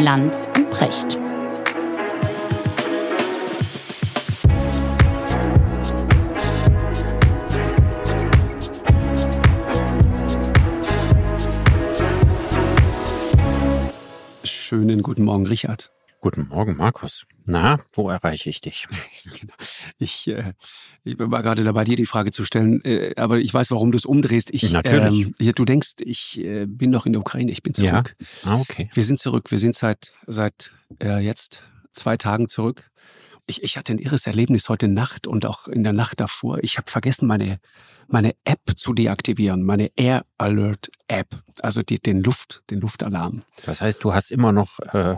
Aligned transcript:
Lanz 0.00 0.46
und 0.56 0.70
Precht. 0.70 1.18
Schönen 14.42 15.02
guten 15.02 15.24
Morgen, 15.24 15.46
Richard. 15.46 15.90
Guten 16.22 16.48
Morgen, 16.48 16.76
Markus. 16.76 17.26
Na, 17.44 17.80
wo 17.92 18.08
erreiche 18.08 18.48
ich 18.48 18.60
dich? 18.62 18.88
Genau. 19.38 19.52
Ich, 20.00 20.28
äh, 20.28 20.54
ich 21.04 21.18
war 21.18 21.42
gerade 21.42 21.62
dabei, 21.62 21.84
dir 21.84 21.96
die 21.96 22.06
Frage 22.06 22.32
zu 22.32 22.44
stellen, 22.44 22.82
äh, 22.84 23.14
aber 23.16 23.38
ich 23.38 23.52
weiß, 23.52 23.70
warum 23.70 23.92
du 23.92 23.98
es 23.98 24.04
umdrehst. 24.04 24.50
Ich, 24.52 24.70
Natürlich. 24.72 25.26
Ähm, 25.38 25.52
du 25.54 25.64
denkst, 25.64 25.94
ich 26.00 26.40
äh, 26.40 26.66
bin 26.66 26.90
noch 26.90 27.06
in 27.06 27.12
der 27.12 27.20
Ukraine, 27.20 27.52
ich 27.52 27.62
bin 27.62 27.74
zurück. 27.74 28.16
Ja? 28.18 28.50
Ah, 28.50 28.60
okay. 28.60 28.90
Wir 28.92 29.04
sind 29.04 29.18
zurück. 29.18 29.50
Wir 29.50 29.58
sind 29.58 29.76
seit, 29.76 30.12
seit 30.26 30.72
äh, 31.02 31.18
jetzt 31.18 31.64
zwei 31.92 32.16
Tagen 32.16 32.48
zurück. 32.48 32.90
Ich, 33.46 33.62
ich 33.62 33.76
hatte 33.76 33.92
ein 33.92 33.98
irres 33.98 34.26
Erlebnis 34.26 34.68
heute 34.68 34.88
Nacht 34.88 35.26
und 35.26 35.44
auch 35.44 35.66
in 35.66 35.82
der 35.84 35.92
Nacht 35.92 36.20
davor. 36.20 36.62
Ich 36.62 36.78
habe 36.78 36.90
vergessen, 36.90 37.26
meine, 37.26 37.58
meine 38.06 38.34
App 38.44 38.60
zu 38.76 38.92
deaktivieren, 38.92 39.62
meine 39.62 39.90
Air 39.96 40.24
Alert 40.38 40.90
App, 41.08 41.42
also 41.60 41.82
die, 41.82 41.98
den 41.98 42.22
Luft, 42.22 42.62
den 42.70 42.80
Luftalarm. 42.80 43.42
Das 43.66 43.80
heißt, 43.80 44.04
du 44.04 44.14
hast 44.14 44.30
immer 44.30 44.52
noch 44.52 44.78
äh, 44.92 45.16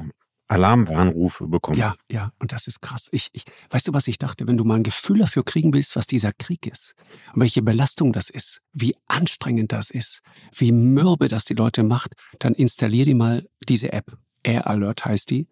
Alarmwarnrufe 0.52 1.46
bekommen. 1.46 1.78
Ja, 1.78 1.96
ja, 2.10 2.30
und 2.38 2.52
das 2.52 2.66
ist 2.66 2.82
krass. 2.82 3.08
Ich, 3.10 3.30
ich, 3.32 3.44
weißt 3.70 3.88
du, 3.88 3.94
was 3.94 4.06
ich 4.06 4.18
dachte? 4.18 4.46
Wenn 4.46 4.56
du 4.56 4.64
mal 4.64 4.76
ein 4.76 4.82
Gefühl 4.82 5.18
dafür 5.18 5.44
kriegen 5.44 5.72
willst, 5.72 5.96
was 5.96 6.06
dieser 6.06 6.32
Krieg 6.32 6.66
ist, 6.66 6.94
welche 7.34 7.62
Belastung 7.62 8.12
das 8.12 8.28
ist, 8.28 8.60
wie 8.72 8.94
anstrengend 9.08 9.72
das 9.72 9.90
ist, 9.90 10.20
wie 10.54 10.72
mürbe 10.72 11.28
das 11.28 11.46
die 11.46 11.54
Leute 11.54 11.82
macht, 11.82 12.14
dann 12.38 12.54
installier 12.54 13.06
dir 13.06 13.16
mal 13.16 13.48
diese 13.66 13.92
App. 13.92 14.16
Air 14.44 14.66
Alert 14.66 15.04
heißt 15.04 15.30
die. 15.30 15.48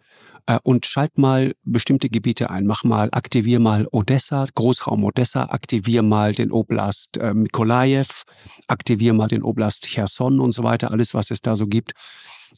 Äh, 0.46 0.58
und 0.62 0.84
schalt 0.84 1.16
mal 1.16 1.54
bestimmte 1.62 2.08
Gebiete 2.08 2.50
ein. 2.50 2.66
Mach 2.66 2.84
mal, 2.84 3.08
aktivier 3.12 3.60
mal 3.60 3.86
Odessa, 3.92 4.46
Großraum 4.54 5.04
Odessa, 5.04 5.44
aktivier 5.44 6.02
mal 6.02 6.34
den 6.34 6.50
Oblast 6.50 7.16
äh, 7.16 7.32
Mikolajew, 7.32 8.24
aktivier 8.66 9.14
mal 9.14 9.28
den 9.28 9.42
Oblast 9.42 9.86
Cherson 9.86 10.40
und 10.40 10.52
so 10.52 10.62
weiter, 10.62 10.90
alles, 10.90 11.14
was 11.14 11.30
es 11.30 11.40
da 11.40 11.56
so 11.56 11.66
gibt. 11.66 11.92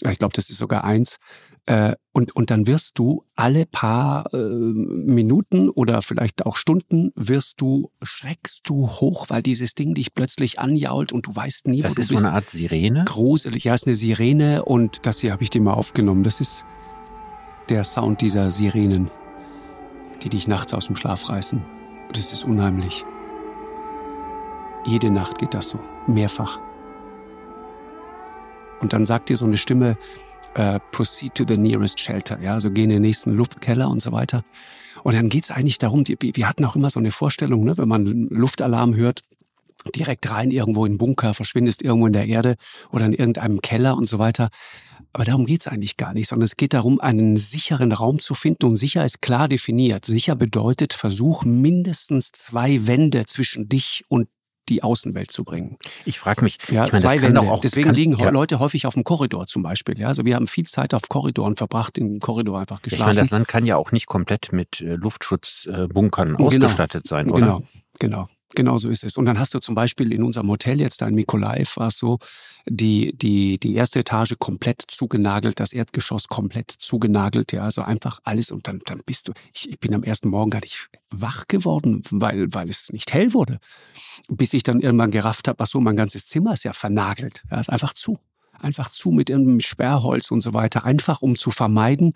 Ich 0.00 0.18
glaube, 0.18 0.32
das 0.34 0.50
ist 0.50 0.58
sogar 0.58 0.84
eins. 0.84 1.18
Äh, 1.66 1.94
und, 2.12 2.34
und 2.34 2.50
dann 2.50 2.66
wirst 2.66 2.98
du 2.98 3.24
alle 3.36 3.66
paar 3.66 4.32
äh, 4.34 4.36
Minuten 4.36 5.70
oder 5.70 6.02
vielleicht 6.02 6.44
auch 6.44 6.56
Stunden 6.56 7.12
wirst 7.14 7.60
du, 7.60 7.90
schreckst 8.02 8.62
du 8.64 8.88
hoch, 8.88 9.26
weil 9.28 9.42
dieses 9.42 9.74
Ding 9.74 9.94
dich 9.94 10.12
plötzlich 10.12 10.58
anjault 10.58 11.12
und 11.12 11.26
du 11.26 11.34
weißt 11.34 11.68
nie, 11.68 11.80
das 11.80 11.92
wo 11.92 11.94
du 11.94 12.00
ist 12.00 12.08
bist. 12.08 12.20
so 12.20 12.26
eine 12.26 12.34
Art 12.34 12.50
Sirene? 12.50 13.04
Gruselig, 13.06 13.64
ja, 13.64 13.74
ist 13.74 13.86
eine 13.86 13.94
Sirene 13.94 14.64
und 14.64 15.00
das 15.06 15.20
hier 15.20 15.32
habe 15.32 15.42
ich 15.44 15.50
dir 15.50 15.60
mal 15.60 15.74
aufgenommen. 15.74 16.24
Das 16.24 16.40
ist 16.40 16.64
der 17.68 17.84
Sound 17.84 18.20
dieser 18.20 18.50
Sirenen, 18.50 19.10
die 20.22 20.30
dich 20.30 20.48
nachts 20.48 20.74
aus 20.74 20.86
dem 20.86 20.96
Schlaf 20.96 21.28
reißen. 21.28 21.62
Und 22.08 22.18
es 22.18 22.32
ist 22.32 22.44
unheimlich. 22.44 23.04
Jede 24.84 25.10
Nacht 25.10 25.38
geht 25.38 25.54
das 25.54 25.68
so, 25.68 25.78
mehrfach. 26.08 26.58
Und 28.82 28.92
dann 28.92 29.06
sagt 29.06 29.28
dir 29.28 29.36
so 29.36 29.46
eine 29.46 29.56
Stimme, 29.56 29.96
äh, 30.54 30.80
proceed 30.90 31.34
to 31.34 31.44
the 31.46 31.56
nearest 31.56 31.98
shelter, 31.98 32.38
ja, 32.40 32.52
also 32.54 32.70
geh 32.70 32.84
in 32.84 32.90
den 32.90 33.02
nächsten 33.02 33.32
Luftkeller 33.32 33.88
und 33.88 34.02
so 34.02 34.12
weiter. 34.12 34.44
Und 35.02 35.14
dann 35.14 35.28
geht's 35.28 35.50
eigentlich 35.50 35.78
darum, 35.78 36.04
die, 36.04 36.16
wir 36.20 36.48
hatten 36.48 36.64
auch 36.64 36.76
immer 36.76 36.90
so 36.90 36.98
eine 36.98 37.10
Vorstellung, 37.10 37.64
ne, 37.64 37.78
wenn 37.78 37.88
man 37.88 38.04
Luftalarm 38.28 38.94
hört, 38.94 39.22
direkt 39.96 40.30
rein 40.30 40.50
irgendwo 40.50 40.84
in 40.84 40.92
den 40.92 40.98
Bunker, 40.98 41.34
verschwindest 41.34 41.82
irgendwo 41.82 42.06
in 42.06 42.12
der 42.12 42.26
Erde 42.26 42.56
oder 42.90 43.06
in 43.06 43.12
irgendeinem 43.12 43.62
Keller 43.62 43.96
und 43.96 44.04
so 44.04 44.18
weiter. 44.18 44.50
Aber 45.12 45.24
darum 45.24 45.46
geht's 45.46 45.66
eigentlich 45.66 45.96
gar 45.96 46.14
nicht, 46.14 46.28
sondern 46.28 46.44
es 46.44 46.56
geht 46.56 46.72
darum, 46.72 47.00
einen 47.00 47.36
sicheren 47.36 47.92
Raum 47.92 48.18
zu 48.18 48.34
finden. 48.34 48.66
Und 48.66 48.76
sicher 48.76 49.04
ist 49.04 49.20
klar 49.20 49.48
definiert. 49.48 50.04
Sicher 50.04 50.36
bedeutet, 50.36 50.92
versuch 50.92 51.44
mindestens 51.44 52.32
zwei 52.32 52.86
Wände 52.86 53.26
zwischen 53.26 53.68
dich 53.68 54.04
und 54.08 54.28
die 54.68 54.82
Außenwelt 54.82 55.30
zu 55.32 55.44
bringen. 55.44 55.76
Ich 56.04 56.18
frage 56.18 56.42
mich, 56.42 56.58
ja, 56.70 56.84
ich 56.84 56.92
meine, 56.92 57.04
zwei 57.04 57.20
Wände. 57.22 57.40
auch, 57.40 57.60
Deswegen 57.60 57.86
kann, 57.86 57.94
liegen 57.94 58.16
ja, 58.16 58.30
Leute 58.30 58.58
häufig 58.58 58.86
auf 58.86 58.94
dem 58.94 59.04
Korridor 59.04 59.46
zum 59.46 59.62
Beispiel. 59.62 59.98
Ja, 59.98 60.08
also 60.08 60.24
wir 60.24 60.34
haben 60.36 60.46
viel 60.46 60.66
Zeit 60.66 60.94
auf 60.94 61.02
Korridoren 61.08 61.56
verbracht, 61.56 61.98
im 61.98 62.20
Korridor 62.20 62.60
einfach 62.60 62.76
ich 62.78 62.82
geschlafen. 62.84 63.08
meine, 63.10 63.20
das 63.20 63.30
Land 63.30 63.48
kann 63.48 63.66
ja 63.66 63.76
auch 63.76 63.92
nicht 63.92 64.06
komplett 64.06 64.52
mit 64.52 64.80
äh, 64.80 64.94
Luftschutzbunkern 64.94 66.36
Genau. 66.36 66.46
ausgestattet 66.46 67.06
sein, 67.06 67.30
oder? 67.30 67.40
Genau, 67.40 67.62
genau. 67.98 68.28
Genau 68.54 68.76
so 68.76 68.88
ist 68.88 69.04
es. 69.04 69.16
Und 69.16 69.26
dann 69.26 69.38
hast 69.38 69.54
du 69.54 69.58
zum 69.58 69.74
Beispiel 69.74 70.12
in 70.12 70.22
unserem 70.22 70.48
Hotel 70.48 70.80
jetzt 70.80 71.00
da 71.00 71.08
in 71.08 71.14
Mikolaev 71.14 71.76
war 71.76 71.88
es 71.88 71.98
so, 71.98 72.18
die, 72.66 73.16
die, 73.16 73.58
die 73.58 73.74
erste 73.74 74.00
Etage 74.00 74.34
komplett 74.38 74.82
zugenagelt, 74.88 75.58
das 75.58 75.72
Erdgeschoss 75.72 76.28
komplett 76.28 76.70
zugenagelt, 76.70 77.52
ja, 77.52 77.62
also 77.62 77.82
einfach 77.82 78.20
alles 78.24 78.50
und 78.50 78.68
dann, 78.68 78.80
dann 78.84 79.00
bist 79.04 79.28
du, 79.28 79.32
ich, 79.54 79.70
ich 79.70 79.78
bin 79.80 79.94
am 79.94 80.02
ersten 80.02 80.28
Morgen 80.28 80.50
gar 80.50 80.60
nicht 80.60 80.88
wach 81.10 81.48
geworden, 81.48 82.02
weil, 82.10 82.52
weil 82.54 82.68
es 82.68 82.90
nicht 82.92 83.12
hell 83.12 83.32
wurde. 83.32 83.58
Bis 84.28 84.52
ich 84.52 84.62
dann 84.62 84.80
irgendwann 84.80 85.10
gerafft 85.10 85.48
habe, 85.48 85.62
ach 85.62 85.66
so, 85.66 85.80
mein 85.80 85.96
ganzes 85.96 86.26
Zimmer 86.26 86.52
ist 86.52 86.64
ja 86.64 86.72
vernagelt, 86.72 87.42
ja, 87.50 87.58
ist 87.58 87.70
einfach 87.70 87.92
zu. 87.92 88.18
Einfach 88.62 88.90
zu 88.90 89.10
mit 89.10 89.30
irgendeinem 89.30 89.60
Sperrholz 89.60 90.30
und 90.30 90.40
so 90.40 90.54
weiter, 90.54 90.84
einfach 90.84 91.22
um 91.22 91.36
zu 91.36 91.50
vermeiden, 91.50 92.12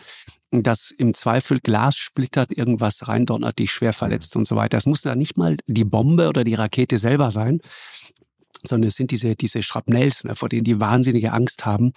dass 0.51 0.91
im 0.91 1.13
Zweifel 1.13 1.61
Glas 1.61 1.97
splittert, 1.97 2.57
irgendwas 2.57 3.09
reindonnert, 3.09 3.59
dich 3.59 3.73
schwer 3.73 3.93
verletzt 3.93 4.37
und 4.37 4.47
so 4.47 4.57
weiter. 4.57 4.79
Es 4.79 4.87
muss 4.87 5.03
da 5.03 5.15
nicht 5.15 5.37
mal 5.37 5.57
die 5.67 5.85
Bombe 5.85 6.29
oder 6.29 6.45
die 6.45 6.55
Rakete 6.55 6.99
selber 6.99 7.31
sein, 7.31 7.61
sondern 8.67 8.89
es 8.89 8.95
sind 8.95 9.11
diese, 9.11 9.37
diese 9.37 9.63
Schrapnells, 9.63 10.25
ne, 10.25 10.35
vor 10.35 10.49
denen 10.49 10.65
die 10.65 10.81
wahnsinnige 10.81 11.33
Angst 11.33 11.67
haben. 11.67 11.93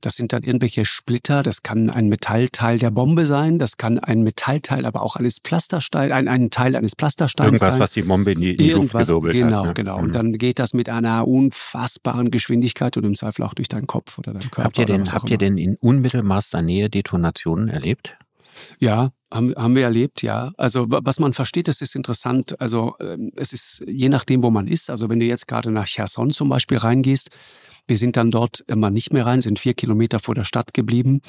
Das 0.00 0.16
sind 0.16 0.32
dann 0.32 0.42
irgendwelche 0.42 0.84
Splitter, 0.84 1.44
das 1.44 1.62
kann 1.62 1.88
ein 1.88 2.08
Metallteil 2.08 2.78
der 2.78 2.90
Bombe 2.90 3.24
sein, 3.24 3.60
das 3.60 3.76
kann 3.76 4.00
ein 4.00 4.22
Metallteil, 4.22 4.84
aber 4.84 5.02
auch 5.02 5.14
eines 5.14 5.38
Pflasterstein, 5.38 6.10
ein, 6.10 6.26
ein 6.26 6.50
Teil 6.50 6.74
eines 6.74 6.94
Pflastersteins 6.98 7.46
Irgendwas, 7.46 7.74
sein. 7.74 7.80
was 7.80 7.92
die 7.92 8.02
Bombe 8.02 8.32
in 8.32 8.40
die, 8.40 8.50
in 8.50 8.56
die 8.56 8.70
Luft 8.70 8.92
gewirbelt 8.92 9.34
genau, 9.34 9.60
hat. 9.60 9.66
ne? 9.66 9.74
genau. 9.74 9.98
Mhm. 9.98 10.04
Und 10.04 10.12
dann 10.16 10.32
geht 10.32 10.58
das 10.58 10.74
mit 10.74 10.88
einer 10.88 11.28
unfassbaren 11.28 12.32
Geschwindigkeit 12.32 12.96
und 12.96 13.04
im 13.04 13.14
Zweifel 13.14 13.44
auch 13.44 13.54
durch 13.54 13.68
deinen 13.68 13.86
Kopf 13.86 14.18
oder 14.18 14.32
deinen 14.32 14.50
Körper. 14.50 14.64
Habt 14.64 14.78
ihr 14.78 14.86
denn, 14.86 15.12
habt 15.12 15.30
ihr 15.30 15.38
denn 15.38 15.56
in 15.56 15.76
unmittelbarster 15.76 16.62
Nähe 16.62 16.90
Detonationen 16.90 17.68
erlebt? 17.68 18.16
Ja, 18.80 19.10
haben, 19.32 19.54
haben 19.56 19.74
wir 19.74 19.84
erlebt, 19.84 20.22
ja. 20.22 20.52
Also 20.56 20.90
wa- 20.90 21.00
was 21.02 21.18
man 21.18 21.32
versteht, 21.32 21.68
das 21.68 21.80
ist 21.80 21.94
interessant. 21.94 22.60
Also 22.60 22.94
ähm, 23.00 23.30
es 23.36 23.52
ist 23.52 23.82
je 23.86 24.08
nachdem, 24.08 24.42
wo 24.42 24.50
man 24.50 24.66
ist. 24.68 24.90
Also 24.90 25.08
wenn 25.08 25.20
du 25.20 25.26
jetzt 25.26 25.48
gerade 25.48 25.70
nach 25.70 25.86
Cherson 25.86 26.30
zum 26.30 26.48
Beispiel 26.48 26.78
reingehst, 26.78 27.30
wir 27.88 27.96
sind 27.96 28.16
dann 28.16 28.30
dort 28.30 28.60
immer 28.68 28.90
nicht 28.90 29.12
mehr 29.12 29.26
rein, 29.26 29.42
sind 29.42 29.58
vier 29.58 29.74
Kilometer 29.74 30.20
vor 30.20 30.34
der 30.36 30.44
Stadt 30.44 30.72
geblieben, 30.72 31.20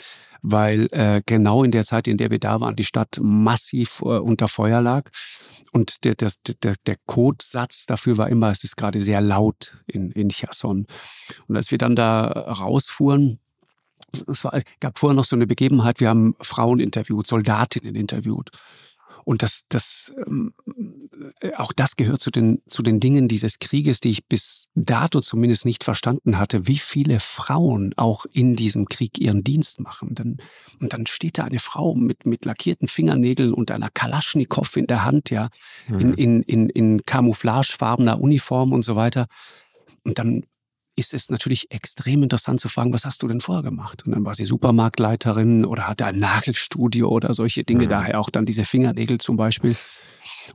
weil 0.44 0.88
äh, 0.91 1.22
genau 1.25 1.63
in 1.63 1.72
der 1.72 1.84
Zeit, 1.84 2.07
in 2.07 2.17
der 2.17 2.29
wir 2.29 2.39
da 2.39 2.59
waren, 2.59 2.75
die 2.75 2.84
Stadt 2.84 3.17
massiv 3.22 4.01
äh, 4.01 4.19
unter 4.19 4.47
Feuer 4.47 4.81
lag. 4.81 5.09
Und 5.72 6.03
der, 6.03 6.13
der, 6.13 6.31
der, 6.61 6.75
der 6.85 6.97
Codesatz 7.07 7.85
dafür 7.88 8.17
war 8.19 8.29
immer, 8.29 8.50
es 8.51 8.63
ist 8.63 8.78
gerade 8.78 9.01
sehr 9.01 9.22
laut 9.22 9.75
in, 9.88 10.11
in 10.11 10.29
Cherson. 10.29 10.85
Und 11.47 11.55
als 11.55 11.72
wir 11.72 11.79
dann 11.79 11.95
da 11.95 12.28
rausfuhren, 12.28 13.40
es 14.28 14.44
war, 14.44 14.59
gab 14.79 15.00
vorher 15.00 15.16
noch 15.16 15.25
so 15.25 15.35
eine 15.35 15.47
Begebenheit, 15.47 16.00
wir 16.00 16.09
haben 16.09 16.35
Frauen 16.40 16.79
interviewt, 16.79 17.28
Soldatinnen 17.28 17.96
interviewt. 17.96 18.51
Und 19.25 19.41
das, 19.41 19.62
das, 19.69 20.12
ähm, 20.28 20.53
äh, 21.40 21.53
auch 21.56 21.72
das 21.72 21.96
gehört 21.96 22.19
zu 22.19 22.29
den, 22.29 22.62
zu 22.68 22.84
den 22.84 23.00
Dingen 23.00 23.29
dieses 23.29 23.59
Krieges, 23.59 24.02
die 24.02 24.09
ich 24.09 24.25
bis 24.28 24.66
dato 24.75 25.22
zumindest 25.22 25.63
nicht 25.63 25.85
verstanden 25.85 26.38
hatte, 26.38 26.68
wie 26.68 26.78
viele 26.78 27.22
Frauen 27.22 27.94
auch 27.96 28.25
in 28.25 28.56
diesem 28.56 28.85
Krieg 28.90 29.19
ihren 29.19 29.44
Dienst 29.44 29.79
machen. 29.79 30.13
Dann, 30.13 30.38
und 30.81 30.91
dann 30.91 31.06
steht 31.06 31.38
da 31.38 31.44
eine 31.44 31.59
Frau 31.59 31.96
mit, 31.96 32.25
mit 32.25 32.44
lackierten 32.44 32.90
Fingernägeln 32.90 33.53
und 33.53 33.72
einer 33.72 33.90
Kalaschnikow 33.90 34.75
in 34.75 34.88
der 34.88 35.06
Hand, 35.06 35.29
ja, 35.29 35.47
in, 35.88 36.09
Mhm. 36.09 36.13
in, 36.16 36.41
in, 36.44 36.69
in 36.69 37.06
camouflagefarbener 37.06 38.19
Uniform 38.19 38.73
und 38.73 38.81
so 38.81 38.97
weiter. 38.97 39.28
Und 40.03 40.19
dann 40.19 40.44
ist 40.95 41.13
es 41.13 41.29
natürlich 41.29 41.72
extrem 41.72 42.23
interessant 42.23 42.59
zu 42.59 42.69
fragen, 42.69 42.93
was 42.93 43.05
hast 43.05 43.23
du 43.23 43.28
denn 43.28 43.41
vorher 43.41 43.63
gemacht? 43.63 44.05
Und 44.05 44.11
dann 44.13 44.25
war 44.25 44.34
sie 44.35 44.45
Supermarktleiterin 44.45 45.66
oder 45.66 45.87
hatte 45.87 46.05
ein 46.05 46.19
Nagelstudio 46.19 47.07
oder 47.09 47.34
solche 47.34 47.63
Dinge, 47.63 47.85
Mhm. 47.85 47.90
daher 47.90 48.19
auch 48.19 48.29
dann 48.29 48.45
diese 48.45 48.66
Fingernägel 48.66 49.17
zum 49.19 49.35
Beispiel. 49.35 49.75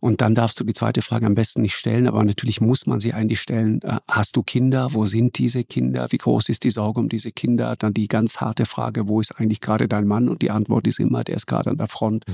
Und 0.01 0.21
dann 0.21 0.35
darfst 0.35 0.59
du 0.61 0.65
die 0.65 0.73
zweite 0.73 1.03
Frage 1.03 1.27
am 1.27 1.35
besten 1.35 1.63
nicht 1.63 1.75
stellen, 1.75 2.07
aber 2.07 2.25
natürlich 2.25 2.61
muss 2.61 2.87
man 2.87 3.01
sie 3.01 3.13
eigentlich 3.13 3.41
stellen. 3.41 3.81
Äh, 3.83 3.99
Hast 4.09 4.37
du 4.37 4.43
Kinder? 4.43 4.95
Wo 4.95 5.07
sind 5.07 5.39
diese 5.39 5.65
Kinder? 5.65 6.07
Wie 6.11 6.19
groß 6.19 6.49
ist 6.49 6.65
die 6.65 6.71
Sorge 6.71 7.01
um 7.01 7.09
diese 7.09 7.33
Kinder? 7.33 7.75
Dann 7.77 7.95
die 7.95 8.09
ganz 8.09 8.39
harte 8.39 8.67
Frage, 8.67 9.09
wo 9.09 9.21
ist 9.21 9.33
eigentlich 9.39 9.61
gerade 9.61 9.89
dein 9.89 10.07
Mann? 10.07 10.29
Und 10.29 10.43
die 10.43 10.51
Antwort 10.51 10.87
ist 10.87 10.99
immer, 11.01 11.25
der 11.25 11.37
ist 11.37 11.47
gerade 11.47 11.71
an 11.71 11.79
der 11.79 11.89
Front. 11.89 12.25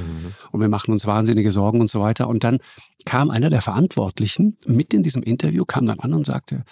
Und 0.52 0.60
wir 0.60 0.68
machen 0.68 0.92
uns 0.92 1.06
wahnsinnige 1.06 1.52
Sorgen 1.52 1.80
und 1.80 1.90
so 1.90 2.00
weiter. 2.00 2.28
Und 2.28 2.44
dann 2.44 2.58
kam 3.04 3.30
einer 3.30 3.50
der 3.50 3.62
Verantwortlichen 3.62 4.56
mit 4.66 4.94
in 4.94 5.02
diesem 5.02 5.22
Interview, 5.22 5.64
kam 5.64 5.86
dann 5.86 6.00
an 6.00 6.14
und 6.14 6.26
sagte, 6.26 6.64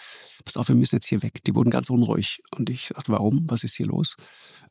pass 0.45 0.57
auf, 0.57 0.69
wir 0.69 0.75
müssen 0.75 0.97
jetzt 0.97 1.07
hier 1.07 1.23
weg. 1.23 1.45
Die 1.45 1.55
wurden 1.55 1.71
ganz 1.71 1.91
unruhig. 1.91 2.43
Und 2.57 2.71
ich 2.71 2.89
sagte, 2.89 3.13
warum? 3.13 3.45
Was 3.49 3.65
ist 3.65 3.75
hier 3.75 3.87
los? 3.87 4.17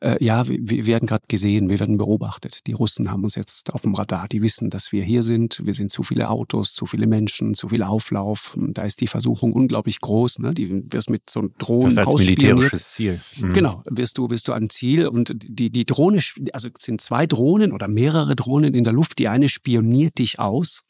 Äh, 0.00 0.22
ja, 0.22 0.48
wir, 0.48 0.58
wir 0.60 0.86
werden 0.86 1.06
gerade 1.06 1.24
gesehen, 1.28 1.68
wir 1.68 1.78
werden 1.78 1.98
beobachtet. 1.98 2.66
Die 2.66 2.72
Russen 2.72 3.10
haben 3.10 3.24
uns 3.24 3.34
jetzt 3.34 3.72
auf 3.72 3.82
dem 3.82 3.94
Radar. 3.94 4.28
Die 4.28 4.42
wissen, 4.42 4.70
dass 4.70 4.92
wir 4.92 5.04
hier 5.04 5.22
sind. 5.22 5.60
Wir 5.64 5.74
sind 5.74 5.90
zu 5.90 6.01
viele 6.02 6.30
Autos, 6.30 6.74
zu 6.74 6.86
viele 6.86 7.06
Menschen, 7.06 7.54
zu 7.54 7.68
viel 7.68 7.82
Auflauf. 7.82 8.56
Da 8.58 8.82
ist 8.82 9.00
die 9.00 9.06
Versuchung 9.06 9.52
unglaublich 9.52 10.00
groß. 10.00 10.40
Ne? 10.40 10.54
Die 10.54 10.82
wirst 10.92 11.10
mit 11.10 11.28
so 11.28 11.40
einem 11.40 11.54
Drohnen 11.58 11.96
das 11.96 12.08
als 12.08 12.20
militärisches 12.20 12.90
Ziel. 12.92 13.20
Mhm. 13.38 13.52
Genau, 13.52 13.82
wirst 13.88 14.18
du, 14.18 14.30
wirst 14.30 14.48
du 14.48 14.52
ein 14.52 14.70
Ziel 14.70 15.06
und 15.06 15.32
die, 15.34 15.70
die 15.70 15.84
Drohne, 15.84 16.20
also 16.52 16.68
es 16.68 16.84
sind 16.84 17.00
zwei 17.00 17.26
Drohnen 17.26 17.72
oder 17.72 17.88
mehrere 17.88 18.36
Drohnen 18.36 18.74
in 18.74 18.84
der 18.84 18.92
Luft. 18.92 19.18
Die 19.18 19.28
eine 19.28 19.48
spioniert 19.48 20.18
dich 20.18 20.38
aus 20.38 20.82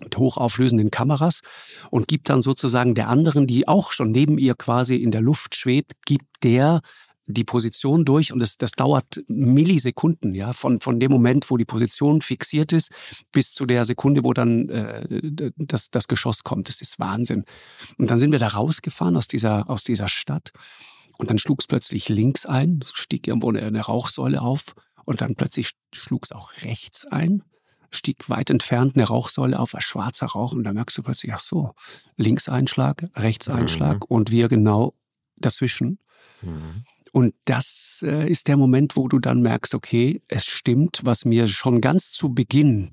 mit 0.00 0.16
hochauflösenden 0.16 0.90
Kameras 0.90 1.40
und 1.90 2.08
gibt 2.08 2.28
dann 2.28 2.42
sozusagen 2.42 2.94
der 2.94 3.08
anderen, 3.08 3.46
die 3.46 3.66
auch 3.66 3.92
schon 3.92 4.10
neben 4.12 4.38
ihr 4.38 4.54
quasi 4.54 4.96
in 4.96 5.10
der 5.10 5.20
Luft 5.20 5.56
schwebt, 5.56 5.94
gibt 6.06 6.26
der 6.42 6.80
die 7.30 7.44
Position 7.44 8.04
durch 8.04 8.32
und 8.32 8.40
das, 8.40 8.56
das 8.56 8.72
dauert 8.72 9.22
Millisekunden, 9.28 10.34
ja, 10.34 10.52
von, 10.52 10.80
von 10.80 11.00
dem 11.00 11.10
Moment, 11.10 11.50
wo 11.50 11.56
die 11.56 11.64
Position 11.64 12.20
fixiert 12.20 12.72
ist, 12.72 12.90
bis 13.32 13.52
zu 13.52 13.66
der 13.66 13.84
Sekunde, 13.84 14.24
wo 14.24 14.32
dann 14.32 14.68
äh, 14.68 15.52
das, 15.56 15.90
das 15.90 16.08
Geschoss 16.08 16.44
kommt. 16.44 16.68
Das 16.68 16.80
ist 16.80 16.98
Wahnsinn. 16.98 17.44
Und 17.98 18.10
dann 18.10 18.18
sind 18.18 18.32
wir 18.32 18.38
da 18.38 18.48
rausgefahren 18.48 19.16
aus 19.16 19.28
dieser, 19.28 19.68
aus 19.68 19.84
dieser 19.84 20.08
Stadt 20.08 20.52
und 21.18 21.30
dann 21.30 21.38
schlug 21.38 21.60
es 21.60 21.66
plötzlich 21.66 22.08
links 22.08 22.46
ein, 22.46 22.84
stieg 22.92 23.26
irgendwo 23.26 23.48
eine, 23.48 23.62
eine 23.62 23.80
Rauchsäule 23.80 24.40
auf 24.40 24.74
und 25.04 25.20
dann 25.20 25.34
plötzlich 25.34 25.72
schlug 25.92 26.24
es 26.24 26.32
auch 26.32 26.52
rechts 26.62 27.06
ein 27.06 27.42
stieg 27.90 28.28
weit 28.30 28.50
entfernt 28.50 28.96
eine 28.96 29.04
Rauchsäule 29.04 29.58
auf, 29.58 29.74
ein 29.74 29.80
schwarzer 29.80 30.26
Rauch 30.26 30.52
und 30.52 30.64
da 30.64 30.72
merkst 30.72 30.96
du 30.96 31.02
plötzlich, 31.02 31.32
ach 31.34 31.40
so, 31.40 31.74
links 32.16 32.48
Einschlag, 32.48 33.08
rechts 33.16 33.48
Einschlag 33.48 33.96
mhm. 33.96 34.06
und 34.08 34.30
wir 34.30 34.48
genau 34.48 34.94
dazwischen. 35.36 35.98
Mhm. 36.42 36.84
Und 37.12 37.34
das 37.44 38.04
äh, 38.04 38.28
ist 38.28 38.48
der 38.48 38.56
Moment, 38.56 38.96
wo 38.96 39.08
du 39.08 39.18
dann 39.18 39.42
merkst, 39.42 39.74
okay, 39.74 40.22
es 40.28 40.46
stimmt, 40.46 41.00
was 41.02 41.24
mir 41.24 41.48
schon 41.48 41.80
ganz 41.80 42.10
zu 42.10 42.32
Beginn 42.32 42.90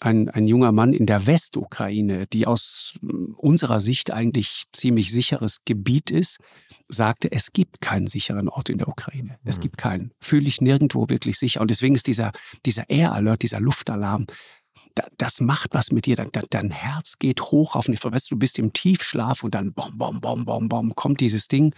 ein, 0.00 0.28
ein 0.28 0.46
junger 0.46 0.72
Mann 0.72 0.92
in 0.92 1.06
der 1.06 1.26
Westukraine, 1.26 2.26
die 2.28 2.46
aus 2.46 2.94
äh, 3.02 3.06
unserer 3.36 3.80
Sicht 3.80 4.10
eigentlich 4.10 4.64
ziemlich 4.72 5.12
sicheres 5.12 5.64
Gebiet 5.64 6.10
ist, 6.10 6.38
sagte, 6.88 7.30
es 7.32 7.52
gibt 7.52 7.80
keinen 7.80 8.06
sicheren 8.06 8.48
Ort 8.48 8.70
in 8.70 8.78
der 8.78 8.88
Ukraine. 8.88 9.38
Es 9.44 9.58
mhm. 9.58 9.62
gibt 9.62 9.78
keinen. 9.78 10.12
Fühle 10.20 10.48
ich 10.48 10.60
nirgendwo 10.60 11.08
wirklich 11.08 11.38
sicher. 11.38 11.60
Und 11.60 11.70
deswegen 11.70 11.94
ist 11.94 12.06
dieser, 12.06 12.32
dieser 12.64 12.88
Air 12.88 13.12
Alert, 13.12 13.42
dieser 13.42 13.60
Luftalarm 13.60 14.26
das 15.16 15.40
macht 15.40 15.74
was 15.74 15.92
mit 15.92 16.06
dir. 16.06 16.16
Dein, 16.16 16.30
dein 16.50 16.70
Herz 16.70 17.18
geht 17.18 17.40
hoch 17.40 17.76
auf 17.76 17.88
eine, 17.88 17.96
weißt 17.96 18.30
du, 18.30 18.34
du 18.34 18.38
bist 18.38 18.58
im 18.58 18.72
Tiefschlaf 18.72 19.44
und 19.44 19.54
dann 19.54 19.72
bom, 19.72 19.96
bom, 19.96 20.20
bom, 20.20 20.44
bom, 20.44 20.68
bom, 20.68 20.94
kommt 20.94 21.20
dieses 21.20 21.48
Ding. 21.48 21.74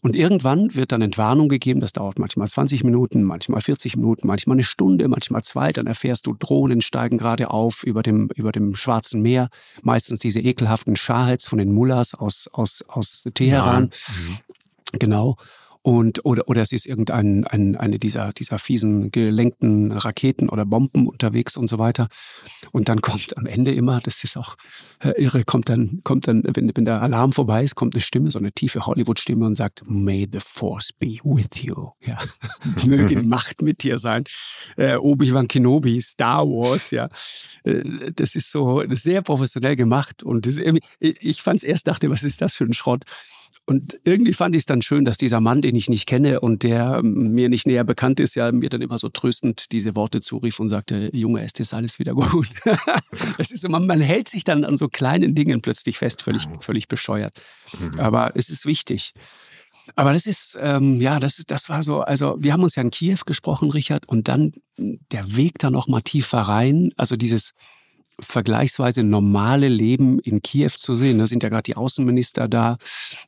Und 0.00 0.16
irgendwann 0.16 0.74
wird 0.74 0.92
dann 0.92 1.02
Entwarnung 1.02 1.48
gegeben. 1.48 1.80
Das 1.80 1.92
dauert 1.92 2.18
manchmal 2.18 2.48
20 2.48 2.84
Minuten, 2.84 3.22
manchmal 3.22 3.60
40 3.60 3.96
Minuten, 3.96 4.26
manchmal 4.26 4.56
eine 4.56 4.64
Stunde, 4.64 5.08
manchmal 5.08 5.42
zwei. 5.42 5.72
Dann 5.72 5.86
erfährst 5.86 6.26
du, 6.26 6.34
Drohnen 6.34 6.80
steigen 6.80 7.18
gerade 7.18 7.50
auf 7.50 7.82
über 7.84 8.02
dem, 8.02 8.28
über 8.34 8.52
dem 8.52 8.74
Schwarzen 8.76 9.22
Meer. 9.22 9.48
Meistens 9.82 10.20
diese 10.20 10.40
ekelhaften 10.40 10.96
Schahets 10.96 11.46
von 11.46 11.58
den 11.58 11.72
Mullahs 11.72 12.14
aus, 12.14 12.48
aus, 12.52 12.84
aus 12.88 13.24
Teheran. 13.34 13.90
Ja. 13.92 14.14
Mhm. 14.14 14.38
Genau. 14.98 15.36
Und, 15.88 16.26
oder, 16.26 16.46
oder 16.48 16.60
es 16.60 16.72
ist 16.72 16.84
irgendein 16.84 17.46
ein, 17.46 17.74
eine 17.74 17.98
dieser, 17.98 18.34
dieser 18.34 18.58
fiesen 18.58 19.10
gelenkten 19.10 19.90
Raketen 19.90 20.50
oder 20.50 20.66
Bomben 20.66 21.06
unterwegs 21.06 21.56
und 21.56 21.66
so 21.66 21.78
weiter. 21.78 22.08
Und 22.72 22.90
dann 22.90 23.00
kommt 23.00 23.38
am 23.38 23.46
Ende 23.46 23.72
immer, 23.72 23.98
das 24.00 24.22
ist 24.22 24.36
auch 24.36 24.56
äh, 25.02 25.12
irre, 25.12 25.44
kommt 25.44 25.70
dann, 25.70 26.02
kommt 26.04 26.28
dann, 26.28 26.42
wenn, 26.44 26.70
wenn 26.76 26.84
der 26.84 27.00
Alarm 27.00 27.32
vorbei 27.32 27.64
ist, 27.64 27.74
kommt 27.74 27.94
eine 27.94 28.02
Stimme, 28.02 28.30
so 28.30 28.38
eine 28.38 28.52
tiefe 28.52 28.84
Hollywood-Stimme 28.84 29.46
und 29.46 29.54
sagt, 29.54 29.82
May 29.86 30.28
the 30.30 30.40
Force 30.40 30.92
be 30.92 31.20
with 31.24 31.62
you. 31.62 31.92
Ja. 32.04 32.18
Möge 32.84 33.06
die 33.06 33.16
Macht 33.16 33.62
mit 33.62 33.82
dir 33.82 33.96
sein. 33.96 34.24
Äh, 34.76 34.96
Obi-Wan 34.96 35.48
Kenobi, 35.48 36.02
Star 36.02 36.46
Wars, 36.46 36.90
ja. 36.90 37.08
Äh, 37.64 38.12
das 38.12 38.34
ist 38.34 38.52
so 38.52 38.82
sehr 38.90 39.22
professionell 39.22 39.74
gemacht. 39.74 40.22
Und 40.22 40.44
das, 40.44 40.60
ich 41.00 41.40
fand 41.40 41.60
es 41.60 41.62
erst, 41.62 41.86
dachte, 41.86 42.10
was 42.10 42.24
ist 42.24 42.42
das 42.42 42.52
für 42.52 42.64
ein 42.64 42.74
Schrott? 42.74 43.04
Und 43.68 44.00
irgendwie 44.04 44.32
fand 44.32 44.54
ich 44.54 44.60
es 44.60 44.66
dann 44.66 44.80
schön, 44.80 45.04
dass 45.04 45.18
dieser 45.18 45.40
Mann, 45.40 45.60
den 45.60 45.76
ich 45.76 45.90
nicht 45.90 46.06
kenne 46.06 46.40
und 46.40 46.62
der 46.62 47.00
ähm, 47.00 47.32
mir 47.32 47.50
nicht 47.50 47.66
näher 47.66 47.84
bekannt 47.84 48.18
ist, 48.18 48.34
ja 48.34 48.50
mir 48.50 48.70
dann 48.70 48.80
immer 48.80 48.96
so 48.96 49.10
tröstend 49.10 49.72
diese 49.72 49.94
Worte 49.94 50.22
zurief 50.22 50.58
und 50.58 50.70
sagte, 50.70 51.10
Junge, 51.12 51.44
es 51.44 51.52
ist 51.58 51.74
alles 51.74 51.98
wieder 51.98 52.14
gut. 52.14 52.48
es 53.38 53.50
ist 53.50 53.68
man, 53.68 53.86
man 53.86 54.00
hält 54.00 54.30
sich 54.30 54.42
dann 54.42 54.64
an 54.64 54.78
so 54.78 54.88
kleinen 54.88 55.34
Dingen 55.34 55.60
plötzlich 55.60 55.98
fest, 55.98 56.22
völlig, 56.22 56.48
völlig 56.60 56.88
bescheuert. 56.88 57.38
Mhm. 57.78 58.00
Aber 58.00 58.32
es 58.36 58.48
ist 58.48 58.64
wichtig. 58.64 59.12
Aber 59.96 60.14
das 60.14 60.24
ist, 60.24 60.56
ähm, 60.58 60.98
ja, 61.02 61.20
das, 61.20 61.42
das 61.46 61.68
war 61.68 61.82
so, 61.82 62.00
also 62.00 62.36
wir 62.38 62.54
haben 62.54 62.62
uns 62.62 62.74
ja 62.74 62.82
in 62.82 62.90
Kiew 62.90 63.18
gesprochen, 63.26 63.70
Richard, 63.70 64.08
und 64.08 64.28
dann 64.28 64.52
der 64.78 65.36
Weg 65.36 65.58
da 65.58 65.68
noch 65.68 65.88
mal 65.88 66.00
tiefer 66.00 66.40
rein, 66.40 66.92
also 66.96 67.16
dieses, 67.16 67.52
vergleichsweise 68.20 69.02
normale 69.02 69.68
Leben 69.68 70.18
in 70.18 70.42
Kiew 70.42 70.70
zu 70.76 70.94
sehen. 70.94 71.18
Da 71.18 71.26
sind 71.26 71.42
ja 71.42 71.48
gerade 71.48 71.62
die 71.62 71.76
Außenminister 71.76 72.48
da. 72.48 72.78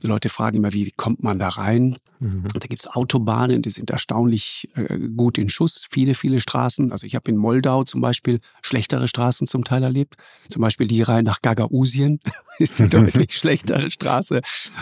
Die 0.02 0.06
Leute 0.06 0.28
fragen 0.28 0.56
immer, 0.56 0.72
wie, 0.72 0.86
wie 0.86 0.92
kommt 0.92 1.22
man 1.22 1.38
da 1.38 1.48
rein? 1.48 1.96
Mhm. 2.18 2.44
Da 2.52 2.66
gibt's 2.66 2.86
Autobahnen, 2.86 3.62
die 3.62 3.70
sind 3.70 3.90
erstaunlich 3.90 4.68
äh, 4.74 4.98
gut 5.16 5.38
in 5.38 5.48
Schuss. 5.48 5.86
Viele, 5.90 6.14
viele 6.14 6.40
Straßen. 6.40 6.92
Also 6.92 7.06
ich 7.06 7.14
habe 7.14 7.30
in 7.30 7.36
Moldau 7.36 7.84
zum 7.84 8.00
Beispiel 8.00 8.40
schlechtere 8.62 9.08
Straßen 9.08 9.46
zum 9.46 9.64
Teil 9.64 9.82
erlebt. 9.82 10.16
Zum 10.48 10.60
Beispiel 10.60 10.86
die 10.86 11.02
Reihe 11.02 11.22
nach 11.22 11.40
Gagausien 11.40 12.20
ist 12.58 12.78
die 12.78 12.88
deutlich 12.88 13.36
schlechtere 13.36 13.90
Straße 13.90 14.40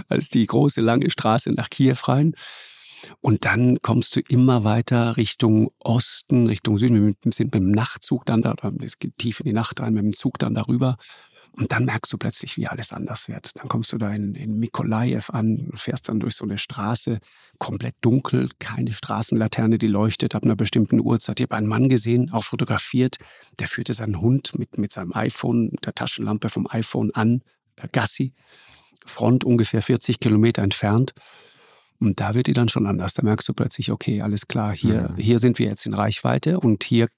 als 0.08 0.30
die 0.30 0.46
große, 0.46 0.80
lange 0.80 1.10
Straße 1.10 1.52
nach 1.52 1.70
Kiew 1.70 1.96
rein. 2.04 2.34
Und 3.20 3.44
dann 3.44 3.80
kommst 3.82 4.16
du 4.16 4.20
immer 4.20 4.64
weiter 4.64 5.16
Richtung 5.16 5.70
Osten, 5.80 6.46
Richtung 6.46 6.78
Süden. 6.78 7.06
Wir 7.06 7.32
sind 7.32 7.46
mit 7.46 7.54
dem 7.54 7.70
Nachtzug 7.70 8.24
dann 8.26 8.42
da, 8.42 8.54
es 8.82 8.98
geht 8.98 9.16
tief 9.18 9.40
in 9.40 9.46
die 9.46 9.52
Nacht 9.52 9.80
rein, 9.80 9.94
mit 9.94 10.04
dem 10.04 10.12
Zug 10.12 10.38
dann 10.38 10.54
darüber. 10.54 10.96
Und 11.52 11.72
dann 11.72 11.86
merkst 11.86 12.12
du 12.12 12.18
plötzlich, 12.18 12.56
wie 12.56 12.68
alles 12.68 12.92
anders 12.92 13.28
wird. 13.28 13.56
Dann 13.56 13.68
kommst 13.68 13.92
du 13.92 13.98
da 13.98 14.12
in, 14.12 14.34
in 14.34 14.58
Mikolajew 14.58 15.32
an, 15.32 15.70
fährst 15.74 16.08
dann 16.08 16.20
durch 16.20 16.36
so 16.36 16.44
eine 16.44 16.56
Straße, 16.56 17.18
komplett 17.58 17.96
dunkel, 18.00 18.48
keine 18.60 18.92
Straßenlaterne, 18.92 19.78
die 19.78 19.88
leuchtet 19.88 20.36
ab 20.36 20.44
einer 20.44 20.54
bestimmten 20.54 21.00
Uhrzeit. 21.00 21.40
Ich 21.40 21.44
habe 21.44 21.56
einen 21.56 21.66
Mann 21.66 21.88
gesehen, 21.88 22.30
auch 22.32 22.44
fotografiert, 22.44 23.16
der 23.58 23.66
führte 23.66 23.92
seinen 23.92 24.20
Hund 24.20 24.56
mit, 24.56 24.78
mit 24.78 24.92
seinem 24.92 25.12
iPhone, 25.14 25.70
der 25.84 25.94
Taschenlampe 25.94 26.48
vom 26.48 26.68
iPhone 26.70 27.12
an, 27.14 27.42
äh, 27.76 27.88
Gassi, 27.90 28.34
Front 29.04 29.42
ungefähr 29.42 29.82
40 29.82 30.20
Kilometer 30.20 30.62
entfernt. 30.62 31.12
Und 32.00 32.20
da 32.20 32.34
wird 32.34 32.46
die 32.46 32.52
dann 32.52 32.68
schon 32.68 32.86
anders. 32.86 33.14
Da 33.14 33.22
merkst 33.22 33.48
du 33.48 33.54
plötzlich, 33.54 33.90
okay, 33.90 34.22
alles 34.22 34.46
klar, 34.46 34.74
hier, 34.74 35.10
mhm. 35.10 35.16
hier 35.16 35.38
sind 35.38 35.58
wir 35.58 35.66
jetzt 35.66 35.84
in 35.86 35.94
Reichweite 35.94 36.60
und 36.60 36.84
hier 36.84 37.08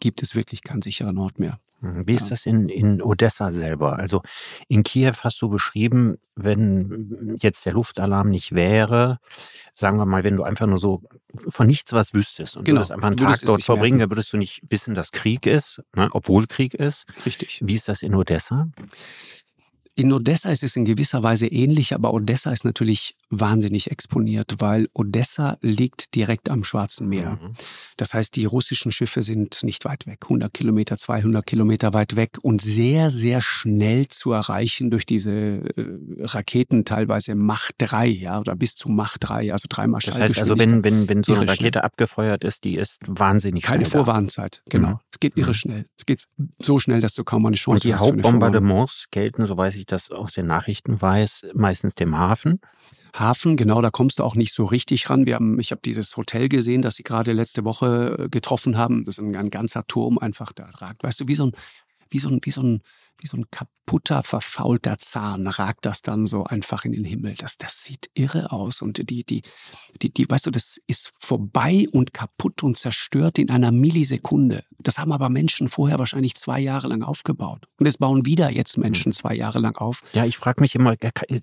gibt 0.00 0.22
es 0.22 0.34
wirklich 0.34 0.62
keinen 0.62 0.82
sicheren 0.82 1.18
Ort 1.18 1.38
mehr. 1.38 1.58
Mhm. 1.80 2.06
Wie 2.06 2.14
ist 2.14 2.30
das 2.30 2.46
in, 2.46 2.68
in 2.68 3.00
Odessa 3.02 3.52
selber? 3.52 3.98
Also 3.98 4.22
in 4.68 4.82
Kiew 4.82 5.14
hast 5.20 5.40
du 5.40 5.48
beschrieben, 5.48 6.18
wenn 6.34 7.36
jetzt 7.40 7.66
der 7.66 7.72
Luftalarm 7.72 8.30
nicht 8.30 8.52
wäre, 8.54 9.18
sagen 9.72 9.96
wir 9.98 10.06
mal, 10.06 10.24
wenn 10.24 10.36
du 10.36 10.42
einfach 10.42 10.66
nur 10.66 10.78
so 10.78 11.02
von 11.36 11.66
nichts 11.66 11.92
was 11.92 12.14
wüsstest 12.14 12.56
und 12.56 12.64
genau. 12.64 12.78
würdest 12.78 12.92
einfach 12.92 13.08
einen 13.08 13.16
Tag 13.16 13.40
dort 13.42 13.62
verbringen, 13.62 13.98
dann 14.00 14.10
würdest 14.10 14.32
du 14.32 14.36
nicht 14.36 14.62
wissen, 14.68 14.94
dass 14.94 15.12
Krieg 15.12 15.46
ist, 15.46 15.80
ne, 15.94 16.08
obwohl 16.12 16.46
Krieg 16.46 16.74
ist. 16.74 17.06
Richtig. 17.24 17.60
Wie 17.62 17.74
ist 17.74 17.88
das 17.88 18.02
in 18.02 18.14
Odessa? 18.14 18.68
In 19.94 20.12
Odessa 20.12 20.50
ist 20.50 20.62
es 20.62 20.76
in 20.76 20.84
gewisser 20.84 21.22
Weise 21.22 21.46
ähnlich, 21.46 21.94
aber 21.94 22.12
Odessa 22.12 22.52
ist 22.52 22.64
natürlich 22.64 23.16
wahnsinnig 23.30 23.90
exponiert, 23.90 24.56
weil 24.58 24.88
Odessa 24.94 25.58
liegt 25.60 26.14
direkt 26.14 26.50
am 26.50 26.64
Schwarzen 26.64 27.08
Meer. 27.08 27.38
Mhm. 27.40 27.52
Das 27.96 28.14
heißt, 28.14 28.34
die 28.36 28.44
russischen 28.44 28.92
Schiffe 28.92 29.22
sind 29.22 29.62
nicht 29.62 29.84
weit 29.84 30.06
weg, 30.06 30.20
100 30.22 30.52
Kilometer, 30.52 30.96
200 30.96 31.46
Kilometer 31.46 31.94
weit 31.94 32.16
weg 32.16 32.38
und 32.42 32.60
sehr, 32.62 33.10
sehr 33.10 33.40
schnell 33.40 34.08
zu 34.08 34.32
erreichen 34.32 34.90
durch 34.90 35.06
diese 35.06 35.30
äh, 35.30 35.62
Raketen, 36.20 36.84
teilweise 36.84 37.34
Macht 37.34 37.74
3, 37.78 38.06
ja, 38.06 38.40
oder 38.40 38.56
bis 38.56 38.74
zu 38.74 38.88
Macht 38.88 39.28
3, 39.28 39.52
also 39.52 39.66
dreimal 39.68 40.00
Das 40.04 40.18
heißt 40.18 40.38
also, 40.38 40.58
wenn, 40.58 40.84
wenn, 40.84 41.08
wenn 41.08 41.22
so 41.22 41.34
eine 41.34 41.48
Rakete 41.48 41.78
schnell. 41.78 41.84
abgefeuert 41.84 42.44
ist, 42.44 42.64
die 42.64 42.76
ist 42.76 43.00
wahnsinnig 43.06 43.64
Keine 43.64 43.84
schnell. 43.84 43.92
Keine 43.92 44.04
Vorwarnzeit, 44.04 44.62
genau. 44.70 44.88
Mhm. 44.88 45.00
Es 45.12 45.20
geht 45.20 45.36
irre 45.36 45.50
mhm. 45.50 45.54
schnell. 45.54 45.86
Es 45.98 46.06
geht 46.06 46.24
so 46.60 46.78
schnell, 46.78 47.00
dass 47.00 47.14
du 47.14 47.24
kaum 47.24 47.44
eine 47.46 47.56
Chance 47.56 47.92
hast. 47.92 48.02
Und 48.02 48.16
die 48.16 48.22
Hauptbombardements 48.22 49.06
gelten, 49.10 49.46
so 49.46 49.56
weiß 49.56 49.74
ich 49.74 49.86
das 49.86 50.10
aus 50.10 50.32
den 50.32 50.46
Nachrichten 50.46 51.00
weiß, 51.00 51.48
meistens 51.54 51.94
dem 51.94 52.16
Hafen. 52.16 52.60
Hafen, 53.14 53.56
genau, 53.56 53.80
da 53.82 53.90
kommst 53.90 54.18
du 54.18 54.24
auch 54.24 54.34
nicht 54.34 54.54
so 54.54 54.64
richtig 54.64 55.08
ran. 55.10 55.26
Wir 55.26 55.34
haben, 55.34 55.58
ich 55.58 55.70
habe 55.70 55.80
dieses 55.84 56.16
Hotel 56.16 56.48
gesehen, 56.48 56.82
das 56.82 56.96
sie 56.96 57.02
gerade 57.02 57.32
letzte 57.32 57.64
Woche 57.64 58.16
äh, 58.18 58.28
getroffen 58.28 58.76
haben. 58.76 59.04
Das 59.04 59.18
ist 59.18 59.24
ein, 59.24 59.34
ein 59.36 59.50
ganzer 59.50 59.86
Turm 59.86 60.18
einfach 60.18 60.52
da 60.52 60.66
ragt. 60.66 61.02
Weißt 61.02 61.20
du, 61.20 61.28
wie 61.28 61.34
so 61.34 61.46
ein, 61.46 61.52
wie 62.10 62.18
so 62.18 62.28
ein, 62.28 62.40
wie 62.42 62.50
so 62.50 62.62
ein, 62.62 62.82
wie 63.20 63.26
so 63.26 63.36
ein 63.36 63.50
kaputter, 63.50 64.22
verfaulter 64.22 64.98
Zahn 64.98 65.46
ragt 65.46 65.86
das 65.86 66.02
dann 66.02 66.26
so 66.26 66.44
einfach 66.44 66.84
in 66.84 66.92
den 66.92 67.04
Himmel. 67.04 67.34
Das, 67.34 67.58
das 67.58 67.84
sieht 67.84 68.10
irre 68.14 68.52
aus. 68.52 68.82
Und 68.82 69.10
die, 69.10 69.24
die, 69.24 69.42
die, 70.02 70.12
die, 70.12 70.28
weißt 70.28 70.46
du, 70.46 70.50
das 70.50 70.78
ist 70.86 71.12
vorbei 71.20 71.86
und 71.92 72.12
kaputt 72.12 72.62
und 72.62 72.76
zerstört 72.76 73.38
in 73.38 73.50
einer 73.50 73.72
Millisekunde. 73.72 74.64
Das 74.78 74.98
haben 74.98 75.12
aber 75.12 75.28
Menschen 75.30 75.68
vorher 75.68 75.98
wahrscheinlich 75.98 76.34
zwei 76.34 76.60
Jahre 76.60 76.88
lang 76.88 77.02
aufgebaut. 77.02 77.66
Und 77.78 77.86
es 77.86 77.98
bauen 77.98 78.26
wieder 78.26 78.50
jetzt 78.50 78.76
Menschen 78.78 79.12
zwei 79.12 79.34
Jahre 79.34 79.58
lang 79.58 79.76
auf. 79.76 80.02
Ja, 80.12 80.24
ich 80.24 80.36
frage 80.36 80.60
mich 80.60 80.74
immer, 80.74 80.94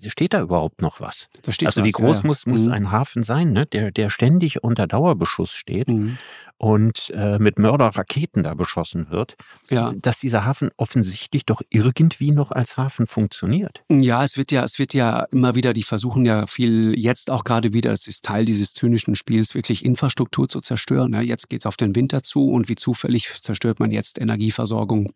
steht 0.06 0.34
da 0.34 0.40
überhaupt 0.40 0.82
noch 0.82 1.00
was? 1.00 1.28
Da 1.42 1.52
steht 1.52 1.66
also 1.66 1.80
was, 1.80 1.86
wie 1.86 1.92
groß 1.92 2.16
ja. 2.18 2.26
muss, 2.26 2.46
muss 2.46 2.66
mhm. 2.66 2.72
ein 2.72 2.90
Hafen 2.90 3.22
sein, 3.22 3.52
ne? 3.52 3.66
der, 3.66 3.90
der 3.90 4.10
ständig 4.10 4.62
unter 4.62 4.86
Dauerbeschuss 4.86 5.52
steht? 5.52 5.88
Mhm. 5.88 6.18
Und 6.58 7.10
äh, 7.14 7.38
mit 7.38 7.58
Mörderraketen 7.58 8.42
da 8.42 8.54
beschossen 8.54 9.10
wird, 9.10 9.36
Ja. 9.70 9.92
dass 10.00 10.18
dieser 10.20 10.44
Hafen 10.44 10.70
offensichtlich 10.76 11.44
doch 11.44 11.60
irgendwie 11.70 12.30
noch 12.30 12.50
als 12.50 12.76
Hafen 12.76 13.06
funktioniert. 13.06 13.82
Ja, 13.88 14.24
es 14.24 14.36
wird 14.36 14.52
ja, 14.52 14.64
es 14.64 14.78
wird 14.78 14.94
ja 14.94 15.24
immer 15.32 15.54
wieder, 15.54 15.72
die 15.72 15.82
versuchen 15.82 16.24
ja 16.24 16.46
viel, 16.46 16.94
jetzt 16.98 17.30
auch 17.30 17.44
gerade 17.44 17.72
wieder, 17.72 17.90
das 17.90 18.06
ist 18.06 18.24
Teil 18.24 18.44
dieses 18.44 18.72
zynischen 18.74 19.16
Spiels, 19.16 19.54
wirklich 19.54 19.84
Infrastruktur 19.84 20.48
zu 20.48 20.60
zerstören. 20.60 21.12
Ja, 21.12 21.20
jetzt 21.20 21.48
geht's 21.50 21.66
auf 21.66 21.76
den 21.76 21.94
Winter 21.94 22.22
zu 22.22 22.50
und 22.50 22.68
wie 22.68 22.74
zufällig 22.74 23.28
zerstört 23.42 23.78
man 23.80 23.90
jetzt 23.90 24.18
Energieversorgung, 24.20 25.12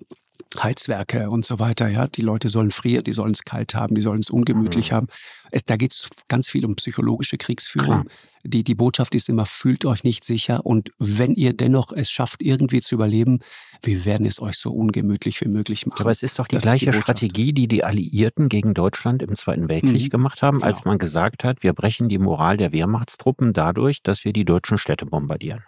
Heizwerke 0.62 1.30
und 1.30 1.44
so 1.44 1.58
weiter. 1.58 1.88
Ja, 1.88 2.06
die 2.06 2.22
Leute 2.22 2.48
sollen 2.48 2.70
frieren, 2.70 3.04
die 3.04 3.12
sollen 3.12 3.32
es 3.32 3.44
kalt 3.44 3.74
haben, 3.74 3.94
die 3.94 4.00
sollen 4.00 4.20
es 4.20 4.30
ungemütlich 4.30 4.90
Mhm. 4.90 4.94
haben. 4.96 5.06
Es, 5.50 5.64
da 5.64 5.76
geht's 5.76 6.08
ganz 6.28 6.48
viel 6.48 6.64
um 6.64 6.76
psychologische 6.76 7.36
Kriegsführung. 7.38 8.02
Klar. 8.02 8.16
Die, 8.42 8.64
die 8.64 8.74
Botschaft 8.74 9.14
ist 9.14 9.28
immer, 9.28 9.44
fühlt 9.44 9.84
euch 9.84 10.02
nicht 10.02 10.24
sicher 10.24 10.64
und 10.64 10.92
wenn 10.98 11.34
ihr 11.34 11.52
dennoch 11.52 11.92
es 11.92 12.10
schafft, 12.10 12.40
irgendwie 12.42 12.80
zu 12.80 12.94
überleben, 12.94 13.40
wir 13.82 14.06
werden 14.06 14.24
es 14.24 14.40
euch 14.40 14.56
so 14.56 14.70
ungemütlich 14.70 15.40
wie 15.42 15.48
möglich 15.48 15.86
machen. 15.86 16.00
Aber 16.00 16.10
es 16.10 16.22
ist 16.22 16.38
doch 16.38 16.46
die 16.46 16.54
Das 16.54 16.62
die 16.62 16.68
gleiche 16.70 16.86
Botschaft. 16.86 17.02
Strategie, 17.02 17.52
die 17.52 17.68
die 17.68 17.84
Alliierten 17.84 18.48
gegen 18.48 18.72
Deutschland 18.72 19.22
im 19.22 19.36
Zweiten 19.36 19.68
Weltkrieg 19.68 20.04
Mhm. 20.04 20.08
gemacht 20.08 20.40
haben, 20.40 20.62
als 20.62 20.78
Genau. 20.80 20.92
man 20.92 20.98
gesagt 20.98 21.44
hat, 21.44 21.62
wir 21.62 21.74
brechen 21.74 22.08
die 22.08 22.18
Moral 22.18 22.56
der 22.56 22.72
Wehrmachtstruppen 22.72 23.52
dadurch, 23.52 24.02
dass 24.02 24.24
wir 24.24 24.32
die 24.32 24.46
deutschen 24.46 24.78
Städte 24.78 25.04
bombardieren. 25.04 25.62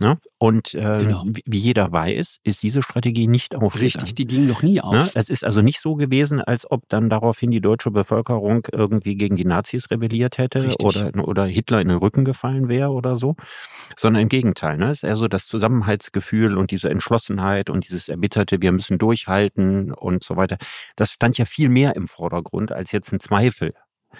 Ne? 0.00 0.18
Und 0.38 0.74
äh, 0.74 0.98
Genau. 1.00 1.24
wie 1.44 1.58
jeder 1.58 1.90
weiß, 1.90 2.38
ist 2.44 2.62
diese 2.62 2.82
Strategie 2.82 3.26
nicht 3.26 3.56
aufgegangen. 3.56 3.80
Richtig, 3.82 4.14
die 4.14 4.26
ging 4.26 4.46
noch 4.46 4.62
nie 4.62 4.80
auf. 4.80 4.92
Ne? 4.92 5.10
Es 5.14 5.28
ist 5.28 5.42
also 5.44 5.60
nicht 5.60 5.80
so 5.80 5.96
gewesen, 5.96 6.40
als 6.40 6.70
ob 6.70 6.88
dann 6.88 7.10
daraufhin 7.10 7.50
die 7.50 7.60
deutsche 7.60 7.90
Bevölkerung 7.90 8.66
irgendwie 8.72 9.16
gegen 9.16 9.34
die 9.34 9.44
Nazis 9.44 9.90
rebelliert 9.90 10.38
hätte 10.38 10.62
Richtig. 10.62 10.86
oder, 10.86 11.26
oder 11.26 11.46
Hitler 11.46 11.80
in 11.80 11.88
den 11.88 11.98
Rücken 11.98 12.24
gefallen 12.24 12.68
wäre 12.68 12.90
oder 12.90 13.16
so, 13.16 13.34
sondern 13.96 14.22
im 14.22 14.28
Gegenteil. 14.28 14.76
Ne? 14.76 14.90
Es 14.90 14.98
ist 14.98 15.08
eher 15.08 15.16
so 15.16 15.26
das 15.26 15.46
Zusammenhaltsgefühl 15.48 16.56
und 16.56 16.70
diese 16.70 16.90
Entschlossenheit 16.90 17.68
und 17.68 17.88
dieses 17.88 18.08
erbitterte, 18.08 18.60
wir 18.62 18.70
müssen 18.70 18.98
durchhalten 18.98 19.92
und 19.92 20.22
so 20.22 20.36
weiter. 20.36 20.58
Das 20.94 21.10
stand 21.10 21.38
ja 21.38 21.44
viel 21.44 21.68
mehr 21.68 21.96
im 21.96 22.06
Vordergrund 22.06 22.70
als 22.70 22.92
jetzt 22.92 23.12
ein 23.12 23.18
Zweifel 23.20 23.74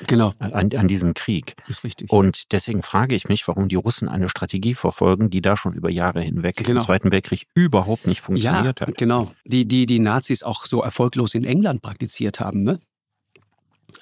Genau, 0.06 0.32
an, 0.38 0.70
an 0.74 0.88
diesem 0.88 1.14
Krieg. 1.14 1.54
ist 1.66 1.82
richtig. 1.84 2.10
Und 2.12 2.52
deswegen 2.52 2.82
frage 2.82 3.14
ich 3.14 3.28
mich, 3.28 3.48
warum 3.48 3.68
die 3.68 3.76
Russen 3.76 4.08
eine 4.08 4.28
Strategie 4.28 4.74
verfolgen, 4.74 5.30
die 5.30 5.40
da 5.40 5.56
schon 5.56 5.72
über 5.74 5.90
Jahre 5.90 6.20
hinweg 6.20 6.56
Genau. 6.56 6.80
im 6.80 6.86
Zweiten 6.86 7.10
Weltkrieg 7.10 7.46
überhaupt 7.54 8.06
nicht 8.06 8.20
funktioniert 8.20 8.80
ja, 8.80 8.86
hat. 8.86 8.96
genau. 8.96 9.30
Die, 9.44 9.66
die 9.66 9.86
die 9.86 9.98
Nazis 9.98 10.42
auch 10.42 10.66
so 10.66 10.82
erfolglos 10.82 11.34
in 11.34 11.44
England 11.44 11.82
praktiziert 11.82 12.40
haben, 12.40 12.62
ne? 12.62 12.78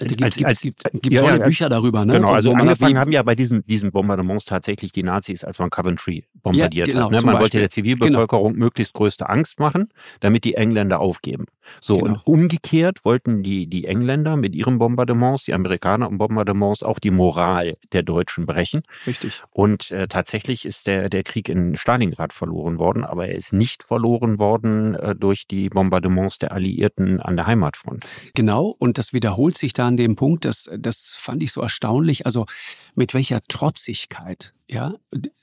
Gibt, 0.00 0.22
Als- 0.22 0.34
gibt, 0.36 0.46
als- 0.46 0.60
gibt, 0.60 0.82
gibt 0.92 1.12
ja, 1.12 1.22
tolle 1.22 1.38
ja, 1.38 1.44
Bücher 1.46 1.68
darüber, 1.68 2.04
ne? 2.04 2.14
Genau, 2.14 2.32
also 2.32 2.52
angefangen 2.52 2.98
haben 2.98 3.12
ja 3.12 3.22
bei 3.22 3.34
diesen, 3.34 3.64
diesen 3.66 3.92
Bombardements 3.92 4.44
tatsächlich 4.44 4.90
die 4.92 5.02
Nazis, 5.04 5.44
als 5.44 5.58
man 5.58 5.70
Coventry 5.70 6.24
bombardiert 6.42 6.88
Ja, 6.88 6.94
genau, 6.94 7.04
hat. 7.06 7.12
Ne? 7.12 7.16
Man 7.22 7.34
wollte 7.34 7.42
Beispiel. 7.44 7.60
der 7.60 7.70
Zivilbevölkerung 7.70 8.56
möglichst 8.56 8.92
größte 8.94 9.28
Angst 9.28 9.60
machen, 9.60 9.88
damit 10.20 10.44
die 10.44 10.54
Engländer 10.54 10.98
aufgeben. 11.00 11.46
So, 11.80 11.98
Genau. 11.98 12.10
und 12.14 12.26
umgekehrt 12.26 13.04
wollten 13.04 13.42
die, 13.42 13.68
die 13.68 13.86
Engländer 13.86 14.36
mit 14.36 14.54
ihren 14.54 14.78
Bombardements, 14.78 15.44
die 15.44 15.54
Amerikaner 15.54 16.08
und 16.08 16.18
Bombardements 16.18 16.82
auch 16.82 16.98
die 16.98 17.10
Moral 17.12 17.76
der 17.92 18.02
Deutschen 18.02 18.44
brechen. 18.44 18.82
Richtig. 19.06 19.42
Und 19.50 19.92
äh, 19.92 20.08
tatsächlich 20.08 20.66
ist 20.66 20.88
der, 20.88 21.08
der 21.08 21.22
Krieg 21.22 21.48
in 21.48 21.76
Stalingrad 21.76 22.32
verloren 22.32 22.78
worden, 22.78 23.04
aber 23.04 23.28
er 23.28 23.36
ist 23.36 23.52
nicht 23.52 23.82
verloren 23.84 24.38
worden 24.40 24.94
äh, 24.96 25.14
durch 25.14 25.46
die 25.46 25.68
Bombardements 25.68 26.38
der 26.38 26.52
Alliierten 26.52 27.20
an 27.20 27.36
der 27.36 27.46
Heimatfront. 27.46 28.04
Genau, 28.34 28.74
und 28.78 28.98
das 28.98 29.12
wiederholt 29.12 29.56
sich 29.56 29.72
da 29.78 29.86
an 29.86 29.96
dem 29.96 30.16
Punkt, 30.16 30.44
das, 30.44 30.70
das 30.78 31.16
fand 31.18 31.42
ich 31.42 31.52
so 31.52 31.60
erstaunlich, 31.60 32.26
also 32.26 32.46
mit 32.94 33.14
welcher 33.14 33.42
Trotzigkeit, 33.48 34.52
ja, 34.68 34.94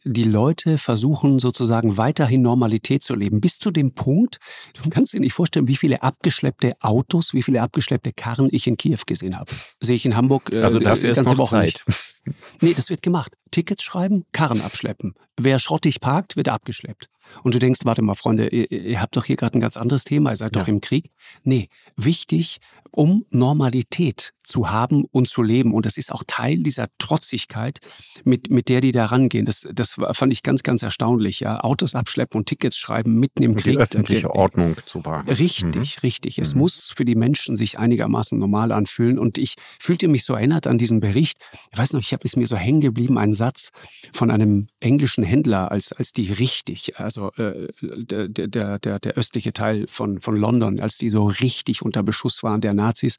die 0.03 0.25
Leute 0.25 0.77
versuchen 0.77 1.39
sozusagen 1.39 1.95
weiterhin 1.95 2.41
Normalität 2.41 3.03
zu 3.03 3.15
leben, 3.15 3.39
bis 3.39 3.57
zu 3.57 3.71
dem 3.71 3.93
Punkt, 3.93 4.39
du 4.81 4.89
kannst 4.89 5.13
dir 5.13 5.21
nicht 5.21 5.33
vorstellen, 5.33 5.67
wie 5.67 5.77
viele 5.77 6.03
abgeschleppte 6.03 6.73
Autos, 6.81 7.33
wie 7.33 7.41
viele 7.41 7.61
abgeschleppte 7.61 8.11
Karren 8.11 8.49
ich 8.51 8.67
in 8.67 8.75
Kiew 8.75 8.99
gesehen 9.05 9.37
habe. 9.39 9.51
Sehe 9.79 9.95
ich 9.95 10.05
in 10.05 10.17
Hamburg 10.17 10.53
äh, 10.53 10.61
Also 10.61 10.79
dafür 10.79 11.11
ist 11.11 11.15
ganze 11.15 11.31
noch 11.31 11.37
Woche 11.37 11.55
Zeit. 11.55 11.83
nicht. 11.87 12.12
Nee, 12.61 12.73
das 12.73 12.89
wird 12.89 13.01
gemacht. 13.01 13.33
Tickets 13.51 13.83
schreiben, 13.83 14.25
Karren 14.31 14.61
abschleppen. 14.61 15.13
Wer 15.37 15.59
schrottig 15.59 15.99
parkt, 15.99 16.35
wird 16.37 16.49
abgeschleppt. 16.49 17.09
Und 17.43 17.53
du 17.55 17.59
denkst, 17.59 17.81
warte 17.83 18.01
mal, 18.01 18.15
Freunde, 18.15 18.47
ihr, 18.49 18.69
ihr 18.71 19.01
habt 19.01 19.15
doch 19.15 19.25
hier 19.25 19.35
gerade 19.35 19.57
ein 19.57 19.61
ganz 19.61 19.77
anderes 19.77 20.03
Thema, 20.03 20.31
ihr 20.31 20.37
seid 20.37 20.55
doch 20.55 20.67
Ja. 20.67 20.73
im 20.73 20.81
Krieg. 20.81 21.11
Nee, 21.43 21.69
wichtig, 21.95 22.59
um 22.91 23.25
Normalität 23.29 24.33
zu 24.43 24.69
haben 24.71 25.05
und 25.11 25.27
zu 25.27 25.41
leben. 25.41 25.73
Und 25.73 25.85
das 25.85 25.97
ist 25.97 26.11
auch 26.11 26.23
Teil 26.27 26.57
dieser 26.63 26.87
Trotzigkeit, 26.97 27.79
mit, 28.23 28.49
mit 28.49 28.69
der 28.69 28.81
die 28.81 28.91
da 28.91 29.05
rangehen. 29.05 29.45
Das, 29.45 29.67
das 29.73 29.97
fand 30.11 30.31
ich 30.31 30.43
ganz, 30.43 30.63
ganz 30.63 30.81
erstaunlich. 30.83 31.39
Ja, 31.41 31.59
Autos 31.61 31.95
abschleppen 31.95 32.39
und 32.39 32.45
Tickets 32.47 32.77
schreiben 32.77 33.19
mitten 33.19 33.43
im 33.43 33.55
Die 33.55 33.63
Krieg. 33.63 33.77
öffentliche 33.79 34.27
Äh, 34.27 34.31
Ordnung 34.31 34.75
zu 34.85 35.05
wahren. 35.05 35.27
Richtig, 35.27 36.03
richtig. 36.03 36.39
Es 36.39 36.53
Mhm. 36.53 36.59
muss 36.59 36.91
für 36.95 37.05
die 37.05 37.15
Menschen 37.15 37.55
sich 37.57 37.79
einigermaßen 37.79 38.37
normal 38.37 38.71
anfühlen. 38.71 39.17
Und 39.19 39.37
ich 39.37 39.55
fühlte 39.79 40.07
mich 40.07 40.23
so 40.23 40.33
erinnert 40.33 40.67
an 40.67 40.77
diesen 40.77 40.99
Bericht. 40.99 41.37
Ich 41.71 41.77
weiß 41.77 41.93
noch, 41.93 41.99
ich 42.01 42.13
habe 42.13 42.23
es 42.25 42.35
mir 42.35 42.47
so 42.47 42.55
hängen 42.55 42.81
geblieben, 42.81 43.17
ein 43.17 43.33
Satz 43.33 43.69
von 44.13 44.31
einem 44.31 44.67
englischen 44.79 45.23
Händler, 45.23 45.71
als, 45.71 45.91
als 45.91 46.11
die 46.11 46.31
richtig, 46.31 46.99
also 46.99 47.31
äh, 47.33 47.67
der, 47.81 48.27
der, 48.27 48.79
der, 48.79 48.99
der 48.99 49.13
östliche 49.13 49.53
Teil 49.53 49.85
von, 49.87 50.19
von 50.19 50.35
London, 50.37 50.79
als 50.79 50.97
die 50.97 51.09
so 51.09 51.25
richtig 51.27 51.81
unter 51.81 52.03
Beschuss 52.03 52.43
waren 52.43 52.61
der 52.61 52.73
Nazis. 52.73 53.17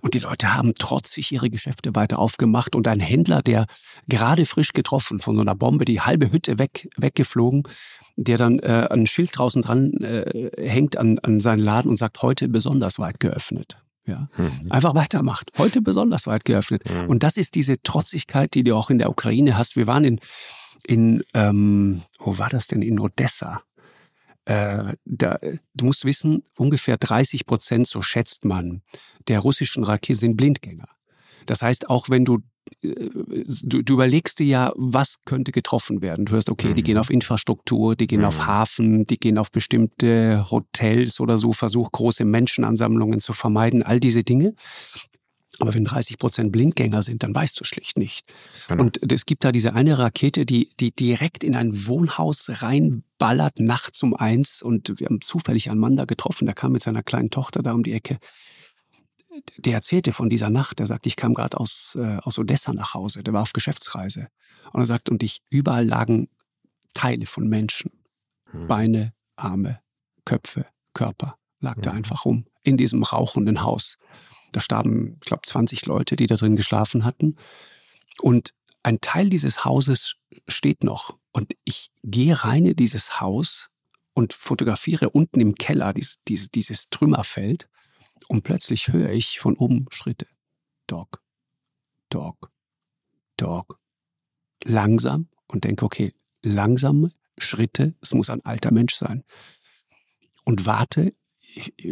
Und 0.00 0.14
die 0.14 0.18
Leute 0.20 0.54
haben 0.54 0.74
trotzig 0.74 1.32
ihre 1.32 1.50
Geschäfte 1.50 1.94
weiter 1.94 2.18
aufgemacht. 2.18 2.74
Und 2.76 2.86
ein 2.88 3.00
Händler, 3.00 3.42
der 3.42 3.66
gerade 4.08 4.46
frisch 4.46 4.72
getroffen 4.72 5.18
von 5.18 5.34
so 5.36 5.40
einer 5.40 5.54
Bombe, 5.54 5.84
die 5.84 6.00
halbe 6.00 6.30
Hütte 6.32 6.58
weg, 6.58 6.88
weggeflogen, 6.96 7.64
der 8.16 8.38
dann 8.38 8.58
äh, 8.60 8.88
ein 8.90 9.06
Schild 9.06 9.30
draußen 9.36 9.62
dran 9.62 9.92
äh, 9.94 10.50
hängt 10.68 10.96
an, 10.96 11.18
an 11.20 11.40
seinen 11.40 11.60
Laden 11.60 11.88
und 11.88 11.96
sagt, 11.96 12.22
heute 12.22 12.48
besonders 12.48 12.98
weit 12.98 13.20
geöffnet. 13.20 13.78
Ja, 14.06 14.28
Mhm. 14.36 14.70
einfach 14.70 14.94
weitermacht. 14.94 15.50
Heute 15.56 15.80
besonders 15.80 16.26
weit 16.26 16.44
geöffnet. 16.44 16.82
Mhm. 16.90 17.08
Und 17.08 17.22
das 17.22 17.38
ist 17.38 17.54
diese 17.54 17.80
Trotzigkeit, 17.82 18.52
die 18.52 18.62
du 18.62 18.76
auch 18.76 18.90
in 18.90 18.98
der 18.98 19.08
Ukraine 19.08 19.56
hast. 19.56 19.76
Wir 19.76 19.86
waren 19.86 20.04
in, 20.04 20.20
in 20.86 21.24
ähm, 21.32 22.02
wo 22.18 22.36
war 22.36 22.50
das 22.50 22.66
denn? 22.66 22.82
In 22.82 23.00
Odessa. 23.00 23.62
Äh, 24.46 24.94
da, 25.04 25.38
du 25.74 25.84
musst 25.86 26.04
wissen, 26.04 26.42
ungefähr 26.56 26.96
30 26.98 27.46
Prozent, 27.46 27.86
so 27.86 28.02
schätzt 28.02 28.44
man, 28.44 28.82
der 29.28 29.40
russischen 29.40 29.84
Raketen 29.84 30.18
sind 30.18 30.36
Blindgänger. 30.36 30.88
Das 31.46 31.62
heißt, 31.62 31.88
auch 31.88 32.10
wenn 32.10 32.24
du, 32.24 32.38
äh, 32.82 33.10
du, 33.62 33.82
du 33.82 33.92
überlegst 33.94 34.38
dir 34.38 34.46
ja, 34.46 34.72
was 34.76 35.16
könnte 35.24 35.50
getroffen 35.52 36.02
werden. 36.02 36.26
Du 36.26 36.32
hörst, 36.32 36.50
okay, 36.50 36.74
die 36.74 36.82
Mhm. 36.82 36.84
gehen 36.84 36.98
auf 36.98 37.10
Infrastruktur, 37.10 37.96
die 37.96 38.06
gehen 38.06 38.24
auf 38.24 38.38
Mhm. 38.38 38.46
Hafen, 38.46 39.06
die 39.06 39.18
gehen 39.18 39.38
auf 39.38 39.50
bestimmte 39.50 40.44
Hotels 40.50 41.20
oder 41.20 41.38
so, 41.38 41.52
versuch 41.52 41.90
große 41.92 42.24
Menschenansammlungen 42.24 43.20
zu 43.20 43.32
vermeiden, 43.32 43.82
all 43.82 44.00
diese 44.00 44.24
Dinge. 44.24 44.54
Aber 45.60 45.74
wenn 45.74 45.84
30 45.84 46.18
Prozent 46.18 46.52
Blindgänger 46.52 47.02
sind, 47.02 47.22
dann 47.22 47.34
weißt 47.34 47.58
du 47.60 47.64
schlicht 47.64 47.98
nicht. 47.98 48.32
Genau. 48.68 48.82
Und 48.82 49.12
es 49.12 49.26
gibt 49.26 49.44
da 49.44 49.52
diese 49.52 49.74
eine 49.74 49.98
Rakete, 49.98 50.46
die, 50.46 50.70
die 50.80 50.90
direkt 50.90 51.44
in 51.44 51.54
ein 51.54 51.86
Wohnhaus 51.86 52.46
reinballert, 52.48 53.60
nachts 53.60 54.02
um 54.02 54.14
eins. 54.14 54.62
Und 54.62 54.98
wir 54.98 55.06
haben 55.06 55.20
zufällig 55.20 55.70
einen 55.70 55.80
Mann 55.80 55.96
da 55.96 56.04
getroffen, 56.04 56.46
der 56.46 56.54
kam 56.54 56.72
mit 56.72 56.82
seiner 56.82 57.02
kleinen 57.02 57.30
Tochter 57.30 57.62
da 57.62 57.72
um 57.72 57.82
die 57.82 57.92
Ecke. 57.92 58.18
Der 59.58 59.74
erzählte 59.74 60.12
von 60.12 60.28
dieser 60.28 60.50
Nacht. 60.50 60.78
Der 60.78 60.86
sagt, 60.86 61.06
ich 61.06 61.16
kam 61.16 61.34
gerade 61.34 61.58
aus, 61.58 61.96
äh, 62.00 62.18
aus 62.22 62.38
Odessa 62.38 62.72
nach 62.72 62.94
Hause. 62.94 63.22
Der 63.22 63.32
war 63.34 63.42
auf 63.42 63.52
Geschäftsreise. 63.52 64.28
Und 64.72 64.80
er 64.80 64.86
sagt, 64.86 65.08
und 65.08 65.22
ich, 65.22 65.40
überall 65.50 65.86
lagen 65.86 66.28
Teile 66.94 67.26
von 67.26 67.48
Menschen. 67.48 67.92
Mhm. 68.52 68.66
Beine, 68.66 69.12
Arme, 69.36 69.80
Köpfe, 70.24 70.66
Körper 70.94 71.36
lag 71.60 71.80
da 71.80 71.90
Mhm. 71.92 71.98
einfach 71.98 72.24
rum 72.24 72.44
in 72.64 72.76
diesem 72.76 73.02
rauchenden 73.02 73.62
Haus. 73.62 73.98
Da 74.52 74.60
starben, 74.60 75.18
ich 75.22 75.26
glaube, 75.28 75.42
20 75.44 75.86
Leute, 75.86 76.16
die 76.16 76.26
da 76.26 76.36
drin 76.36 76.56
geschlafen 76.56 77.04
hatten. 77.04 77.36
Und 78.20 78.54
ein 78.82 79.00
Teil 79.00 79.30
dieses 79.30 79.64
Hauses 79.64 80.16
steht 80.48 80.84
noch. 80.84 81.18
Und 81.32 81.54
ich 81.64 81.90
gehe 82.02 82.44
rein 82.44 82.66
in 82.66 82.76
dieses 82.76 83.20
Haus 83.20 83.70
und 84.14 84.32
fotografiere 84.32 85.10
unten 85.10 85.40
im 85.40 85.54
Keller 85.56 85.92
dies, 85.92 86.18
dies, 86.28 86.50
dieses 86.50 86.88
Trümmerfeld. 86.90 87.68
Und 88.28 88.42
plötzlich 88.42 88.88
höre 88.88 89.10
ich 89.10 89.40
von 89.40 89.56
oben 89.56 89.86
Schritte. 89.90 90.26
Dog, 90.86 91.22
Dog, 92.10 92.50
Dog. 93.36 93.80
Langsam 94.64 95.28
und 95.48 95.64
denke, 95.64 95.84
okay, 95.84 96.14
langsame 96.42 97.10
Schritte, 97.36 97.94
es 98.00 98.14
muss 98.14 98.30
ein 98.30 98.44
alter 98.44 98.72
Mensch 98.72 98.94
sein. 98.94 99.24
Und 100.44 100.66
warte 100.66 101.14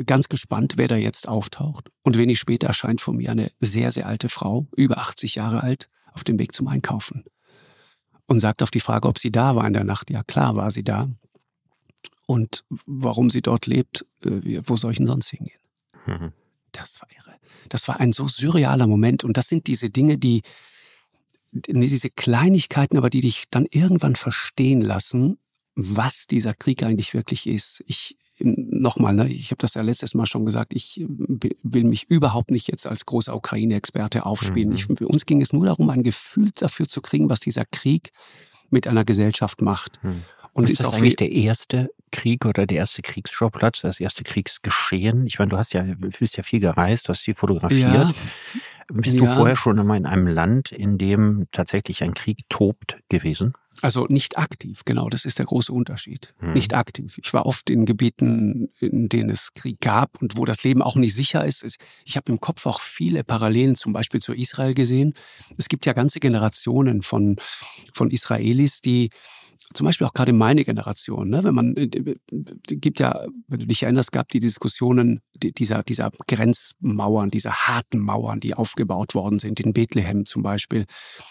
ganz 0.07 0.29
gespannt, 0.29 0.75
wer 0.77 0.89
da 0.89 0.97
jetzt 0.97 1.29
auftaucht. 1.29 1.91
Und 2.03 2.17
wenig 2.17 2.39
später 2.39 2.67
erscheint 2.67 3.01
vor 3.01 3.15
mir 3.15 3.31
eine 3.31 3.51
sehr, 3.61 3.93
sehr 3.93 4.07
alte 4.07 4.29
Frau, 4.29 4.67
über 4.77 4.99
80 4.99 5.37
Jahre 5.37 5.63
alt, 5.63 5.89
auf 6.13 6.25
dem 6.25 6.39
Weg 6.39 6.53
zum 6.53 6.69
Einkaufen. 6.69 7.25
Und 8.27 8.41
sagt 8.41 8.63
auf 8.63 8.71
die 8.71 8.81
Frage, 8.81 9.09
ob 9.09 9.19
sie 9.19 9.33
da 9.33 9.57
war 9.57 9.67
in 9.67 9.73
der 9.73 9.85
Nacht. 9.85 10.11
Ja, 10.11 10.23
klar 10.23 10.57
war 10.57 10.71
sie 10.71 10.85
da. 10.85 11.09
Und 12.27 12.65
warum 12.87 13.31
sie 13.31 13.43
dort 13.43 13.67
lebt, 13.67 14.07
äh, 14.25 14.63
wo 14.65 14.77
soll 14.77 14.93
ich 14.93 14.99
denn 14.99 15.07
sonst 15.07 15.31
hingehen? 15.31 15.59
Mhm. 16.07 16.33
Das 16.73 17.01
war 17.01 17.09
irre. 17.17 17.37
Das 17.69 17.89
war 17.89 18.01
ein 18.01 18.13
so 18.13 18.27
surrealer 18.29 18.87
Moment. 18.87 19.25
Und 19.25 19.37
das 19.37 19.49
sind 19.49 19.67
diese 19.67 19.91
Dinge, 19.91 20.19
die, 20.19 20.43
diese 21.53 22.11
Kleinigkeiten, 22.11 22.97
aber 22.97 23.11
die 23.11 23.21
dich 23.21 23.45
dann 23.51 23.67
irgendwann 23.71 24.17
verstehen 24.17 24.81
lassen, 24.81 25.39
was 25.75 26.27
dieser 26.27 26.55
Krieg 26.55 26.83
eigentlich 26.83 27.15
wirklich 27.15 27.47
ist. 27.47 27.83
Ich 27.87 28.17
nochmal, 28.45 29.15
ne, 29.15 29.29
ich 29.29 29.51
habe 29.51 29.59
das 29.59 29.75
ja 29.75 29.83
letztes 29.83 30.15
Mal 30.15 30.27
schon 30.27 30.45
gesagt, 30.45 30.73
ich 30.75 31.05
will 31.07 31.85
mich 31.85 32.11
überhaupt 32.11 32.51
nicht 32.51 32.69
jetzt 32.69 32.87
als 32.87 33.07
großer 33.07 33.35
Ukraine-Experte 33.35 34.27
aufspielen. 34.27 34.71
Mhm. 34.71 34.75
Ich, 34.75 34.85
für 34.85 35.09
uns 35.09 35.27
ging 35.27 35.41
es 35.41 35.53
nur 35.53 35.67
darum, 35.67 35.91
ein 35.91 36.03
Gefühl 36.03 36.51
dafür 36.55 36.89
zu 36.89 37.01
kriegen, 37.01 37.31
was 37.31 37.41
dieser 37.41 37.65
Krieg 37.65 38.13
mit 38.71 38.87
einer 38.87 39.05
Gesellschaft 39.05 39.63
macht. 39.63 40.03
Mhm. 40.03 40.23
Und 40.55 40.65
ist, 40.65 40.81
ist 40.81 40.87
das 40.87 40.95
eigentlich 40.95 41.17
der 41.17 41.33
erste 41.33 41.91
Krieg 42.11 42.45
oder 42.45 42.67
der 42.67 42.79
erste 42.79 43.01
Kriegsschauplatz, 43.01 43.81
das 43.81 44.01
erste 44.01 44.23
Kriegsgeschehen? 44.23 45.27
Ich 45.27 45.39
meine, 45.39 45.51
du 45.51 45.57
hast 45.57 45.73
ja, 45.73 45.83
bist 45.97 46.37
ja 46.37 46.43
viel 46.43 46.61
gereist, 46.61 47.09
du 47.09 47.11
hast 47.11 47.21
viel 47.21 47.35
fotografiert. 47.35 47.93
Ja. 47.93 48.13
Bist 48.93 49.15
ja. 49.15 49.21
du 49.21 49.27
vorher 49.27 49.57
schon 49.57 49.79
einmal 49.79 49.97
in 49.97 50.07
einem 50.07 50.27
Land, 50.27 50.71
in 50.71 50.99
dem 50.99 51.47
tatsächlich 51.53 52.03
ein 52.03 52.13
Krieg 52.13 52.41
tobt 52.51 52.99
gewesen? 53.09 53.55
Also 53.81 54.07
nicht 54.09 54.39
aktiv, 54.39 54.83
genau, 54.85 55.09
das 55.09 55.25
ist 55.25 55.39
der 55.39 55.47
große 55.47 55.73
Unterschied. 55.73 56.35
Hm. 56.39 56.53
Nicht 56.53 56.75
aktiv. 56.75 57.19
Ich 57.23 57.33
war 57.33 57.47
oft 57.47 57.71
in 57.71 57.87
Gebieten, 57.87 58.71
in 58.79 59.09
denen 59.09 59.31
es 59.31 59.55
Krieg 59.55 59.81
gab 59.81 60.21
und 60.21 60.37
wo 60.37 60.45
das 60.45 60.63
Leben 60.63 60.83
auch 60.83 60.97
nicht 60.97 61.15
sicher 61.15 61.45
ist. 61.45 61.65
Ich 62.05 62.17
habe 62.17 62.31
im 62.31 62.41
Kopf 62.41 62.67
auch 62.67 62.81
viele 62.81 63.25
Parallelen 63.25 63.75
zum 63.77 63.93
Beispiel 63.93 64.21
zu 64.21 64.35
Israel 64.35 64.75
gesehen. 64.75 65.15
Es 65.57 65.69
gibt 65.69 65.87
ja 65.87 65.95
ganze 65.95 66.21
Generationen 66.21 67.03
von, 67.03 67.37
von 67.93 68.11
Israelis, 68.11 68.81
die 68.81 69.11
zum 69.75 69.87
Beispiel 69.87 70.07
auch 70.07 70.13
gerade 70.13 70.33
meine 70.33 70.65
Generation, 70.65 71.31
ne? 71.31 71.45
wenn 71.45 71.55
man, 71.55 71.77
äh, 71.77 71.89
gibt 72.67 73.01
ja, 73.01 73.27
wenn 73.49 73.61
du 73.61 73.67
dich 73.67 73.83
erinnerst, 73.83 74.13
gab 74.13 74.29
die 74.29 74.41
Diskussionen 74.41 75.21
dieser, 75.35 75.83
dieser 75.83 76.11
Grenzmauern, 76.27 77.31
dieser 77.31 77.53
harten 77.53 78.01
Mauern, 78.01 78.41
die 78.41 78.55
aufgebaut 78.55 79.15
worden 79.15 79.39
sind, 79.39 79.61
in 79.61 79.73
Bethlehem 79.73 80.27
zum 80.27 80.43
Beispiel, 80.43 80.87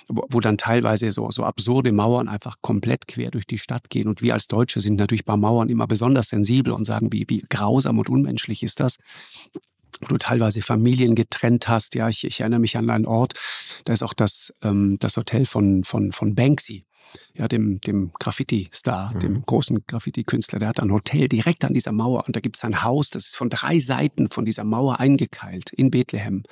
wo, 0.08 0.40
dann 0.40 0.58
teilweise 0.58 1.12
so, 1.12 1.30
so 1.30 1.44
absurde 1.44 1.92
Mauern 1.92 2.28
einfach 2.28 2.56
komplett 2.62 3.08
quer 3.08 3.32
durch 3.32 3.46
die 3.46 3.58
Stadt 3.58 3.90
gehen. 3.90 4.08
Und 4.08 4.22
wir 4.22 4.34
als 4.34 4.48
Deutsche 4.48 4.80
sind 4.80 4.96
natürlich 4.96 5.25
bei 5.25 5.38
Mauern 5.38 5.70
immer 5.70 5.88
besonders 5.88 6.30
sensibel 6.30 6.74
und 6.74 6.86
sagen, 6.86 7.12
wie, 7.12 7.25
wie 7.28 7.44
grausam 7.50 8.00
und 8.00 8.10
unmenschlich 8.10 8.63
ist 8.63 8.80
das 8.80 8.98
wo 10.00 10.08
du 10.08 10.18
teilweise 10.18 10.62
Familien 10.62 11.16
getrennt 11.16 11.68
hast. 11.68 11.96
Ja, 11.96 12.10
ich, 12.10 12.24
ich 12.24 12.40
erinnere 12.40 12.60
mich 12.60 12.78
an 12.78 12.90
einen 12.90 13.06
Ort, 13.06 13.34
da 13.86 13.94
ist 13.94 14.04
auch 14.04 14.14
das, 14.14 14.54
ähm, 14.62 14.98
das 15.00 15.18
Hotel 15.18 15.46
von, 15.46 15.84
von, 15.84 16.12
von 16.12 16.36
Banksy 16.36 16.86
ja, 17.34 17.48
dem, 17.48 17.80
dem 17.82 18.12
Graffiti-Star, 18.20 19.14
mhm. 19.14 19.20
dem 19.20 19.46
großen 19.46 19.84
Graffiti-Künstler, 19.88 20.60
der 20.60 20.70
hat 20.70 20.80
ein 20.80 20.92
Hotel 20.92 21.28
direkt 21.28 21.66
an 21.66 21.74
dieser 21.74 21.92
Mauer 21.92 22.26
und 22.26 22.36
da 22.36 22.40
gibt 22.40 22.58
es 22.58 22.64
ein 22.64 22.84
Haus, 22.84 23.10
das 23.10 23.28
ist 23.28 23.36
von 23.36 23.50
drei 23.50 23.80
Seiten 23.80 24.30
von 24.30 24.46
dieser 24.46 24.64
Mauer 24.64 25.00
eingekeilt 25.00 25.72
in 25.74 25.92
Bethlehem. 25.92 26.44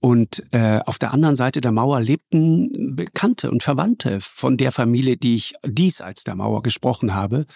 Und 0.00 0.44
äh, 0.52 0.80
auf 0.86 0.98
der 0.98 1.12
anderen 1.12 1.34
Seite 1.34 1.60
der 1.60 1.72
Mauer 1.72 2.00
lebten 2.00 2.94
Bekannte 2.94 3.50
und 3.50 3.62
Verwandte 3.62 4.20
von 4.20 4.56
der 4.56 4.70
Familie, 4.70 5.16
die 5.16 5.36
ich 5.36 5.54
diesseits 5.66 6.22
der 6.24 6.36
Mauer 6.36 6.62
gesprochen 6.62 7.14
habe. 7.14 7.46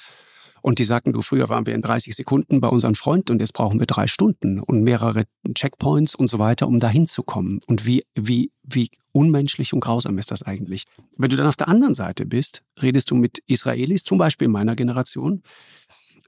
Und 0.62 0.78
die 0.78 0.84
sagten, 0.84 1.12
du, 1.12 1.22
früher 1.22 1.48
waren 1.48 1.66
wir 1.66 1.74
in 1.74 1.82
30 1.82 2.14
Sekunden 2.14 2.60
bei 2.60 2.68
unseren 2.68 2.94
Freunden 2.94 3.32
und 3.32 3.40
jetzt 3.40 3.52
brauchen 3.52 3.80
wir 3.80 3.86
drei 3.86 4.06
Stunden 4.06 4.60
und 4.60 4.82
mehrere 4.82 5.24
Checkpoints 5.54 6.14
und 6.14 6.28
so 6.28 6.38
weiter, 6.38 6.68
um 6.68 6.80
dahin 6.80 7.06
zu 7.06 7.22
kommen. 7.22 7.60
Und 7.66 7.84
wie, 7.84 8.04
wie, 8.14 8.52
wie 8.62 8.90
unmenschlich 9.10 9.74
und 9.74 9.80
grausam 9.80 10.18
ist 10.18 10.30
das 10.30 10.42
eigentlich? 10.42 10.84
Wenn 11.16 11.30
du 11.30 11.36
dann 11.36 11.48
auf 11.48 11.56
der 11.56 11.68
anderen 11.68 11.94
Seite 11.94 12.24
bist, 12.24 12.62
redest 12.80 13.10
du 13.10 13.16
mit 13.16 13.40
Israelis, 13.46 14.04
zum 14.04 14.18
Beispiel 14.18 14.48
meiner 14.48 14.76
Generation, 14.76 15.42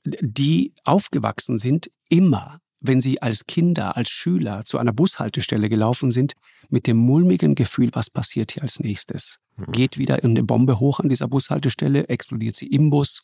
die 0.04 0.72
aufgewachsen 0.84 1.58
sind, 1.58 1.90
immer 2.08 2.60
wenn 2.86 3.00
sie 3.00 3.22
als 3.22 3.46
Kinder, 3.46 3.96
als 3.96 4.10
Schüler 4.10 4.64
zu 4.64 4.76
einer 4.78 4.92
Bushaltestelle 4.92 5.70
gelaufen 5.70 6.12
sind, 6.12 6.34
mit 6.68 6.86
dem 6.86 6.98
mulmigen 6.98 7.54
Gefühl, 7.54 7.88
was 7.92 8.10
passiert 8.10 8.52
hier 8.52 8.62
als 8.62 8.78
nächstes? 8.78 9.38
Mhm. 9.56 9.72
Geht 9.72 9.96
wieder 9.96 10.22
eine 10.22 10.42
Bombe 10.42 10.80
hoch 10.80 11.00
an 11.00 11.08
dieser 11.08 11.26
Bushaltestelle, 11.26 12.08
explodiert 12.08 12.56
sie 12.56 12.66
im 12.66 12.90
Bus, 12.90 13.22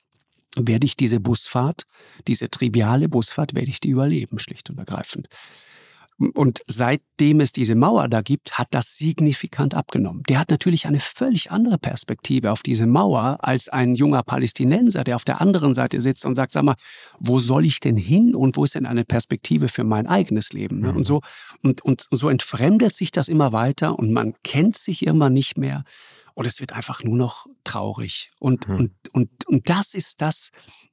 werde 0.57 0.87
ich 0.87 0.97
diese 0.97 1.21
Busfahrt, 1.21 1.85
diese 2.27 2.51
triviale 2.51 3.09
Busfahrt, 3.09 3.55
werde 3.55 3.71
ich 3.71 3.81
die 3.81 3.91
überleben, 3.91 4.39
schlicht 4.39 4.71
und 4.71 4.79
ergreifend. 4.79 5.29
Und 6.35 6.61
seitdem 6.67 7.41
es 7.41 7.51
diese 7.51 7.75
Mauer 7.75 8.07
da 8.07 8.21
gibt, 8.21 8.59
hat 8.59 8.69
das 8.73 8.99
signifikant 8.99 9.75
abgenommen. 9.75 10.23
Der 10.29 10.39
hat 10.39 10.51
natürlich 10.51 10.87
eine 10.87 11.01
völlig 11.01 11.51
andere 11.51 11.79
Perspektive 11.79 12.53
auf 12.53 12.63
diese 12.63 12.87
Mauer 12.87 13.39
als 13.41 13.71
ein 13.71 13.95
junger 13.95 14.23
Palästinenser, 14.23 15.03
der 15.03 15.17
auf 15.17 15.25
der 15.25 15.41
anderen 15.41 15.73
Seite 15.73 15.99
sitzt 16.03 16.27
und 16.27 16.35
sagt, 16.35 16.53
sag 16.53 16.65
mal, 16.65 16.75
wo 17.19 17.41
soll 17.41 17.65
ich 17.65 17.81
denn 17.81 17.97
hin 17.97 18.35
und 18.35 18.59
wo 18.59 18.65
ist 18.65 18.75
denn 18.75 18.85
eine 18.85 19.07
Perspektive 19.07 19.69
für 19.69 19.85
mein 19.85 20.07
eigenes 20.07 20.53
Leben? 20.53 20.81
Ne? 20.81 20.93
Und 20.93 21.07
so, 21.07 21.23
und, 21.63 21.81
und 21.81 22.07
so 22.11 22.29
entfremdet 22.29 22.95
sich 22.95 23.13
das 23.13 23.29
immer 23.29 23.53
weiter 23.53 23.99
und 23.99 24.13
man 24.13 24.35
kennt 24.43 24.77
sich 24.77 25.07
immer 25.07 25.31
nicht 25.31 25.57
mehr. 25.57 25.85
Und 26.35 26.47
es 26.47 26.61
wird 26.61 26.73
einfach 26.73 27.03
nur 27.03 27.17
noch 27.17 27.47
traurig. 27.65 28.31
Und, 28.39 28.69
mhm. 28.69 28.77
und, 28.77 28.93
und, 29.13 29.47
und 29.47 29.69
das 29.69 29.95
ist 29.95 30.21
das, 30.21 30.51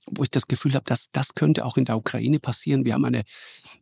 wo 0.10 0.24
ich 0.24 0.32
das 0.32 0.48
Gefühl 0.48 0.74
habe, 0.74 0.86
dass 0.86 1.12
das 1.12 1.36
könnte 1.36 1.66
auch 1.66 1.78
in 1.78 1.86
der 1.86 1.98
Ukraine 1.98 2.40
passieren. 2.40 2.86
Wir 2.86 2.94
haben 2.94 3.06
eine, 3.06 3.24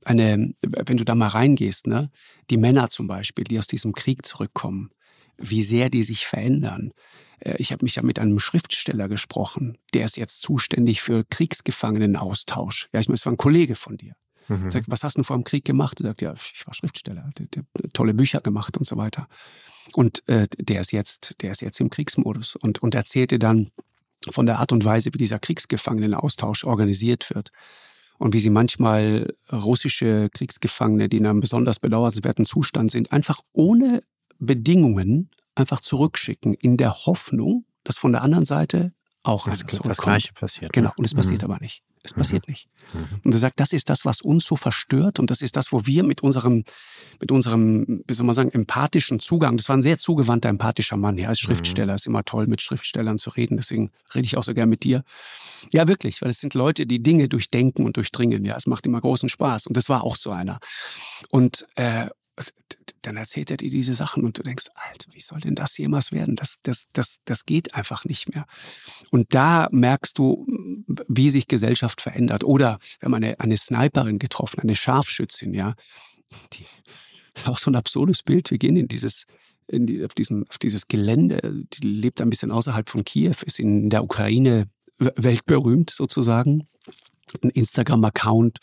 eine, 0.04 0.54
wenn 0.62 0.98
du 0.98 1.04
da 1.04 1.16
mal 1.16 1.28
reingehst, 1.28 1.88
ne, 1.88 2.12
die 2.50 2.58
Männer 2.58 2.90
zum 2.90 3.08
Beispiel, 3.08 3.44
die 3.44 3.60
aus 3.60 3.68
diesem 3.68 3.94
Krieg 3.94 4.26
zurückkommen, 4.26 4.90
wie 5.38 5.64
sehr 5.64 5.90
die 5.90 6.04
sich 6.04 6.26
verändern. 6.28 6.92
Äh, 7.40 7.56
ich 7.58 7.72
habe 7.72 7.86
mich 7.86 7.96
ja 7.96 8.04
mit 8.04 8.20
einem 8.20 8.40
Schriftsteller 8.40 9.08
gesprochen, 9.08 9.78
der 9.94 10.06
ist 10.06 10.18
jetzt 10.18 10.42
zuständig 10.42 11.02
für 11.02 11.24
Kriegsgefangenenaustausch. 11.26 12.90
Ja, 12.94 13.00
ich 13.00 13.08
meine, 13.08 13.16
es 13.16 13.26
war 13.26 13.34
ein 13.34 13.38
Kollege 13.38 13.76
von 13.76 13.98
dir. 13.98 14.16
Mhm. 14.48 14.70
Sagt, 14.70 14.86
was 14.90 15.04
hast 15.04 15.18
du 15.18 15.24
vor 15.24 15.38
dem 15.38 15.44
Krieg 15.44 15.66
gemacht? 15.66 16.00
Er 16.00 16.08
sagt, 16.08 16.22
ja, 16.22 16.34
ich 16.34 16.66
war 16.66 16.74
Schriftsteller, 16.74 17.30
der, 17.38 17.48
der, 17.48 17.64
tolle 17.94 18.14
Bücher 18.14 18.42
gemacht 18.42 18.78
und 18.78 18.86
so 18.86 18.98
weiter. 18.98 19.28
Und 19.94 20.28
äh, 20.28 20.48
der 20.58 20.82
ist 20.82 20.92
jetzt, 20.92 21.36
der 21.42 21.52
ist 21.52 21.62
jetzt 21.62 21.80
im 21.80 21.90
Kriegsmodus 21.90 22.56
und, 22.56 22.82
und 22.82 22.96
erzählte 22.96 23.40
dann 23.40 23.72
von 24.30 24.46
der 24.46 24.60
Art 24.60 24.72
und 24.72 24.84
Weise, 24.84 25.14
wie 25.14 25.18
dieser 25.18 25.40
Kriegsgefangenenaustausch 25.40 26.64
organisiert 26.64 27.34
wird 27.34 27.50
und 28.18 28.34
wie 28.34 28.40
sie 28.40 28.50
manchmal 28.50 29.34
russische 29.52 30.30
Kriegsgefangene, 30.30 31.10
die 31.10 31.18
in 31.18 31.28
einem 31.28 31.42
besonders 31.42 31.80
bedauernswerten 31.80 32.46
Zustand 32.46 32.92
sind, 32.92 33.12
einfach 33.12 33.40
ohne 33.54 34.02
Bedingungen 34.40 35.30
einfach 35.54 35.80
zurückschicken, 35.80 36.54
in 36.54 36.78
der 36.78 36.94
Hoffnung, 37.06 37.66
dass 37.84 37.98
von 37.98 38.12
der 38.12 38.22
anderen 38.22 38.46
Seite 38.46 38.92
auch 39.24 39.48
das, 39.48 39.60
das 39.60 39.98
Gleiche 39.98 40.34
passiert. 40.34 40.74
Genau, 40.74 40.92
und 40.98 41.06
es 41.06 41.14
mhm. 41.14 41.18
passiert 41.18 41.44
aber 41.44 41.60
nicht. 41.60 41.84
Es 42.06 42.16
mhm. 42.16 42.20
passiert 42.20 42.48
nicht. 42.48 42.68
Mhm. 42.94 43.22
Und 43.24 43.34
er 43.34 43.40
sagt, 43.40 43.60
das 43.60 43.74
ist 43.74 43.90
das, 43.90 44.06
was 44.06 44.22
uns 44.22 44.46
so 44.46 44.56
verstört 44.56 45.20
und 45.20 45.30
das 45.32 45.42
ist 45.42 45.56
das, 45.56 45.72
wo 45.72 45.86
wir 45.86 46.04
mit 46.04 46.22
unserem, 46.22 46.64
mit 47.20 47.32
unserem, 47.32 48.04
wie 48.08 48.14
soll 48.14 48.26
man 48.26 48.36
sagen, 48.36 48.52
empathischen 48.52 49.20
Zugang, 49.20 49.58
das 49.58 49.68
war 49.68 49.76
ein 49.76 49.82
sehr 49.82 49.98
zugewandter, 49.98 50.50
empathischer 50.50 50.98
Mann, 50.98 51.18
ja, 51.18 51.30
als 51.30 51.42
mhm. 51.42 51.48
Schriftsteller, 51.48 51.94
mhm. 51.94 51.96
ist 51.96 52.08
immer 52.08 52.24
toll, 52.24 52.48
mit 52.48 52.62
Schriftstellern 52.62 53.18
zu 53.18 53.32
reden, 53.32 53.58
deswegen 53.58 53.92
rede 54.14 54.26
ich 54.26 54.38
auch 54.38 54.44
so 54.44 54.54
gern 54.54 54.70
mit 54.70 54.84
dir. 54.84 55.04
Ja, 55.72 55.88
wirklich, 55.88 56.22
weil 56.22 56.30
es 56.30 56.40
sind 56.40 56.54
Leute, 56.54 56.86
die 56.86 57.02
Dinge 57.02 57.28
durchdenken 57.28 57.86
und 57.86 57.98
durchdringen, 57.98 58.46
ja, 58.46 58.56
es 58.56 58.68
macht 58.68 58.86
immer 58.86 59.02
großen 59.02 59.30
Spaß 59.30 59.68
und 59.68 59.76
das 59.76 59.90
war 59.90 60.04
auch 60.04 60.16
so 60.16 60.32
einer. 60.32 60.60
Und, 61.30 61.66
äh, 61.76 62.08
dann 63.02 63.18
erzählt 63.18 63.52
er 63.52 63.58
dir 63.58 63.70
diese 63.70 63.94
Sachen 63.94 64.24
und 64.24 64.38
du 64.38 64.44
denkst, 64.44 64.66
Alter, 64.74 65.12
wie 65.14 65.20
soll 65.20 65.40
denn 65.40 65.56
das 65.56 65.78
jemals 65.78 66.12
werden? 66.12 66.36
Das, 66.36 66.56
das, 66.64 66.88
das, 66.94 67.18
das 67.26 67.46
geht 67.46 67.76
einfach 67.76 68.06
nicht 68.06 68.34
mehr. 68.34 68.46
Und 69.12 69.34
da 69.34 69.68
merkst 69.72 70.18
du, 70.18 70.46
wie 71.08 71.30
sich 71.30 71.48
Gesellschaft 71.48 72.02
verändert. 72.02 72.44
Oder 72.44 72.80
wir 73.00 73.08
haben 73.08 73.14
eine, 73.14 73.40
eine 73.40 73.58
Sniperin 73.58 74.20
getroffen, 74.20 74.60
eine 74.60 74.76
Scharfschützin, 74.76 75.54
ja. 75.54 75.76
Die, 76.54 76.66
auch 77.46 77.58
so 77.58 77.70
ein 77.70 77.76
absurdes 77.76 78.24
Bild. 78.24 78.50
Wir 78.50 78.58
gehen 78.58 78.76
in 78.76 78.88
dieses, 78.88 79.26
in 79.68 79.86
die, 79.86 80.04
auf, 80.04 80.14
diesen, 80.14 80.48
auf 80.50 80.58
dieses 80.58 80.88
Gelände. 80.88 81.66
Die 81.74 81.88
lebt 81.88 82.22
ein 82.22 82.30
bisschen 82.30 82.52
außerhalb 82.52 82.90
von 82.90 83.04
Kiew, 83.04 83.36
ist 83.46 83.60
in 83.60 83.90
der 83.90 84.04
Ukraine 84.04 84.68
weltberühmt 84.98 85.90
sozusagen. 85.90 86.68
Ein 87.44 87.50
Instagram-Account 87.50 88.60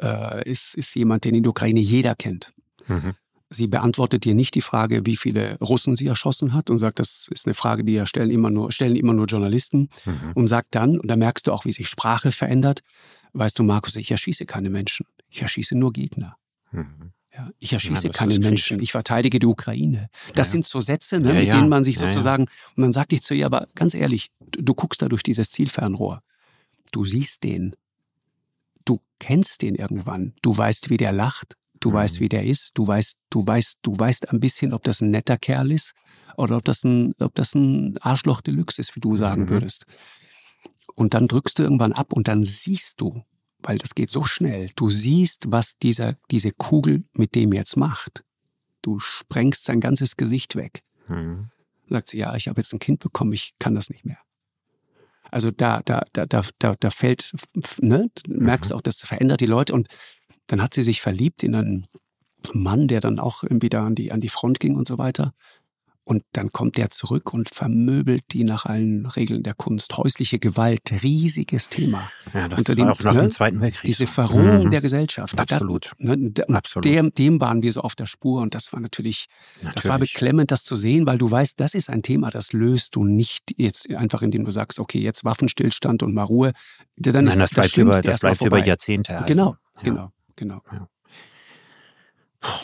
äh, 0.00 0.48
ist, 0.48 0.74
ist 0.74 0.94
jemand, 0.94 1.24
den 1.24 1.34
in 1.34 1.42
der 1.42 1.50
Ukraine 1.50 1.80
jeder 1.80 2.14
kennt. 2.14 2.52
Mhm. 2.92 3.14
Sie 3.50 3.66
beantwortet 3.66 4.24
dir 4.24 4.34
nicht 4.34 4.54
die 4.54 4.62
Frage, 4.62 5.04
wie 5.04 5.16
viele 5.16 5.58
Russen 5.58 5.94
sie 5.94 6.06
erschossen 6.06 6.54
hat 6.54 6.70
und 6.70 6.78
sagt, 6.78 6.98
das 6.98 7.28
ist 7.30 7.46
eine 7.46 7.54
Frage, 7.54 7.84
die 7.84 7.92
ja 7.92 8.06
stellen 8.06 8.30
immer 8.30 8.50
nur, 8.50 8.72
stellen 8.72 8.96
immer 8.96 9.12
nur 9.12 9.26
Journalisten 9.26 9.90
mhm. 10.06 10.32
und 10.34 10.48
sagt 10.48 10.74
dann, 10.74 10.98
und 10.98 11.08
da 11.08 11.16
merkst 11.16 11.46
du 11.46 11.52
auch, 11.52 11.66
wie 11.66 11.72
sich 11.72 11.88
Sprache 11.88 12.32
verändert, 12.32 12.80
weißt 13.34 13.58
du, 13.58 13.62
Markus, 13.62 13.96
ich 13.96 14.10
erschieße 14.10 14.46
keine 14.46 14.70
Menschen, 14.70 15.06
ich 15.28 15.42
erschieße 15.42 15.76
nur 15.76 15.92
Gegner. 15.92 16.36
Mhm. 16.70 17.12
Ja, 17.34 17.50
ich 17.58 17.72
erschieße 17.72 18.08
ja, 18.08 18.12
keine 18.12 18.38
Menschen, 18.38 18.80
ich 18.80 18.92
verteidige 18.92 19.38
die 19.38 19.46
Ukraine. 19.46 20.08
Das 20.34 20.48
ja. 20.48 20.52
sind 20.52 20.66
so 20.66 20.80
Sätze, 20.80 21.18
ne, 21.18 21.32
mit 21.32 21.48
denen 21.48 21.70
man 21.70 21.82
sich 21.82 21.98
sozusagen, 21.98 22.44
und 22.76 22.82
dann 22.82 22.92
sagte 22.92 23.14
ich 23.14 23.22
zu 23.22 23.32
ihr, 23.32 23.46
aber 23.46 23.66
ganz 23.74 23.94
ehrlich, 23.94 24.30
du, 24.50 24.62
du 24.62 24.74
guckst 24.74 25.00
da 25.00 25.08
durch 25.08 25.22
dieses 25.22 25.50
Zielfernrohr, 25.50 26.22
du 26.90 27.06
siehst 27.06 27.42
den, 27.42 27.74
du 28.84 29.00
kennst 29.18 29.62
den 29.62 29.76
irgendwann, 29.76 30.34
du 30.42 30.56
weißt, 30.56 30.90
wie 30.90 30.98
der 30.98 31.12
lacht, 31.12 31.56
Du 31.82 31.90
mhm. 31.90 31.94
weißt, 31.94 32.20
wie 32.20 32.28
der 32.28 32.44
ist. 32.44 32.78
Du 32.78 32.86
weißt, 32.86 33.16
du 33.28 33.46
weißt, 33.46 33.78
du 33.82 33.98
weißt 33.98 34.30
ein 34.30 34.40
bisschen, 34.40 34.72
ob 34.72 34.84
das 34.84 35.02
ein 35.02 35.10
netter 35.10 35.36
Kerl 35.36 35.72
ist 35.72 35.92
oder 36.36 36.56
ob 36.56 36.64
das 36.64 36.84
ein, 36.84 37.12
ob 37.18 37.34
das 37.34 37.54
ein 37.54 37.98
Arschloch 37.98 38.40
Deluxe 38.40 38.80
ist, 38.80 38.96
wie 38.96 39.00
du 39.00 39.16
sagen 39.16 39.42
mhm. 39.42 39.48
würdest. 39.50 39.84
Und 40.94 41.12
dann 41.14 41.26
drückst 41.28 41.58
du 41.58 41.64
irgendwann 41.64 41.92
ab 41.92 42.12
und 42.12 42.28
dann 42.28 42.44
siehst 42.44 43.00
du, 43.00 43.24
weil 43.58 43.78
das 43.78 43.94
geht 43.94 44.10
so 44.10 44.22
schnell, 44.22 44.70
du 44.76 44.90
siehst, 44.90 45.50
was 45.50 45.76
dieser, 45.78 46.16
diese 46.30 46.52
Kugel 46.52 47.04
mit 47.12 47.34
dem 47.34 47.52
jetzt 47.52 47.76
macht. 47.76 48.24
Du 48.80 48.98
sprengst 48.98 49.64
sein 49.64 49.80
ganzes 49.80 50.16
Gesicht 50.16 50.54
weg. 50.54 50.82
Mhm. 51.08 51.50
Sagt 51.88 52.10
sie, 52.10 52.18
ja, 52.18 52.34
ich 52.36 52.48
habe 52.48 52.60
jetzt 52.60 52.72
ein 52.72 52.78
Kind 52.78 53.00
bekommen, 53.00 53.32
ich 53.32 53.54
kann 53.58 53.74
das 53.74 53.90
nicht 53.90 54.04
mehr. 54.04 54.18
Also 55.30 55.50
da, 55.50 55.80
da, 55.82 56.04
da, 56.12 56.26
da, 56.26 56.42
da, 56.58 56.76
da 56.78 56.90
fällt, 56.90 57.32
ne, 57.80 58.10
merkst 58.28 58.70
du 58.70 58.74
mhm. 58.74 58.78
auch, 58.78 58.82
das 58.82 59.00
verändert 59.00 59.40
die 59.40 59.46
Leute. 59.46 59.72
Und 59.72 59.88
dann 60.52 60.60
hat 60.60 60.74
sie 60.74 60.82
sich 60.82 61.00
verliebt 61.00 61.42
in 61.42 61.54
einen 61.54 61.86
Mann, 62.52 62.86
der 62.86 63.00
dann 63.00 63.18
auch 63.18 63.42
irgendwie 63.42 63.70
da 63.70 63.86
an 63.86 63.94
die, 63.94 64.12
an 64.12 64.20
die 64.20 64.28
Front 64.28 64.60
ging 64.60 64.76
und 64.76 64.86
so 64.86 64.98
weiter. 64.98 65.32
Und 66.04 66.24
dann 66.32 66.50
kommt 66.50 66.76
der 66.76 66.90
zurück 66.90 67.32
und 67.32 67.48
vermöbelt 67.48 68.24
die 68.32 68.44
nach 68.44 68.66
allen 68.66 69.06
Regeln 69.06 69.44
der 69.44 69.54
Kunst. 69.54 69.96
Häusliche 69.96 70.38
Gewalt, 70.38 70.82
riesiges 71.02 71.70
Thema. 71.70 72.06
Ja, 72.34 72.48
das 72.48 72.58
Unter 72.58 72.74
dem, 72.74 72.84
war 72.84 72.92
auch 72.92 73.02
nach 73.02 73.14
ne, 73.14 73.20
dem 73.22 73.30
Zweiten 73.30 73.60
Weltkrieg. 73.62 73.86
Diese 73.86 74.06
Verrohung 74.06 74.64
mhm. 74.64 74.70
der 74.72 74.82
Gesellschaft. 74.82 75.40
Absolut. 75.40 75.92
Das, 75.98 76.16
ne, 76.18 76.32
Absolut. 76.48 76.84
Dem, 76.84 77.14
dem 77.14 77.40
waren 77.40 77.62
wir 77.62 77.72
so 77.72 77.80
auf 77.80 77.94
der 77.94 78.06
Spur 78.06 78.42
und 78.42 78.54
das 78.54 78.74
war 78.74 78.80
natürlich, 78.80 79.28
natürlich, 79.62 79.74
das 79.74 79.88
war 79.88 79.98
beklemmend, 80.00 80.50
das 80.50 80.64
zu 80.64 80.76
sehen, 80.76 81.06
weil 81.06 81.16
du 81.16 81.30
weißt, 81.30 81.58
das 81.60 81.72
ist 81.72 81.88
ein 81.88 82.02
Thema, 82.02 82.28
das 82.28 82.52
löst 82.52 82.94
du 82.96 83.04
nicht 83.04 83.54
jetzt 83.56 83.88
einfach, 83.94 84.20
indem 84.20 84.44
du 84.44 84.50
sagst, 84.50 84.80
okay, 84.80 85.00
jetzt 85.00 85.24
Waffenstillstand 85.24 86.02
und 86.02 86.12
mal 86.12 86.24
Ruhe. 86.24 86.52
Dann 86.96 87.24
Nein, 87.24 87.28
ist 87.28 87.40
das, 87.40 87.50
das 87.50 87.72
bleibt, 87.72 87.76
über, 87.78 88.00
das 88.02 88.20
bleibt 88.20 88.42
über 88.42 88.62
Jahrzehnte. 88.62 89.22
Genau, 89.26 89.56
ja. 89.76 89.82
genau, 89.82 90.12
genau. 90.36 90.62
Ja. 90.72 90.88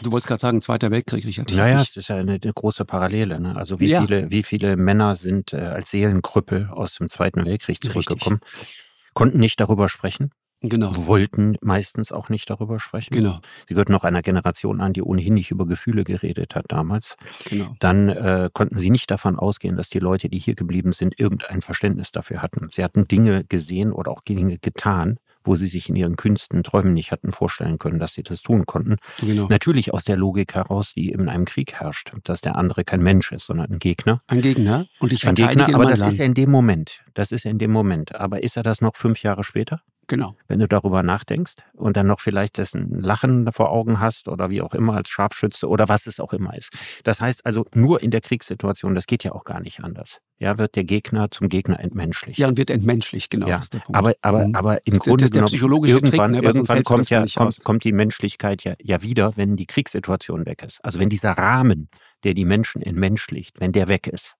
Du 0.02 0.10
wolltest 0.10 0.26
gerade 0.26 0.40
sagen, 0.40 0.60
Zweiter 0.60 0.90
Weltkrieg, 0.90 1.24
Richard. 1.24 1.52
Naja, 1.54 1.80
es 1.80 1.96
ist 1.96 2.08
ja 2.08 2.16
eine, 2.16 2.38
eine 2.42 2.52
große 2.52 2.84
Parallele. 2.84 3.38
Ne? 3.38 3.54
Also 3.56 3.78
wie, 3.78 3.88
ja. 3.88 4.00
viele, 4.00 4.30
wie 4.30 4.42
viele 4.42 4.76
Männer 4.76 5.14
sind 5.14 5.52
äh, 5.52 5.58
als 5.58 5.90
Seelenkrüppel 5.90 6.68
aus 6.70 6.96
dem 6.96 7.08
Zweiten 7.08 7.44
Weltkrieg 7.44 7.80
zurückgekommen, 7.80 8.40
Richtig. 8.44 8.84
konnten 9.14 9.38
nicht 9.38 9.60
darüber 9.60 9.88
sprechen. 9.88 10.32
Genau. 10.60 10.92
Wollten 11.06 11.56
meistens 11.60 12.10
auch 12.10 12.30
nicht 12.30 12.50
darüber 12.50 12.80
sprechen. 12.80 13.14
Genau. 13.14 13.38
Sie 13.68 13.74
gehörten 13.74 13.92
noch 13.92 14.02
einer 14.02 14.22
Generation 14.22 14.80
an, 14.80 14.92
die 14.92 15.02
ohnehin 15.02 15.34
nicht 15.34 15.52
über 15.52 15.66
Gefühle 15.66 16.02
geredet 16.02 16.56
hat 16.56 16.64
damals. 16.68 17.14
Genau. 17.48 17.76
Dann 17.78 18.08
äh, 18.08 18.50
konnten 18.52 18.76
sie 18.76 18.90
nicht 18.90 19.08
davon 19.08 19.38
ausgehen, 19.38 19.76
dass 19.76 19.88
die 19.88 20.00
Leute, 20.00 20.28
die 20.28 20.40
hier 20.40 20.56
geblieben 20.56 20.90
sind, 20.90 21.20
irgendein 21.20 21.62
Verständnis 21.62 22.10
dafür 22.10 22.42
hatten. 22.42 22.68
Sie 22.72 22.82
hatten 22.82 23.06
Dinge 23.06 23.44
gesehen 23.44 23.92
oder 23.92 24.10
auch 24.10 24.20
Dinge 24.20 24.58
getan, 24.58 25.20
wo 25.48 25.56
sie 25.56 25.66
sich 25.66 25.88
in 25.88 25.96
ihren 25.96 26.16
Künsten, 26.16 26.62
Träumen 26.62 26.92
nicht 26.92 27.10
hatten 27.10 27.32
vorstellen 27.32 27.78
können, 27.78 27.98
dass 27.98 28.12
sie 28.12 28.22
das 28.22 28.42
tun 28.42 28.66
konnten. 28.66 28.96
Genau. 29.20 29.48
Natürlich 29.48 29.92
aus 29.92 30.04
der 30.04 30.16
Logik 30.16 30.54
heraus, 30.54 30.92
die 30.94 31.08
in 31.08 31.28
einem 31.28 31.46
Krieg 31.46 31.74
herrscht, 31.74 32.12
dass 32.24 32.40
der 32.40 32.56
andere 32.56 32.84
kein 32.84 33.02
Mensch 33.02 33.32
ist, 33.32 33.46
sondern 33.46 33.72
ein 33.72 33.78
Gegner. 33.78 34.22
Ein 34.26 34.42
Gegner 34.42 34.86
und 35.00 35.12
ich 35.12 35.26
ein 35.26 35.34
Gegner, 35.34 35.74
aber 35.74 35.86
das 35.86 36.00
Land. 36.00 36.12
ist 36.12 36.18
ja 36.18 36.24
in 36.26 36.34
dem 36.34 36.50
Moment. 36.50 37.02
Das 37.14 37.32
ist 37.32 37.44
ja 37.44 37.50
in 37.50 37.58
dem 37.58 37.72
Moment. 37.72 38.14
Aber 38.14 38.42
ist 38.42 38.56
er 38.56 38.62
das 38.62 38.80
noch 38.80 38.94
fünf 38.94 39.22
Jahre 39.22 39.42
später? 39.42 39.80
Genau. 40.08 40.34
Wenn 40.48 40.58
du 40.58 40.66
darüber 40.66 41.02
nachdenkst 41.02 41.56
und 41.74 41.96
dann 41.98 42.06
noch 42.06 42.20
vielleicht 42.20 42.56
dessen 42.56 43.00
Lachen 43.00 43.52
vor 43.52 43.70
Augen 43.70 44.00
hast 44.00 44.28
oder 44.28 44.48
wie 44.48 44.62
auch 44.62 44.72
immer 44.74 44.94
als 44.94 45.10
Scharfschütze 45.10 45.68
oder 45.68 45.88
was 45.90 46.06
es 46.06 46.18
auch 46.18 46.32
immer 46.32 46.56
ist. 46.56 46.72
Das 47.04 47.20
heißt 47.20 47.44
also 47.44 47.66
nur 47.74 48.02
in 48.02 48.10
der 48.10 48.22
Kriegssituation, 48.22 48.94
das 48.94 49.06
geht 49.06 49.22
ja 49.22 49.32
auch 49.32 49.44
gar 49.44 49.60
nicht 49.60 49.80
anders. 49.84 50.20
Ja, 50.38 50.56
wird 50.56 50.76
der 50.76 50.84
Gegner 50.84 51.30
zum 51.30 51.50
Gegner 51.50 51.78
entmenschlicht. 51.80 52.38
Ja, 52.38 52.48
und 52.48 52.56
wird 52.56 52.70
entmenschlicht, 52.70 53.30
genau. 53.30 53.48
Ja, 53.48 53.60
aber, 53.92 54.14
aber, 54.22 54.46
mhm. 54.46 54.54
aber 54.54 54.86
im 54.86 54.94
das 54.94 55.00
Grunde 55.00 55.24
ist 55.24 55.34
der 55.34 55.42
psychologische 55.42 55.96
irgendwann, 55.96 56.32
Trick, 56.32 56.42
ne, 56.42 56.48
irgendwann 56.48 56.82
kommt 56.84 57.10
ja, 57.10 57.26
kommt, 57.36 57.62
kommt 57.62 57.84
die 57.84 57.92
Menschlichkeit 57.92 58.64
ja, 58.64 58.74
ja 58.80 59.02
wieder, 59.02 59.36
wenn 59.36 59.56
die 59.56 59.66
Kriegssituation 59.66 60.46
weg 60.46 60.62
ist. 60.62 60.82
Also 60.82 61.00
wenn 61.00 61.10
dieser 61.10 61.32
Rahmen, 61.32 61.90
der 62.24 62.32
die 62.32 62.46
Menschen 62.46 62.80
entmenschlicht, 62.80 63.60
wenn 63.60 63.72
der 63.72 63.88
weg 63.88 64.06
ist, 64.06 64.36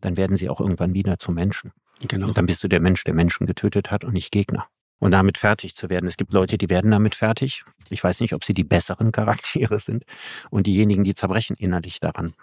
dann 0.00 0.16
werden 0.16 0.36
sie 0.36 0.48
auch 0.48 0.60
irgendwann 0.60 0.94
wieder 0.94 1.18
zu 1.18 1.32
Menschen. 1.32 1.72
Genau. 2.06 2.28
Und 2.28 2.38
dann 2.38 2.46
bist 2.46 2.62
du 2.62 2.68
der 2.68 2.78
Mensch, 2.78 3.02
der 3.02 3.14
Menschen 3.14 3.48
getötet 3.48 3.90
hat 3.90 4.04
und 4.04 4.12
nicht 4.12 4.30
Gegner 4.30 4.68
und 4.98 5.12
damit 5.12 5.38
fertig 5.38 5.74
zu 5.74 5.88
werden. 5.90 6.06
Es 6.06 6.16
gibt 6.16 6.32
Leute, 6.32 6.58
die 6.58 6.70
werden 6.70 6.90
damit 6.90 7.14
fertig. 7.14 7.64
Ich 7.90 8.02
weiß 8.02 8.20
nicht, 8.20 8.34
ob 8.34 8.44
sie 8.44 8.54
die 8.54 8.64
besseren 8.64 9.12
Charaktere 9.12 9.78
sind 9.78 10.04
und 10.50 10.66
diejenigen, 10.66 11.04
die 11.04 11.14
zerbrechen 11.14 11.56
innerlich 11.56 12.00
daran. 12.00 12.34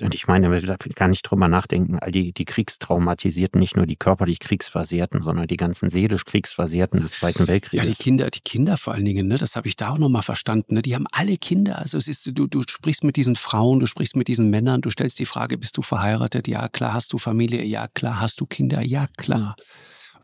Und 0.00 0.14
ich 0.14 0.26
meine, 0.26 0.50
wir 0.50 0.76
gar 0.94 1.08
nicht 1.08 1.22
drüber 1.22 1.46
nachdenken, 1.46 1.98
all 2.00 2.10
die, 2.10 2.32
die 2.32 2.44
Kriegstraumatisierten, 2.44 3.60
nicht 3.60 3.76
nur 3.76 3.86
die 3.86 3.94
körperlich 3.94 4.40
Kriegsversehrten, 4.40 5.22
sondern 5.22 5.46
die 5.46 5.56
ganzen 5.56 5.88
seelisch 5.88 6.24
Kriegsversehrten 6.24 7.00
des 7.00 7.12
Zweiten 7.12 7.46
Weltkrieges. 7.46 7.86
Ja, 7.86 7.92
die 7.92 8.02
Kinder, 8.02 8.30
die 8.30 8.40
Kinder 8.40 8.76
vor 8.76 8.94
allen 8.94 9.04
Dingen, 9.04 9.28
ne, 9.28 9.38
das 9.38 9.54
habe 9.54 9.68
ich 9.68 9.76
da 9.76 9.90
auch 9.90 9.98
nochmal 9.98 10.22
verstanden. 10.22 10.74
Ne, 10.74 10.82
die 10.82 10.96
haben 10.96 11.06
alle 11.12 11.36
Kinder. 11.36 11.78
Also 11.78 11.96
es 11.96 12.08
ist, 12.08 12.28
du, 12.34 12.48
du 12.48 12.62
sprichst 12.68 13.04
mit 13.04 13.14
diesen 13.14 13.36
Frauen, 13.36 13.78
du 13.78 13.86
sprichst 13.86 14.16
mit 14.16 14.26
diesen 14.26 14.50
Männern, 14.50 14.80
du 14.80 14.90
stellst 14.90 15.20
die 15.20 15.26
Frage, 15.26 15.58
bist 15.58 15.76
du 15.76 15.82
verheiratet? 15.82 16.48
Ja, 16.48 16.68
klar, 16.68 16.92
hast 16.92 17.12
du 17.12 17.18
Familie? 17.18 17.62
Ja, 17.62 17.86
klar, 17.86 18.20
hast 18.20 18.40
du 18.40 18.46
Kinder? 18.46 18.80
Ja, 18.80 19.06
klar. 19.16 19.54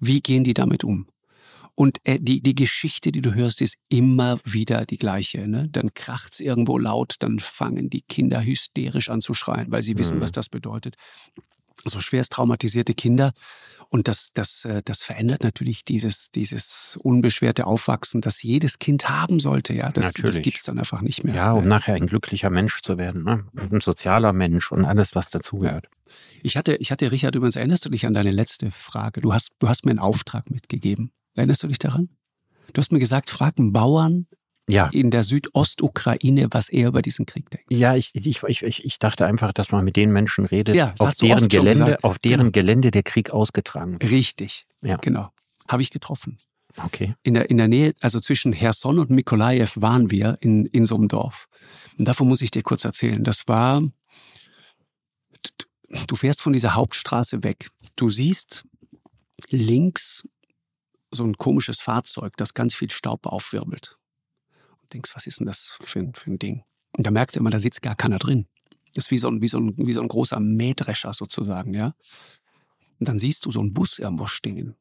Wie 0.00 0.20
gehen 0.20 0.42
die 0.42 0.54
damit 0.54 0.82
um? 0.82 1.06
Und 1.74 1.98
äh, 2.04 2.18
die, 2.20 2.42
die 2.42 2.54
Geschichte, 2.54 3.12
die 3.12 3.20
du 3.20 3.34
hörst, 3.34 3.60
ist 3.60 3.76
immer 3.88 4.38
wieder 4.44 4.86
die 4.86 4.98
gleiche. 4.98 5.46
Ne? 5.48 5.68
Dann 5.70 5.94
kracht's 5.94 6.40
irgendwo 6.40 6.78
laut, 6.78 7.16
dann 7.20 7.38
fangen 7.38 7.90
die 7.90 8.02
Kinder 8.02 8.42
hysterisch 8.44 9.08
an 9.08 9.20
zu 9.20 9.34
schreien, 9.34 9.70
weil 9.70 9.82
sie 9.82 9.98
wissen, 9.98 10.18
mhm. 10.18 10.22
was 10.22 10.32
das 10.32 10.48
bedeutet. 10.48 10.96
So 11.84 12.00
schwerst 12.00 12.32
traumatisierte 12.32 12.94
Kinder. 12.94 13.32
Und 13.88 14.06
das, 14.06 14.30
das, 14.34 14.64
äh, 14.64 14.82
das 14.84 15.02
verändert 15.02 15.42
natürlich 15.42 15.84
dieses, 15.84 16.30
dieses 16.30 16.96
unbeschwerte 17.02 17.66
Aufwachsen, 17.66 18.20
das 18.20 18.42
jedes 18.42 18.78
Kind 18.78 19.08
haben 19.08 19.40
sollte. 19.40 19.72
Ja, 19.72 19.90
das, 19.90 20.06
natürlich. 20.06 20.36
das 20.36 20.42
gibt's 20.42 20.62
dann 20.62 20.78
einfach 20.78 21.00
nicht 21.00 21.24
mehr. 21.24 21.34
Ja, 21.34 21.52
um 21.52 21.66
nachher 21.66 21.94
ein 21.94 22.06
glücklicher 22.06 22.50
Mensch 22.50 22.82
zu 22.82 22.98
werden, 22.98 23.24
ne? 23.24 23.44
ein 23.56 23.80
sozialer 23.80 24.32
Mensch 24.32 24.70
und 24.70 24.84
alles, 24.84 25.16
was 25.16 25.30
dazugehört. 25.30 25.88
Ich 26.42 26.56
hatte, 26.56 26.76
ich 26.76 26.92
hatte, 26.92 27.10
Richard, 27.10 27.34
übrigens 27.34 27.56
erinnerst 27.56 27.84
du 27.84 27.88
dich 27.88 28.06
an 28.06 28.14
deine 28.14 28.30
letzte 28.30 28.70
Frage? 28.70 29.20
Du 29.20 29.32
hast, 29.32 29.50
du 29.58 29.68
hast 29.68 29.84
mir 29.84 29.90
einen 29.90 29.98
Auftrag 29.98 30.50
mitgegeben. 30.50 31.12
Erinnerst 31.40 31.62
du 31.62 31.68
dich 31.68 31.78
daran? 31.78 32.08
Du 32.72 32.80
hast 32.80 32.92
mir 32.92 32.98
gesagt, 32.98 33.30
frag 33.30 33.58
einen 33.58 33.72
Bauern 33.72 34.26
ja. 34.68 34.88
in 34.92 35.10
der 35.10 35.24
Südostukraine, 35.24 36.48
was 36.50 36.68
er 36.68 36.88
über 36.88 37.02
diesen 37.02 37.26
Krieg 37.26 37.50
denkt. 37.50 37.66
Ja, 37.70 37.96
ich, 37.96 38.14
ich, 38.14 38.42
ich, 38.42 38.84
ich 38.84 38.98
dachte 38.98 39.26
einfach, 39.26 39.52
dass 39.52 39.72
man 39.72 39.84
mit 39.84 39.96
den 39.96 40.12
Menschen 40.12 40.46
redet, 40.46 40.76
ja, 40.76 40.94
auf 40.98 41.14
deren, 41.16 41.48
Gelände, 41.48 41.98
auf 42.02 42.18
deren. 42.18 42.52
Gelände 42.52 42.90
der 42.90 43.02
Krieg 43.02 43.30
ausgetragen 43.30 44.00
wird. 44.00 44.10
Richtig, 44.10 44.66
ja. 44.82 44.96
genau. 44.96 45.30
Habe 45.68 45.82
ich 45.82 45.90
getroffen. 45.90 46.36
Okay. 46.76 47.14
In 47.22 47.34
der, 47.34 47.50
in 47.50 47.56
der 47.56 47.68
Nähe, 47.68 47.94
also 48.00 48.20
zwischen 48.20 48.52
Herson 48.52 48.98
und 48.98 49.10
Mikolajew 49.10 49.70
waren 49.76 50.10
wir 50.10 50.38
in, 50.40 50.66
in 50.66 50.84
so 50.84 50.94
einem 50.94 51.08
Dorf. 51.08 51.48
Und 51.98 52.06
davon 52.06 52.28
muss 52.28 52.42
ich 52.42 52.50
dir 52.50 52.62
kurz 52.62 52.84
erzählen. 52.84 53.24
Das 53.24 53.48
war, 53.48 53.82
du 56.06 56.16
fährst 56.16 56.40
von 56.40 56.52
dieser 56.52 56.74
Hauptstraße 56.74 57.42
weg. 57.42 57.68
Du 57.96 58.08
siehst 58.08 58.64
links 59.48 60.28
so 61.10 61.24
ein 61.24 61.36
komisches 61.36 61.80
Fahrzeug, 61.80 62.36
das 62.36 62.54
ganz 62.54 62.74
viel 62.74 62.90
Staub 62.90 63.26
aufwirbelt. 63.26 63.96
Und 64.82 64.92
denkst, 64.92 65.10
was 65.14 65.26
ist 65.26 65.40
denn 65.40 65.46
das 65.46 65.76
für 65.82 66.00
ein, 66.00 66.14
für 66.14 66.30
ein 66.30 66.38
Ding? 66.38 66.64
Und 66.96 67.06
da 67.06 67.10
merkst 67.10 67.36
du 67.36 67.40
immer, 67.40 67.50
da 67.50 67.58
sitzt 67.58 67.82
gar 67.82 67.96
keiner 67.96 68.18
drin. 68.18 68.46
Das 68.94 69.06
ist 69.06 69.10
wie 69.10 69.18
so 69.18 69.28
ein, 69.28 69.40
wie 69.40 69.48
so 69.48 69.58
ein, 69.58 69.74
wie 69.76 69.92
so 69.92 70.02
ein 70.02 70.08
großer 70.08 70.40
Mähdrescher 70.40 71.12
sozusagen, 71.12 71.74
ja. 71.74 71.94
Und 72.98 73.08
dann 73.08 73.18
siehst 73.18 73.46
du 73.46 73.50
so 73.50 73.60
einen 73.60 73.72
Bus 73.72 73.98
irgendwo 73.98 74.26
stehen. 74.26 74.76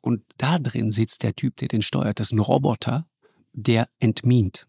Und 0.00 0.22
da 0.36 0.58
drin 0.58 0.92
sitzt 0.92 1.22
der 1.22 1.34
Typ, 1.34 1.56
der 1.56 1.68
den 1.68 1.82
steuert. 1.82 2.20
Das 2.20 2.28
ist 2.28 2.32
ein 2.32 2.38
Roboter, 2.38 3.08
der 3.52 3.88
entmint. 3.98 4.66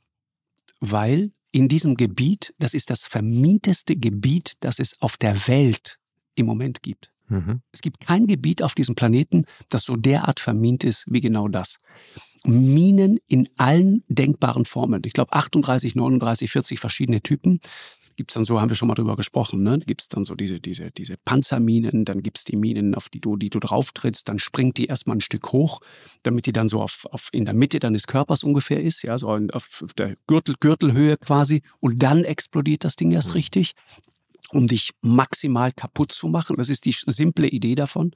Weil 0.79 1.31
in 1.51 1.67
diesem 1.67 1.95
Gebiet, 1.95 2.53
das 2.57 2.73
ist 2.73 2.89
das 2.89 3.03
vermieteste 3.03 3.95
Gebiet, 3.95 4.53
das 4.61 4.79
es 4.79 4.99
auf 5.01 5.17
der 5.17 5.47
Welt 5.47 5.99
im 6.35 6.45
Moment 6.45 6.81
gibt. 6.81 7.11
Mhm. 7.29 7.61
Es 7.71 7.81
gibt 7.81 7.99
kein 8.01 8.27
Gebiet 8.27 8.61
auf 8.61 8.73
diesem 8.73 8.95
Planeten, 8.95 9.45
das 9.69 9.83
so 9.83 9.95
derart 9.95 10.39
vermint 10.39 10.83
ist 10.83 11.05
wie 11.07 11.21
genau 11.21 11.47
das. 11.47 11.77
Minen 12.43 13.19
in 13.27 13.49
allen 13.57 14.03
denkbaren 14.07 14.65
Formen. 14.65 15.01
Ich 15.05 15.13
glaube 15.13 15.33
38, 15.33 15.95
39, 15.95 16.49
40 16.49 16.79
verschiedene 16.79 17.21
Typen. 17.21 17.59
Gibt's 18.15 18.33
dann 18.33 18.43
so, 18.43 18.59
haben 18.59 18.67
wir 18.67 18.75
schon 18.75 18.89
mal 18.89 18.95
drüber 18.95 19.15
gesprochen, 19.15 19.63
ne? 19.63 19.79
Gibt's 19.79 20.09
dann 20.09 20.25
so 20.25 20.35
diese, 20.35 20.59
diese, 20.59 20.91
diese 20.91 21.15
Panzerminen, 21.23 22.03
dann 22.03 22.21
gibt's 22.21 22.43
die 22.43 22.57
Minen, 22.57 22.93
auf 22.93 23.07
die 23.07 23.21
du, 23.21 23.37
die 23.37 23.49
du 23.49 23.59
drauf 23.59 23.93
trittst, 23.93 24.27
dann 24.27 24.39
springt 24.39 24.77
die 24.77 24.87
erstmal 24.87 25.15
ein 25.15 25.21
Stück 25.21 25.53
hoch, 25.53 25.79
damit 26.23 26.45
die 26.45 26.51
dann 26.51 26.67
so 26.67 26.81
auf, 26.81 27.05
auf 27.11 27.29
in 27.31 27.45
der 27.45 27.53
Mitte 27.53 27.79
deines 27.79 28.07
Körpers 28.07 28.43
ungefähr 28.43 28.81
ist, 28.81 29.03
ja, 29.03 29.17
so 29.17 29.29
auf 29.29 29.85
der 29.97 30.17
Gürtel, 30.27 30.55
Gürtelhöhe 30.59 31.15
quasi. 31.15 31.61
Und 31.79 32.03
dann 32.03 32.25
explodiert 32.25 32.83
das 32.83 32.97
Ding 32.97 33.11
erst 33.11 33.29
mhm. 33.29 33.35
richtig 33.35 33.73
um 34.51 34.67
dich 34.67 34.91
maximal 35.01 35.71
kaputt 35.71 36.11
zu 36.11 36.27
machen. 36.27 36.57
Das 36.57 36.69
ist 36.69 36.85
die 36.85 36.95
simple 37.05 37.47
Idee 37.47 37.75
davon. 37.75 38.11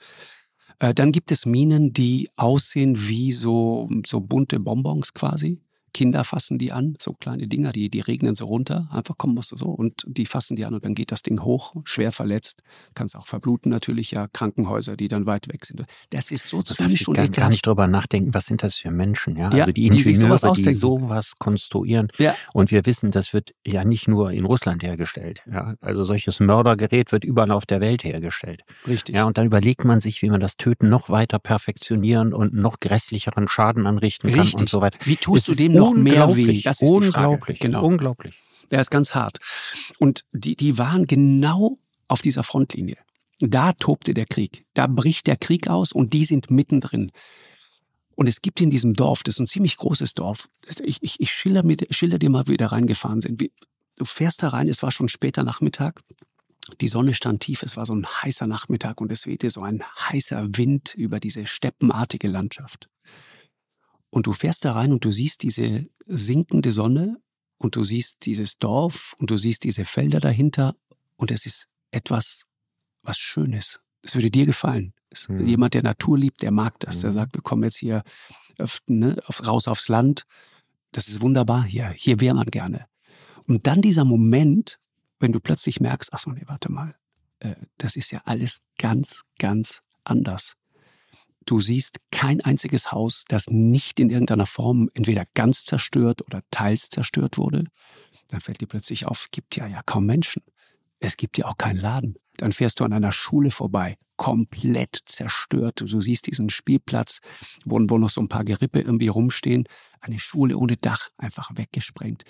Äh, 0.80 0.94
dann 0.94 1.12
gibt 1.12 1.32
es 1.32 1.46
Minen, 1.46 1.94
die 1.94 2.30
aussehen 2.36 3.08
wie 3.08 3.32
so, 3.32 3.90
so 4.06 4.20
bunte 4.20 4.60
Bonbons 4.60 5.14
quasi. 5.14 5.62
Kinder 5.94 6.24
fassen 6.24 6.58
die 6.58 6.72
an, 6.72 6.96
so 7.00 7.14
kleine 7.14 7.48
Dinger, 7.48 7.72
die, 7.72 7.90
die 7.90 8.00
regnen 8.00 8.36
so 8.36 8.46
runter, 8.46 8.88
einfach 8.92 9.18
kommen 9.18 9.38
was 9.38 9.50
so 9.50 9.68
und 9.68 10.04
die 10.08 10.26
fassen 10.26 10.56
die 10.56 10.66
an 10.66 10.74
und 10.74 10.84
dann 10.84 10.96
geht 10.96 11.12
das 11.12 11.22
Ding 11.22 11.42
hoch, 11.44 11.74
schwer 11.86 12.12
verletzt, 12.12 12.64
kann 12.96 13.06
es 13.06 13.16
auch 13.16 13.28
verbluten 13.28 13.70
natürlich, 13.70 14.12
ja, 14.12 14.28
Krankenhäuser, 14.28 14.98
die 14.98 15.08
dann 15.08 15.26
weit 15.26 15.48
weg 15.48 15.66
sind. 15.66 15.84
Das 16.10 16.32
ist 16.32 16.50
so 16.50 16.62
zynisch 16.62 17.08
und 17.08 17.16
gar, 17.16 17.28
gar 17.30 17.50
nicht 17.50 17.66
drüber 17.66 17.88
nachdenken, 17.88 18.34
was 18.34 18.46
sind 18.48 18.64
das 18.64 18.76
für 18.76 18.92
Menschen, 18.92 19.38
ja? 19.38 19.52
ja 19.52 19.62
also 19.62 19.72
die 19.72 19.86
Ingenieure, 19.86 20.10
die, 20.10 20.38
sowas, 20.38 20.62
die 20.62 20.74
sowas 20.74 21.34
konstruieren. 21.38 22.10
Ja. 22.18 22.36
Und 22.54 22.72
wir 22.72 22.86
wissen, 22.86 23.12
das 23.12 23.34
wird 23.34 23.54
ja 23.66 23.84
nicht 23.84 24.08
nur 24.08 24.32
in 24.32 24.46
Russland 24.46 24.84
hergestellt, 24.84 25.42
ja? 25.50 25.76
Also 25.82 26.04
solches 26.04 26.40
Mördergerät 26.40 27.12
wird 27.12 27.24
überall 27.24 27.52
auf 27.52 27.66
der 27.66 27.82
Welt 27.82 28.04
hergestellt. 28.04 28.62
Richtig. 28.88 29.16
Ja, 29.16 29.26
und 29.26 29.38
dann 29.38 29.46
überlegt 29.46 29.84
man 29.84 30.02
sich, 30.02 30.22
wie 30.22 30.30
man 30.30 30.40
das 30.40 30.58
Töten 30.58 30.90
noch 30.90 31.10
weiter 31.10 31.40
perfektionieren 31.40 32.34
und 32.34 32.54
noch 32.54 32.80
grässlicheren 32.80 33.48
Schaden 33.48 33.86
anrichten 33.86 34.30
kann 34.30 34.42
Richtig. 34.42 34.62
und 34.62 34.70
so 34.70 34.82
weiter. 34.82 34.98
Wie 35.04 35.16
tust 35.16 35.50
es 35.50 35.56
du 35.56 35.64
dem 35.64 35.74
noch 35.92 35.94
mehr 35.94 36.36
weh. 36.36 36.62
Das 36.62 36.82
ist 36.82 36.90
unglaublich, 36.90 37.60
genau. 37.60 37.86
unglaublich. 37.86 38.36
Der 38.72 38.80
ist 38.80 38.92
ganz 38.92 39.14
hart. 39.14 39.38
Und 40.00 40.24
die, 40.32 40.56
die 40.56 40.78
waren 40.78 41.06
genau 41.06 41.78
auf 42.08 42.22
dieser 42.22 42.44
Frontlinie. 42.44 42.98
Da 43.40 43.74
tobte 43.74 44.14
der 44.14 44.26
Krieg. 44.26 44.66
Da 44.74 44.88
bricht 44.88 45.28
der 45.28 45.36
Krieg 45.36 45.68
aus 45.68 45.92
und 45.92 46.14
die 46.14 46.26
sind 46.26 46.50
mittendrin. 46.50 47.12
Und 48.16 48.28
es 48.28 48.42
gibt 48.42 48.62
in 48.62 48.70
diesem 48.70 48.94
Dorf, 48.94 49.24
das 49.24 49.36
ist 49.36 49.40
ein 49.40 49.48
ziemlich 49.48 49.78
großes 49.78 50.14
Dorf, 50.14 50.48
ich, 50.84 51.02
ich, 51.02 51.20
ich 51.20 51.32
schilder, 51.32 51.64
mit, 51.64 51.94
schilder 51.94 52.20
dir 52.20 52.30
mal, 52.30 52.46
wie 52.46 52.52
wir 52.52 52.58
da 52.58 52.68
reingefahren 52.68 53.22
sind. 53.22 53.42
Du 53.96 54.06
fährst 54.06 54.44
da 54.44 54.50
rein, 54.50 54.70
es 54.70 54.84
war 54.84 54.92
schon 54.92 55.10
später 55.10 55.44
Nachmittag. 55.44 56.02
Die 56.80 56.88
Sonne 56.88 57.14
stand 57.14 57.42
tief, 57.42 57.64
es 57.64 57.76
war 57.76 57.86
so 57.86 57.94
ein 57.94 58.06
heißer 58.06 58.48
Nachmittag 58.48 59.02
und 59.02 59.12
es 59.12 59.28
wehte 59.28 59.50
so 59.50 59.64
ein 59.64 59.84
heißer 59.84 60.48
Wind 60.56 60.96
über 60.96 61.20
diese 61.20 61.46
steppenartige 61.46 62.28
Landschaft. 62.28 62.90
Und 64.14 64.28
du 64.28 64.32
fährst 64.32 64.64
da 64.64 64.74
rein 64.74 64.92
und 64.92 65.04
du 65.06 65.12
siehst 65.12 65.42
diese 65.42 65.88
sinkende 66.06 66.72
Sonne 66.72 67.20
und 67.58 67.76
du 67.76 67.84
siehst 67.84 68.28
dieses 68.28 68.60
Dorf 68.60 69.16
und 69.18 69.32
du 69.32 69.38
siehst 69.38 69.64
diese 69.64 69.86
Felder 69.86 70.20
dahinter 70.20 70.76
und 71.16 71.32
es 71.32 71.48
ist 71.48 71.68
etwas, 71.90 72.46
was 73.02 73.18
Schönes. 73.18 73.82
Es 74.04 74.14
würde 74.14 74.30
dir 74.30 74.46
gefallen. 74.46 74.94
Mhm. 75.28 75.48
Jemand, 75.48 75.74
der 75.74 75.82
Natur 75.82 76.16
liebt, 76.16 76.44
der 76.44 76.52
mag 76.52 76.80
das. 76.80 77.00
Der 77.00 77.10
mhm. 77.10 77.16
sagt, 77.16 77.34
wir 77.34 77.42
kommen 77.42 77.64
jetzt 77.64 77.78
hier 77.78 78.04
auf, 78.60 78.82
ne, 78.86 79.18
auf, 79.26 79.48
raus 79.48 79.68
aufs 79.68 79.88
Land. 79.88 80.26
Das 80.92 81.08
ist 81.08 81.22
wunderbar 81.22 81.64
hier. 81.64 81.90
Hier 81.98 82.22
wäre 82.22 82.36
man 82.36 82.46
gerne. 82.46 82.86
Und 83.48 83.66
dann 83.66 83.82
dieser 83.82 84.06
Moment, 84.06 84.78
wenn 85.20 85.32
du 85.32 85.40
plötzlich 85.40 85.82
merkst, 85.82 86.14
ach 86.14 86.20
so, 86.20 86.30
nee, 86.30 86.44
warte 86.46 86.72
mal, 86.72 86.94
äh, 87.40 87.56
das 87.80 87.96
ist 87.96 88.12
ja 88.12 88.22
alles 88.26 88.62
ganz, 88.78 89.24
ganz 89.40 89.82
anders. 90.04 90.54
Du 91.46 91.60
siehst 91.60 91.98
kein 92.12 92.42
einziges 92.42 92.92
Haus, 92.92 93.26
das 93.28 93.48
nicht 93.48 94.00
in 94.00 94.10
irgendeiner 94.10 94.46
Form 94.46 94.90
entweder 94.94 95.24
ganz 95.34 95.66
zerstört 95.66 96.22
oder 96.22 96.42
teils 96.52 96.90
zerstört 96.90 97.38
wurde. 97.38 97.66
Dann 98.30 98.42
fällt 98.42 98.62
dir 98.62 98.68
plötzlich 98.68 99.06
auf, 99.06 99.28
gibt 99.32 99.56
ja 99.56 99.68
ja 99.68 99.82
kaum 99.84 100.06
Menschen. 100.06 100.44
Es 101.00 101.18
gibt 101.18 101.38
ja 101.38 101.46
auch 101.46 101.58
keinen 101.58 101.80
Laden. 101.80 102.16
Dann 102.38 102.52
fährst 102.52 102.80
du 102.80 102.86
an 102.86 102.94
einer 102.94 103.12
Schule 103.12 103.52
vorbei, 103.52 103.98
komplett 104.16 105.00
zerstört. 105.06 105.82
Du 105.82 106.02
siehst 106.02 106.28
diesen 106.28 106.50
Spielplatz, 106.50 107.20
wo, 107.66 107.78
wo 107.80 107.98
noch 107.98 108.10
so 108.10 108.22
ein 108.22 108.30
paar 108.30 108.46
Gerippe 108.46 108.82
irgendwie 108.82 109.10
rumstehen. 109.10 109.66
Eine 110.00 110.20
Schule 110.20 110.58
ohne 110.58 110.78
Dach, 110.78 111.10
einfach 111.18 111.52
weggesprengt. 111.56 112.24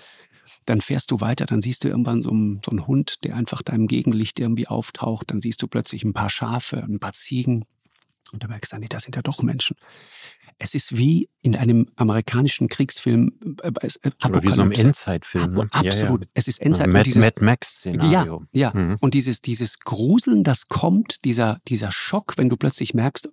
Dann 0.65 0.81
fährst 0.81 1.11
du 1.11 1.21
weiter, 1.21 1.45
dann 1.45 1.61
siehst 1.61 1.83
du 1.83 1.87
irgendwann 1.87 2.23
so 2.23 2.31
einen, 2.31 2.61
so 2.65 2.71
einen 2.71 2.87
Hund, 2.87 3.23
der 3.23 3.35
einfach 3.35 3.61
deinem 3.61 3.87
Gegenlicht 3.87 4.39
irgendwie 4.39 4.67
auftaucht. 4.67 5.31
Dann 5.31 5.41
siehst 5.41 5.61
du 5.61 5.67
plötzlich 5.67 6.03
ein 6.03 6.13
paar 6.13 6.29
Schafe, 6.29 6.83
ein 6.83 6.99
paar 6.99 7.13
Ziegen. 7.13 7.65
Und 8.33 8.43
du 8.43 8.47
merkst 8.47 8.73
dann, 8.73 8.81
nee, 8.81 8.87
das 8.89 9.03
sind 9.03 9.15
ja 9.15 9.21
doch 9.21 9.41
Menschen. 9.43 9.77
Es 10.57 10.73
ist 10.73 10.97
wie 10.97 11.29
in 11.41 11.55
einem 11.55 11.87
amerikanischen 11.95 12.67
Kriegsfilm. 12.67 13.31
Äh, 13.61 13.67
äh, 13.67 14.11
Oder 14.27 14.43
wie 14.43 14.49
so 14.49 14.61
einem 14.61 14.71
Endzeitfilm. 14.71 15.53
Ne? 15.53 15.67
Absolut. 15.71 16.21
Ja, 16.21 16.25
ja. 16.25 16.31
Es 16.33 16.47
ist 16.47 16.61
Endzeit. 16.61 16.87
Mad, 16.87 17.03
dieses, 17.03 17.23
Mad 17.23 17.43
Max-Szenario. 17.43 18.45
Ja, 18.51 18.71
ja. 18.73 18.79
Mhm. 18.79 18.97
Und 18.99 19.13
dieses, 19.13 19.41
dieses 19.41 19.79
Gruseln, 19.79 20.43
das 20.43 20.67
kommt, 20.67 21.23
dieser, 21.25 21.59
dieser 21.67 21.91
Schock, 21.91 22.33
wenn 22.37 22.49
du 22.49 22.57
plötzlich 22.57 22.93
merkst, 22.93 23.29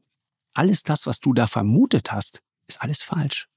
alles 0.53 0.83
das, 0.83 1.07
was 1.07 1.21
du 1.21 1.33
da 1.33 1.47
vermutet 1.47 2.13
hast, 2.13 2.43
ist 2.67 2.83
alles 2.83 3.03
falsch. 3.03 3.49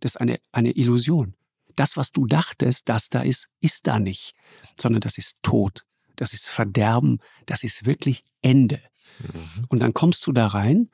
Das 0.00 0.12
ist 0.12 0.16
eine, 0.16 0.38
eine 0.52 0.72
Illusion. 0.72 1.34
Das, 1.74 1.96
was 1.96 2.12
du 2.12 2.26
dachtest, 2.26 2.88
das 2.88 3.08
da 3.08 3.22
ist, 3.22 3.48
ist 3.60 3.86
da 3.86 3.98
nicht, 3.98 4.34
sondern 4.78 5.00
das 5.00 5.18
ist 5.18 5.36
Tod, 5.42 5.84
das 6.16 6.32
ist 6.32 6.48
Verderben, 6.48 7.18
das 7.44 7.64
ist 7.64 7.86
wirklich 7.86 8.24
Ende. 8.40 8.80
Mhm. 9.18 9.64
Und 9.68 9.80
dann 9.80 9.94
kommst 9.94 10.26
du 10.26 10.32
da 10.32 10.46
rein 10.46 10.90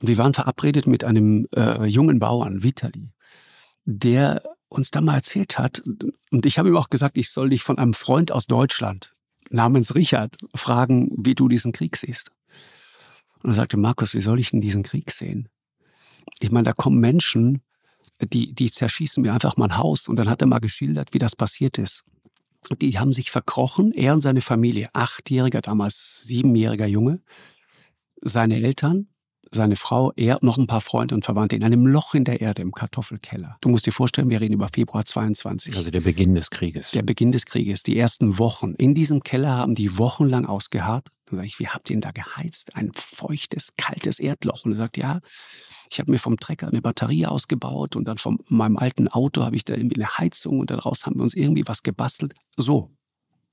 und 0.00 0.08
wir 0.08 0.18
waren 0.18 0.34
verabredet 0.34 0.86
mit 0.86 1.04
einem 1.04 1.46
äh, 1.54 1.84
jungen 1.86 2.18
Bauern, 2.18 2.62
Vitali, 2.62 3.12
der 3.84 4.42
uns 4.68 4.90
da 4.90 5.00
mal 5.00 5.16
erzählt 5.16 5.58
hat, 5.58 5.82
und 6.30 6.46
ich 6.46 6.58
habe 6.58 6.68
ihm 6.68 6.76
auch 6.76 6.88
gesagt, 6.88 7.18
ich 7.18 7.30
soll 7.30 7.50
dich 7.50 7.62
von 7.62 7.78
einem 7.78 7.94
Freund 7.94 8.32
aus 8.32 8.46
Deutschland 8.46 9.12
namens 9.50 9.94
Richard 9.94 10.36
fragen, 10.54 11.10
wie 11.16 11.34
du 11.34 11.48
diesen 11.48 11.72
Krieg 11.72 11.96
siehst. 11.96 12.30
Und 13.42 13.50
er 13.50 13.54
sagte, 13.54 13.76
Markus, 13.76 14.14
wie 14.14 14.20
soll 14.20 14.40
ich 14.40 14.50
denn 14.50 14.60
diesen 14.60 14.82
Krieg 14.82 15.10
sehen? 15.10 15.48
Ich 16.40 16.50
meine, 16.50 16.64
da 16.64 16.72
kommen 16.72 17.00
Menschen, 17.00 17.62
die, 18.20 18.54
die 18.54 18.70
zerschießen 18.70 19.22
mir 19.22 19.34
einfach 19.34 19.56
mein 19.56 19.76
Haus. 19.76 20.08
Und 20.08 20.16
dann 20.16 20.30
hat 20.30 20.40
er 20.40 20.46
mal 20.46 20.60
geschildert, 20.60 21.12
wie 21.12 21.18
das 21.18 21.36
passiert 21.36 21.78
ist. 21.78 22.04
Die 22.80 22.98
haben 22.98 23.12
sich 23.12 23.30
verkrochen, 23.30 23.92
er 23.92 24.14
und 24.14 24.20
seine 24.20 24.40
Familie, 24.40 24.88
achtjähriger, 24.92 25.60
damals 25.60 26.22
siebenjähriger 26.22 26.86
Junge, 26.86 27.20
seine 28.20 28.62
Eltern, 28.62 29.08
seine 29.54 29.76
Frau, 29.76 30.12
er 30.16 30.38
noch 30.42 30.58
ein 30.58 30.66
paar 30.66 30.80
Freunde 30.80 31.14
und 31.14 31.24
Verwandte 31.24 31.56
in 31.56 31.64
einem 31.64 31.86
Loch 31.86 32.14
in 32.14 32.24
der 32.24 32.40
Erde 32.40 32.62
im 32.62 32.72
Kartoffelkeller. 32.72 33.58
Du 33.60 33.68
musst 33.68 33.86
dir 33.86 33.92
vorstellen, 33.92 34.30
wir 34.30 34.40
reden 34.40 34.54
über 34.54 34.68
Februar 34.68 35.04
22. 35.04 35.76
Also 35.76 35.90
der 35.90 36.00
Beginn 36.00 36.34
des 36.34 36.50
Krieges. 36.50 36.92
Der 36.92 37.02
Beginn 37.02 37.32
des 37.32 37.44
Krieges, 37.46 37.82
die 37.82 37.98
ersten 37.98 38.38
Wochen. 38.38 38.74
In 38.74 38.94
diesem 38.94 39.22
Keller 39.22 39.50
haben 39.50 39.74
die 39.74 39.98
wochenlang 39.98 40.46
ausgeharrt. 40.46 41.08
Dann 41.32 41.38
sage 41.38 41.46
ich, 41.46 41.58
wie 41.58 41.68
habt 41.68 41.90
ihr 41.90 41.94
ihn 41.94 42.00
da 42.00 42.10
geheizt? 42.10 42.76
Ein 42.76 42.92
feuchtes, 42.94 43.70
kaltes 43.76 44.18
Erdloch. 44.18 44.64
Und 44.64 44.72
er 44.72 44.78
sagt, 44.78 44.96
ja, 44.96 45.20
ich 45.90 45.98
habe 45.98 46.10
mir 46.10 46.18
vom 46.18 46.38
Trecker 46.38 46.68
eine 46.68 46.80
Batterie 46.80 47.26
ausgebaut 47.26 47.96
und 47.96 48.06
dann 48.06 48.18
von 48.18 48.38
meinem 48.48 48.76
alten 48.76 49.08
Auto 49.08 49.44
habe 49.44 49.56
ich 49.56 49.64
da 49.64 49.74
irgendwie 49.74 49.96
eine 49.96 50.18
Heizung 50.18 50.60
und 50.60 50.70
daraus 50.70 51.04
haben 51.04 51.16
wir 51.16 51.22
uns 51.22 51.34
irgendwie 51.34 51.66
was 51.66 51.82
gebastelt. 51.82 52.34
So. 52.56 52.90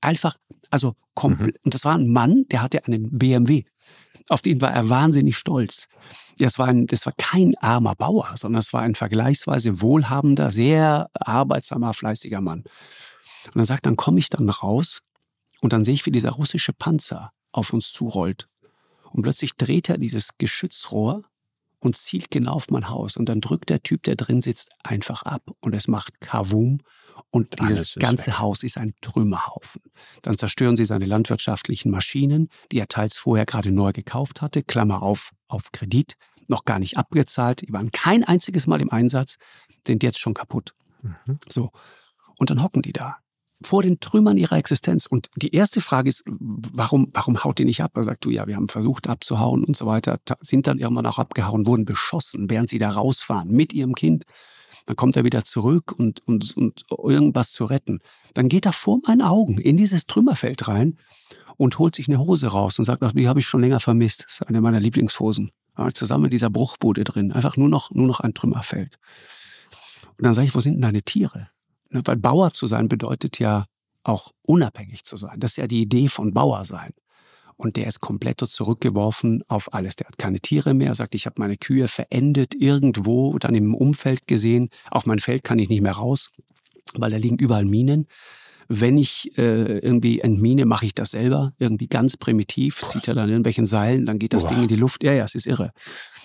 Einfach, 0.00 0.36
also 0.70 0.94
komplett. 1.14 1.56
Mhm. 1.56 1.60
Und 1.64 1.74
das 1.74 1.84
war 1.84 1.94
ein 1.94 2.08
Mann, 2.08 2.46
der 2.50 2.62
hatte 2.62 2.84
einen 2.86 3.18
BMW. 3.18 3.64
Auf 4.28 4.40
den 4.40 4.60
war 4.62 4.72
er 4.72 4.88
wahnsinnig 4.88 5.36
stolz. 5.36 5.88
Das 6.38 6.58
war, 6.58 6.68
ein, 6.68 6.86
das 6.86 7.04
war 7.04 7.12
kein 7.18 7.54
armer 7.58 7.94
Bauer, 7.94 8.30
sondern 8.36 8.60
es 8.60 8.72
war 8.72 8.82
ein 8.82 8.94
vergleichsweise 8.94 9.82
wohlhabender, 9.82 10.50
sehr 10.50 11.10
arbeitsamer, 11.14 11.92
fleißiger 11.92 12.40
Mann. 12.40 12.64
Und 13.54 13.60
er 13.60 13.64
sagt, 13.64 13.84
dann 13.84 13.96
komme 13.96 14.18
ich 14.18 14.30
dann 14.30 14.48
raus 14.48 15.00
und 15.60 15.74
dann 15.74 15.84
sehe 15.84 15.94
ich, 15.94 16.06
wie 16.06 16.10
dieser 16.10 16.30
russische 16.30 16.72
Panzer 16.72 17.32
auf 17.52 17.72
uns 17.72 17.92
zurollt. 17.92 18.48
Und 19.12 19.22
plötzlich 19.22 19.56
dreht 19.56 19.88
er 19.88 19.98
dieses 19.98 20.30
Geschützrohr 20.38 21.24
und 21.80 21.96
zielt 21.96 22.30
genau 22.30 22.52
auf 22.52 22.70
mein 22.70 22.88
Haus. 22.88 23.16
Und 23.16 23.28
dann 23.28 23.40
drückt 23.40 23.70
der 23.70 23.82
Typ, 23.82 24.02
der 24.04 24.16
drin 24.16 24.40
sitzt, 24.40 24.70
einfach 24.84 25.22
ab 25.22 25.50
und 25.60 25.74
es 25.74 25.88
macht 25.88 26.20
Kavum 26.20 26.78
und 27.30 27.58
dieses 27.60 27.94
ganze 27.94 28.28
weg. 28.28 28.38
Haus 28.38 28.62
ist 28.62 28.76
ein 28.76 28.94
Trümmerhaufen. 29.00 29.82
Dann 30.22 30.38
zerstören 30.38 30.76
sie 30.76 30.84
seine 30.84 31.06
landwirtschaftlichen 31.06 31.90
Maschinen, 31.90 32.48
die 32.70 32.78
er 32.78 32.88
teils 32.88 33.16
vorher 33.16 33.46
gerade 33.46 33.72
neu 33.72 33.92
gekauft 33.92 34.42
hatte, 34.42 34.62
Klammer 34.62 35.02
auf, 35.02 35.30
auf 35.48 35.72
Kredit, 35.72 36.16
noch 36.48 36.64
gar 36.64 36.78
nicht 36.78 36.96
abgezahlt, 36.96 37.62
die 37.62 37.72
waren 37.72 37.90
kein 37.92 38.24
einziges 38.24 38.66
Mal 38.66 38.80
im 38.80 38.90
Einsatz, 38.90 39.36
sind 39.86 40.02
jetzt 40.02 40.18
schon 40.18 40.34
kaputt. 40.34 40.74
Mhm. 41.02 41.38
So. 41.48 41.70
Und 42.36 42.50
dann 42.50 42.62
hocken 42.62 42.82
die 42.82 42.92
da 42.92 43.18
vor 43.62 43.82
den 43.82 44.00
Trümmern 44.00 44.36
ihrer 44.36 44.56
Existenz. 44.56 45.06
Und 45.06 45.28
die 45.36 45.54
erste 45.54 45.80
Frage 45.80 46.08
ist, 46.08 46.22
warum, 46.26 47.08
warum 47.12 47.44
haut 47.44 47.60
ihr 47.60 47.66
nicht 47.66 47.82
ab? 47.82 47.92
Er 47.96 48.04
sagt, 48.04 48.24
du, 48.24 48.30
ja, 48.30 48.46
wir 48.46 48.56
haben 48.56 48.68
versucht 48.68 49.08
abzuhauen 49.08 49.64
und 49.64 49.76
so 49.76 49.86
weiter, 49.86 50.18
sind 50.40 50.66
dann 50.66 50.78
irgendwann 50.78 51.06
auch 51.06 51.18
abgehauen, 51.18 51.66
wurden 51.66 51.84
beschossen, 51.84 52.50
während 52.50 52.70
sie 52.70 52.78
da 52.78 52.88
rausfahren 52.88 53.50
mit 53.50 53.72
ihrem 53.72 53.94
Kind. 53.94 54.24
Dann 54.86 54.96
kommt 54.96 55.16
er 55.16 55.24
wieder 55.24 55.44
zurück 55.44 55.92
und, 55.92 56.26
und, 56.26 56.56
und 56.56 56.84
irgendwas 56.90 57.52
zu 57.52 57.64
retten. 57.64 58.00
Dann 58.34 58.48
geht 58.48 58.66
er 58.66 58.72
vor 58.72 58.98
meinen 59.06 59.22
Augen 59.22 59.58
in 59.58 59.76
dieses 59.76 60.06
Trümmerfeld 60.06 60.68
rein 60.68 60.98
und 61.56 61.78
holt 61.78 61.94
sich 61.94 62.08
eine 62.08 62.18
Hose 62.18 62.46
raus 62.46 62.78
und 62.78 62.86
sagt, 62.86 63.02
ach, 63.02 63.12
die 63.12 63.28
habe 63.28 63.40
ich 63.40 63.46
schon 63.46 63.60
länger 63.60 63.80
vermisst. 63.80 64.24
Das 64.24 64.34
ist 64.34 64.42
eine 64.48 64.60
meiner 64.60 64.80
Lieblingshosen. 64.80 65.50
Ja, 65.76 65.90
zusammen 65.92 66.24
in 66.24 66.30
dieser 66.30 66.50
Bruchbude 66.50 67.04
drin. 67.04 67.32
Einfach 67.32 67.56
nur 67.56 67.68
noch, 67.68 67.90
nur 67.90 68.06
noch 68.06 68.20
ein 68.20 68.34
Trümmerfeld. 68.34 68.98
Und 70.16 70.24
dann 70.24 70.34
sage 70.34 70.48
ich, 70.48 70.54
wo 70.54 70.60
sind 70.60 70.74
denn 70.74 70.82
deine 70.82 71.02
Tiere? 71.02 71.48
Ne, 71.90 72.02
weil 72.04 72.16
Bauer 72.16 72.52
zu 72.52 72.66
sein 72.66 72.88
bedeutet 72.88 73.38
ja 73.38 73.66
auch 74.02 74.32
unabhängig 74.46 75.04
zu 75.04 75.16
sein. 75.16 75.40
Das 75.40 75.52
ist 75.52 75.56
ja 75.56 75.66
die 75.66 75.82
Idee 75.82 76.08
von 76.08 76.32
Bauer 76.32 76.64
sein. 76.64 76.92
Und 77.56 77.76
der 77.76 77.86
ist 77.86 78.00
komplett 78.00 78.40
zurückgeworfen 78.40 79.42
auf 79.46 79.74
alles. 79.74 79.96
Der 79.96 80.08
hat 80.08 80.16
keine 80.16 80.40
Tiere 80.40 80.72
mehr. 80.72 80.94
Sagt, 80.94 81.14
ich 81.14 81.26
habe 81.26 81.34
meine 81.38 81.58
Kühe 81.58 81.88
verendet 81.88 82.54
irgendwo, 82.54 83.38
dann 83.38 83.54
im 83.54 83.74
Umfeld 83.74 84.26
gesehen. 84.26 84.70
Auf 84.90 85.04
mein 85.04 85.18
Feld 85.18 85.44
kann 85.44 85.58
ich 85.58 85.68
nicht 85.68 85.82
mehr 85.82 85.92
raus, 85.92 86.30
weil 86.94 87.10
da 87.10 87.18
liegen 87.18 87.36
überall 87.36 87.66
Minen. 87.66 88.06
Wenn 88.72 88.96
ich 88.96 89.36
äh, 89.36 89.78
irgendwie 89.78 90.20
entmine, 90.20 90.64
mache 90.64 90.86
ich 90.86 90.94
das 90.94 91.10
selber, 91.10 91.52
irgendwie 91.58 91.88
ganz 91.88 92.16
primitiv, 92.16 92.76
Krass. 92.76 92.92
zieht 92.92 93.08
er 93.08 93.14
dann 93.14 93.24
in 93.24 93.30
irgendwelchen 93.30 93.66
Seilen, 93.66 94.06
dann 94.06 94.20
geht 94.20 94.32
das 94.32 94.44
Boah. 94.44 94.50
Ding 94.50 94.62
in 94.62 94.68
die 94.68 94.76
Luft. 94.76 95.02
Ja, 95.02 95.12
ja, 95.12 95.24
es 95.24 95.34
ist 95.34 95.46
irre. 95.46 95.72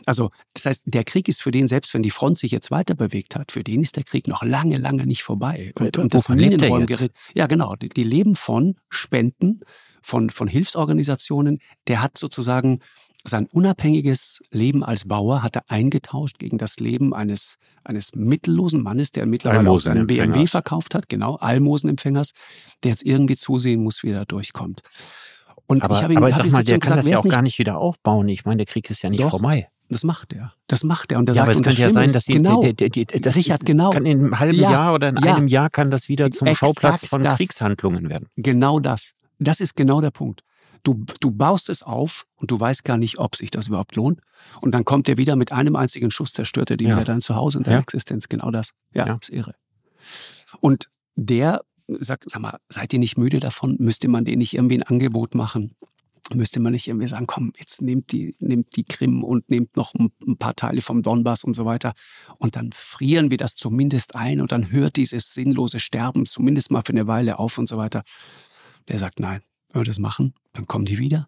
Also, 0.05 0.29
das 0.53 0.65
heißt, 0.65 0.83
der 0.85 1.03
Krieg 1.05 1.27
ist 1.27 1.41
für 1.41 1.49
den, 1.49 1.67
selbst 1.67 1.95
wenn 1.95 2.03
die 2.03 2.11
Front 2.11 2.37
sich 2.37 2.51
jetzt 2.51 2.69
weiter 2.69 2.93
bewegt 2.93 3.35
hat, 3.35 3.51
für 3.51 3.63
den 3.63 3.81
ist 3.81 3.95
der 3.95 4.03
Krieg 4.03 4.27
noch 4.27 4.43
lange, 4.43 4.77
lange 4.77 5.07
nicht 5.07 5.23
vorbei. 5.23 5.73
Und, 5.79 5.97
und 5.97 6.13
das 6.13 6.29
Minenräumgerät, 6.29 7.11
ja 7.33 7.47
genau, 7.47 7.75
die, 7.75 7.89
die 7.89 8.03
leben 8.03 8.35
von 8.35 8.75
Spenden, 8.89 9.61
von, 10.03 10.29
von 10.29 10.47
Hilfsorganisationen. 10.47 11.57
Der 11.87 12.03
hat 12.03 12.15
sozusagen 12.15 12.79
sein 13.27 13.47
unabhängiges 13.51 14.41
Leben 14.51 14.83
als 14.83 15.07
Bauer 15.07 15.43
hat 15.43 15.55
er 15.55 15.63
eingetauscht 15.69 16.37
gegen 16.39 16.57
das 16.57 16.77
Leben 16.77 17.13
eines, 17.13 17.55
eines 17.83 18.13
mittellosen 18.13 18.83
Mannes, 18.83 19.11
der 19.11 19.25
mittlerweile 19.25 19.69
auch 19.69 19.79
seinen 19.79 20.07
BMW 20.07 20.47
verkauft 20.47 20.95
hat, 20.95 21.09
genau, 21.09 21.35
Almosenempfängers, 21.35 22.31
der 22.83 22.91
jetzt 22.91 23.05
irgendwie 23.05 23.35
zusehen 23.35 23.83
muss, 23.83 24.03
wie 24.03 24.11
er 24.11 24.19
da 24.19 24.25
durchkommt. 24.25 24.81
Und 25.67 25.83
aber, 25.83 25.95
ich 25.95 26.03
habe 26.03 26.13
ihm, 26.13 26.17
aber 26.17 26.29
ich 26.29 26.35
sag 26.35 26.49
mal, 26.51 26.63
der 26.63 26.79
kann 26.79 26.97
gesagt, 26.97 26.99
das 26.99 27.11
ja 27.11 27.17
auch 27.19 27.27
gar 27.27 27.41
nicht 27.41 27.57
wieder 27.57 27.77
aufbauen. 27.77 28.27
Ich 28.29 28.45
meine, 28.45 28.57
der 28.57 28.65
Krieg 28.67 28.89
ist 28.89 29.01
ja 29.01 29.09
nicht 29.09 29.23
doch, 29.23 29.31
vorbei. 29.31 29.67
Das 29.89 30.03
macht 30.03 30.33
er. 30.33 30.53
Das 30.67 30.83
macht 30.83 31.11
er. 31.11 31.19
Und 31.19 31.27
der 31.27 31.35
ja, 31.35 31.41
sagt, 31.41 31.49
aber 31.49 31.59
es 31.59 31.63
könnte 31.63 31.81
ja 31.81 31.89
sein, 31.89 32.11
dass 32.11 32.25
die, 32.25 32.33
genau, 32.33 32.61
die, 32.61 32.75
die, 32.75 32.89
die, 32.89 33.05
das 33.05 33.35
Richard, 33.35 33.65
genau. 33.65 33.91
Kann 33.91 34.05
in 34.05 34.19
einem 34.19 34.39
halben 34.39 34.57
ja, 34.57 34.71
Jahr 34.71 34.93
oder 34.93 35.09
in 35.09 35.17
ja, 35.17 35.35
einem 35.35 35.47
Jahr 35.47 35.69
kann 35.69 35.91
das 35.91 36.07
wieder 36.09 36.31
zum 36.31 36.53
Schauplatz 36.55 37.05
von 37.05 37.23
das. 37.23 37.37
Kriegshandlungen 37.37 38.09
werden. 38.09 38.27
Genau 38.35 38.79
das. 38.79 39.13
Das 39.39 39.59
ist 39.59 39.75
genau 39.75 40.01
der 40.01 40.11
Punkt. 40.11 40.41
Du, 40.85 41.03
du 41.19 41.31
baust 41.31 41.69
es 41.69 41.81
auf 41.81 42.27
und 42.35 42.51
du 42.51 42.59
weißt 42.59 42.83
gar 42.83 42.97
nicht, 42.97 43.17
ob 43.17 43.35
sich 43.35 43.49
das 43.49 43.67
überhaupt 43.67 43.95
lohnt. 43.95 44.21
Und 44.61 44.73
dann 44.73 44.85
kommt 44.85 45.09
er 45.09 45.17
wieder 45.17 45.35
mit 45.35 45.51
einem 45.51 45.75
einzigen 45.75 46.11
Schuss, 46.11 46.31
zerstört 46.31 46.69
er 46.69 46.77
dir 46.77 46.89
ja. 46.89 46.95
wieder 46.95 47.05
dein 47.05 47.21
Zuhause 47.21 47.57
und 47.57 47.65
deine 47.65 47.77
ja. 47.77 47.81
Existenz. 47.81 48.29
Genau 48.29 48.51
das. 48.51 48.69
Ja, 48.93 49.07
ja, 49.07 49.17
ist 49.19 49.29
irre. 49.29 49.55
Und 50.61 50.89
der 51.15 51.61
sagt, 51.87 52.29
sag 52.29 52.41
mal, 52.41 52.59
seid 52.69 52.93
ihr 52.93 52.99
nicht 52.99 53.17
müde 53.17 53.39
davon? 53.39 53.77
Müsste 53.79 54.07
man 54.07 54.25
denen 54.25 54.37
nicht 54.37 54.53
irgendwie 54.53 54.77
ein 54.77 54.83
Angebot 54.83 55.33
machen? 55.33 55.75
Müsste 56.33 56.59
man 56.59 56.71
nicht 56.71 56.87
irgendwie 56.87 57.07
sagen, 57.07 57.27
komm, 57.27 57.51
jetzt 57.57 57.81
nehmt 57.81 58.11
die, 58.11 58.35
nehmt 58.39 58.75
die 58.75 58.83
Krim 58.83 59.23
und 59.23 59.49
nehmt 59.49 59.75
noch 59.75 59.93
ein, 59.95 60.11
ein 60.27 60.37
paar 60.37 60.55
Teile 60.55 60.81
vom 60.81 61.01
Donbass 61.01 61.43
und 61.43 61.55
so 61.55 61.65
weiter. 61.65 61.93
Und 62.37 62.55
dann 62.55 62.71
frieren 62.73 63.29
wir 63.29 63.37
das 63.37 63.55
zumindest 63.55 64.15
ein 64.15 64.41
und 64.41 64.51
dann 64.51 64.71
hört 64.71 64.95
dieses 64.95 65.33
sinnlose 65.33 65.79
Sterben 65.79 66.25
zumindest 66.25 66.71
mal 66.71 66.81
für 66.85 66.93
eine 66.93 67.07
Weile 67.07 67.37
auf 67.39 67.57
und 67.57 67.67
so 67.67 67.77
weiter. 67.77 68.03
Der 68.87 68.97
sagt, 68.97 69.19
nein, 69.19 69.41
wenn 69.75 69.81
wir 69.81 69.85
das 69.85 69.99
machen, 69.99 70.33
dann 70.53 70.67
kommen 70.67 70.85
die 70.85 70.97
wieder. 70.97 71.27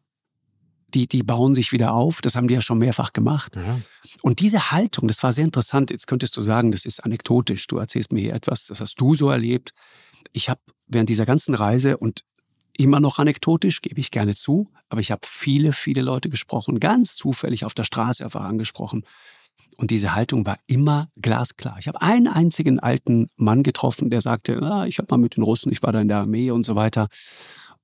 Die, 0.93 1.05
die 1.05 1.21
bauen 1.21 1.53
sich 1.53 1.73
wieder 1.73 1.93
auf. 1.93 2.21
Das 2.21 2.35
haben 2.35 2.47
die 2.47 2.53
ja 2.53 2.61
schon 2.61 2.77
mehrfach 2.77 3.11
gemacht. 3.11 3.57
Ja. 3.57 3.79
Und 4.21 4.39
diese 4.39 4.71
Haltung, 4.71 5.09
das 5.09 5.21
war 5.21 5.33
sehr 5.33 5.43
interessant. 5.43 5.91
Jetzt 5.91 6.07
könntest 6.07 6.37
du 6.37 6.41
sagen, 6.41 6.71
das 6.71 6.85
ist 6.85 7.03
anekdotisch. 7.03 7.67
Du 7.67 7.77
erzählst 7.77 8.13
mir 8.13 8.21
hier 8.21 8.33
etwas, 8.33 8.67
das 8.67 8.79
hast 8.79 8.95
du 8.95 9.13
so 9.13 9.29
erlebt. 9.29 9.73
Ich 10.31 10.49
habe 10.49 10.61
während 10.87 11.09
dieser 11.09 11.25
ganzen 11.25 11.55
Reise 11.55 11.97
und 11.97 12.23
immer 12.77 13.01
noch 13.01 13.19
anekdotisch, 13.19 13.81
gebe 13.81 13.99
ich 13.99 14.11
gerne 14.11 14.33
zu, 14.33 14.71
aber 14.87 15.01
ich 15.01 15.11
habe 15.11 15.21
viele, 15.25 15.73
viele 15.73 16.01
Leute 16.01 16.29
gesprochen, 16.29 16.79
ganz 16.79 17.15
zufällig 17.15 17.65
auf 17.65 17.73
der 17.73 17.83
Straße 17.83 18.23
einfach 18.23 18.41
angesprochen. 18.41 19.03
Und 19.75 19.91
diese 19.91 20.15
Haltung 20.15 20.45
war 20.45 20.57
immer 20.67 21.09
glasklar. 21.19 21.77
Ich 21.79 21.87
habe 21.87 22.01
einen 22.01 22.27
einzigen 22.27 22.79
alten 22.79 23.27
Mann 23.35 23.63
getroffen, 23.63 24.09
der 24.09 24.21
sagte, 24.21 24.61
ah, 24.61 24.85
ich 24.85 24.99
habe 24.99 25.07
mal 25.11 25.17
mit 25.17 25.35
den 25.35 25.43
Russen, 25.43 25.71
ich 25.71 25.83
war 25.83 25.91
da 25.91 25.99
in 25.99 26.07
der 26.07 26.17
Armee 26.17 26.51
und 26.51 26.65
so 26.65 26.75
weiter. 26.75 27.07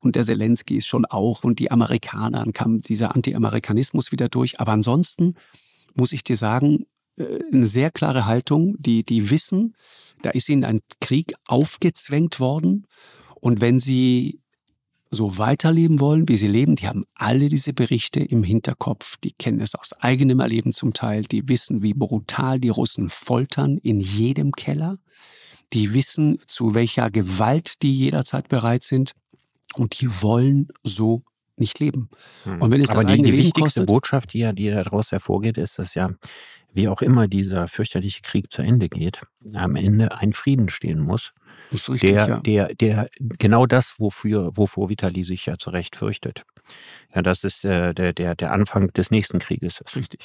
Und 0.04 0.16
der 0.16 0.24
Zelensky 0.24 0.78
ist 0.78 0.88
schon 0.88 1.06
auch 1.06 1.44
und 1.44 1.60
die 1.60 1.72
Amerikaner, 1.72 2.40
dann 2.40 2.54
kam 2.54 2.80
dieser 2.80 3.16
Anti-Amerikanismus 3.16 4.12
wieder 4.12 4.30
durch. 4.30 4.60
Aber 4.60 4.72
ansonsten 4.72 5.36
muss 5.96 6.12
ich 6.12 6.24
dir 6.24 6.38
sagen, 6.38 6.86
äh, 7.18 7.40
eine 7.52 7.66
sehr 7.66 7.92
klare 7.92 8.26
Haltung, 8.26 8.76
die, 8.80 9.04
die 9.04 9.30
wissen, 9.30 9.76
da 10.22 10.30
ist 10.32 10.50
ihnen 10.50 10.66
ein 10.66 10.82
Krieg 11.02 11.34
aufgezwängt 11.48 12.40
worden. 12.40 12.88
Und 13.40 13.62
wenn 13.62 13.80
sie 13.80 14.40
so 15.14 15.38
weiterleben 15.38 16.00
wollen, 16.00 16.28
wie 16.28 16.38
sie 16.38 16.48
leben, 16.48 16.76
die 16.76 16.88
haben 16.88 17.06
alle 17.14 17.48
diese 17.48 17.74
Berichte 17.74 18.20
im 18.20 18.44
Hinterkopf. 18.44 19.18
Die 19.18 19.32
kennen 19.32 19.62
es 19.62 19.76
aus 19.76 19.94
eigenem 19.94 20.40
Erleben 20.40 20.74
zum 20.74 20.94
Teil. 20.94 21.24
Die 21.24 21.48
wissen, 21.48 21.84
wie 21.84 21.94
brutal 21.94 22.60
die 22.60 22.70
Russen 22.70 23.10
foltern 23.10 23.78
in 23.78 24.00
jedem 24.00 24.54
Keller. 24.54 24.98
Die 25.72 25.94
wissen, 25.94 26.40
zu 26.48 26.74
welcher 26.74 27.12
Gewalt 27.12 27.84
die 27.84 27.96
jederzeit 27.96 28.50
bereit 28.50 28.84
sind. 28.84 29.14
Und 29.76 30.00
die 30.00 30.10
wollen 30.22 30.68
so 30.84 31.24
nicht 31.56 31.80
leben. 31.80 32.10
Hm. 32.44 32.62
Und 32.62 32.72
wenn 32.72 32.82
es 32.82 32.90
Aber 32.90 33.04
das 33.04 33.16
die, 33.16 33.22
die 33.22 33.34
wichtigste 33.34 33.62
kostet, 33.62 33.86
Botschaft, 33.86 34.34
die 34.34 34.40
ja 34.40 34.54
die 34.54 34.70
daraus 34.70 35.12
hervorgeht, 35.12 35.58
ist, 35.58 35.80
dass 35.80 35.94
ja 35.94 36.12
wie 36.74 36.88
auch 36.88 37.02
immer 37.02 37.28
dieser 37.28 37.68
fürchterliche 37.68 38.22
Krieg 38.22 38.52
zu 38.52 38.64
Ende 38.64 38.90
geht, 38.90 39.22
am 39.54 39.76
Ende 39.76 40.16
ein 40.18 40.34
Frieden 40.34 40.70
stehen 40.70 41.00
muss. 41.00 41.32
Das 41.72 41.88
richtig, 41.90 42.10
der, 42.10 42.28
ja. 42.28 42.40
der, 42.40 42.76
der, 42.76 43.10
genau 43.20 43.68
das, 43.68 43.96
wofür, 44.00 44.58
wovor 44.58 44.90
Vitali 44.90 45.24
sich 45.24 45.46
ja 45.46 45.58
zu 45.58 45.70
Recht 45.70 45.96
fürchtet. 45.96 46.44
Ja, 47.14 47.22
das 47.22 47.44
ist 47.44 47.64
äh, 47.64 47.94
der, 47.94 48.14
der, 48.14 48.36
der 48.36 48.52
Anfang 48.52 48.92
des 48.94 49.12
nächsten 49.12 49.38
Krieges. 49.38 49.84
Richtig. 49.96 50.20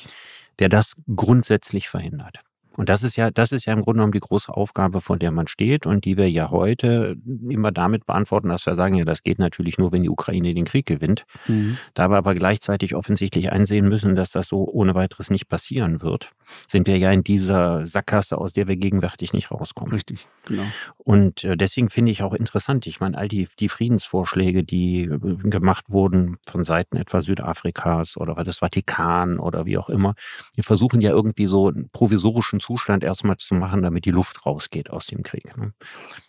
Der 0.58 0.70
das 0.70 0.94
grundsätzlich 1.14 1.88
verhindert. 1.88 2.40
Und 2.78 2.88
das 2.88 3.02
ist 3.02 3.16
ja, 3.16 3.32
das 3.32 3.50
ist 3.50 3.66
ja 3.66 3.72
im 3.72 3.82
Grunde 3.82 3.98
genommen 3.98 4.12
die 4.12 4.20
große 4.20 4.54
Aufgabe, 4.54 5.00
vor 5.00 5.18
der 5.18 5.32
man 5.32 5.48
steht 5.48 5.84
und 5.84 6.04
die 6.04 6.16
wir 6.16 6.30
ja 6.30 6.52
heute 6.52 7.16
immer 7.48 7.72
damit 7.72 8.06
beantworten, 8.06 8.50
dass 8.50 8.64
wir 8.66 8.76
sagen, 8.76 8.94
ja, 8.94 9.04
das 9.04 9.24
geht 9.24 9.40
natürlich 9.40 9.78
nur, 9.78 9.90
wenn 9.90 10.04
die 10.04 10.08
Ukraine 10.08 10.54
den 10.54 10.64
Krieg 10.64 10.86
gewinnt. 10.86 11.26
Mhm. 11.48 11.76
Da 11.94 12.08
wir 12.08 12.16
aber 12.16 12.36
gleichzeitig 12.36 12.94
offensichtlich 12.94 13.50
einsehen 13.50 13.88
müssen, 13.88 14.14
dass 14.14 14.30
das 14.30 14.46
so 14.46 14.64
ohne 14.64 14.94
weiteres 14.94 15.28
nicht 15.28 15.48
passieren 15.48 16.02
wird, 16.02 16.30
sind 16.66 16.86
wir 16.86 16.98
ja 16.98 17.12
in 17.12 17.22
dieser 17.22 17.86
Sackgasse, 17.86 18.38
aus 18.38 18.52
der 18.52 18.68
wir 18.68 18.76
gegenwärtig 18.76 19.32
nicht 19.32 19.50
rauskommen. 19.50 19.92
Richtig, 19.92 20.26
genau. 20.46 20.64
Und 20.96 21.44
äh, 21.44 21.56
deswegen 21.56 21.90
finde 21.90 22.12
ich 22.12 22.22
auch 22.22 22.34
interessant, 22.34 22.86
ich 22.86 23.00
meine, 23.00 23.16
all 23.16 23.28
die, 23.28 23.48
die 23.58 23.68
Friedensvorschläge, 23.68 24.64
die 24.64 25.02
äh, 25.04 25.18
gemacht 25.48 25.90
wurden 25.90 26.38
von 26.46 26.64
Seiten 26.64 26.96
etwa 26.96 27.22
Südafrikas 27.22 28.16
oder 28.16 28.42
des 28.44 28.58
Vatikan 28.58 29.38
oder 29.38 29.66
wie 29.66 29.78
auch 29.78 29.88
immer, 29.88 30.14
die 30.56 30.62
versuchen 30.62 31.00
ja 31.00 31.10
irgendwie 31.10 31.46
so 31.46 31.68
einen 31.68 31.90
provisorischen 31.90 32.60
Zustand 32.60 33.04
erstmal 33.04 33.36
zu 33.36 33.54
machen, 33.54 33.82
damit 33.82 34.04
die 34.04 34.10
Luft 34.10 34.46
rausgeht 34.46 34.90
aus 34.90 35.06
dem 35.06 35.22
Krieg. 35.22 35.56
Ne? 35.56 35.72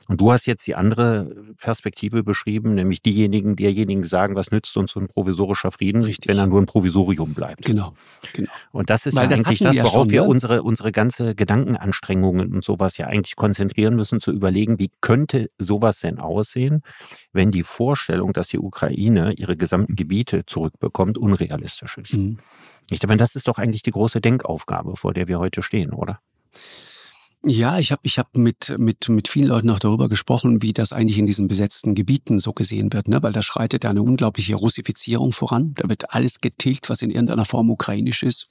Und 0.10 0.20
du 0.20 0.32
hast 0.32 0.48
jetzt 0.48 0.66
die 0.66 0.74
andere 0.74 1.36
Perspektive 1.58 2.24
beschrieben, 2.24 2.74
nämlich 2.74 3.04
diejenigen, 3.04 3.56
diejenigen 3.56 4.04
sagen, 4.04 4.36
was 4.36 4.50
nützt 4.50 4.76
uns 4.76 4.92
so 4.92 5.00
ein 5.00 5.08
provisorischer 5.08 5.72
Frieden, 5.72 6.04
Richtig. 6.04 6.28
wenn 6.28 6.40
er 6.40 6.48
nur 6.48 6.60
ein 6.60 6.66
Provisorium 6.66 7.36
bleibt. 7.36 7.64
Genau, 7.64 7.94
genau. 8.34 8.50
Und 8.72 8.90
das 8.90 9.06
ist 9.06 9.16
Weil 9.16 9.30
ja 9.30 9.36
das 9.36 9.46
eigentlich 9.46 9.60
das, 9.60 9.78
worauf 9.78 10.09
schon, 10.10 10.14
wir 10.14 10.26
unsere, 10.26 10.64
unsere 10.64 10.92
ganze 10.92 11.36
Gedankenanstrengungen 11.36 12.54
und 12.54 12.64
sowas 12.64 12.98
ja 12.98 13.08
eigentlich 13.08 13.36
konzentrieren 13.36 13.96
müssen, 13.96 14.20
zu 14.20 14.32
überlegen, 14.32 14.80
wie 14.80 14.92
könnte 15.02 15.50
sowas 15.58 16.00
denn 16.00 16.20
aussehen, 16.20 16.82
wenn 17.34 17.52
die 17.52 17.64
Vorstellung, 17.64 18.34
dass 18.34 18.48
die 18.48 18.60
Ukraine 18.60 19.34
ihre 19.34 19.58
gesamten 19.58 19.96
Gebiete 19.96 20.46
zurückbekommt, 20.46 21.18
unrealistisch 21.18 21.98
ist. 21.98 22.14
Mhm. 22.14 22.40
Ich 22.90 23.02
meine, 23.04 23.18
das 23.18 23.36
ist 23.36 23.48
doch 23.48 23.58
eigentlich 23.58 23.84
die 23.84 23.92
große 23.92 24.20
Denkaufgabe, 24.22 24.96
vor 24.96 25.14
der 25.14 25.28
wir 25.28 25.40
heute 25.40 25.62
stehen, 25.62 25.94
oder? 25.94 26.20
Ja, 27.46 27.80
ich 27.80 27.94
habe 27.94 28.02
ich 28.04 28.20
hab 28.20 28.36
mit, 28.36 28.76
mit, 28.78 29.08
mit 29.08 29.30
vielen 29.30 29.48
Leuten 29.48 29.70
auch 29.70 29.80
darüber 29.80 30.10
gesprochen, 30.10 30.62
wie 30.62 30.74
das 30.74 30.92
eigentlich 30.92 31.18
in 31.18 31.26
diesen 31.26 31.48
besetzten 31.48 31.96
Gebieten 31.96 32.38
so 32.38 32.52
gesehen 32.52 32.92
wird, 32.92 33.08
ne? 33.08 33.24
weil 33.24 33.32
da 33.32 33.42
schreitet 33.42 33.86
eine 33.86 34.02
unglaubliche 34.02 34.56
Russifizierung 34.56 35.32
voran. 35.32 35.74
Da 35.76 35.88
wird 35.88 36.14
alles 36.14 36.42
getilgt, 36.42 36.90
was 36.90 37.02
in 37.02 37.12
irgendeiner 37.12 37.46
Form 37.46 37.70
ukrainisch 37.70 38.24
ist. 38.24 38.48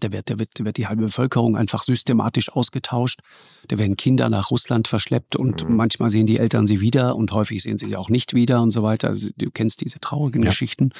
Da 0.00 0.12
wird, 0.12 0.30
da 0.30 0.38
wird, 0.38 0.50
da 0.54 0.64
wird 0.64 0.76
die 0.76 0.86
halbe 0.86 1.02
Bevölkerung 1.02 1.56
einfach 1.56 1.82
systematisch 1.82 2.50
ausgetauscht. 2.50 3.20
Da 3.68 3.78
werden 3.78 3.96
Kinder 3.96 4.28
nach 4.28 4.50
Russland 4.50 4.88
verschleppt 4.88 5.36
und 5.36 5.68
mhm. 5.68 5.76
manchmal 5.76 6.10
sehen 6.10 6.26
die 6.26 6.38
Eltern 6.38 6.66
sie 6.66 6.80
wieder 6.80 7.16
und 7.16 7.32
häufig 7.32 7.62
sehen 7.62 7.78
sie 7.78 7.86
sie 7.86 7.96
auch 7.96 8.08
nicht 8.08 8.34
wieder 8.34 8.62
und 8.62 8.70
so 8.70 8.82
weiter. 8.82 9.08
Also, 9.08 9.28
du 9.36 9.50
kennst 9.50 9.80
diese 9.80 10.00
traurigen 10.00 10.42
ja. 10.42 10.50
Geschichten. 10.50 10.90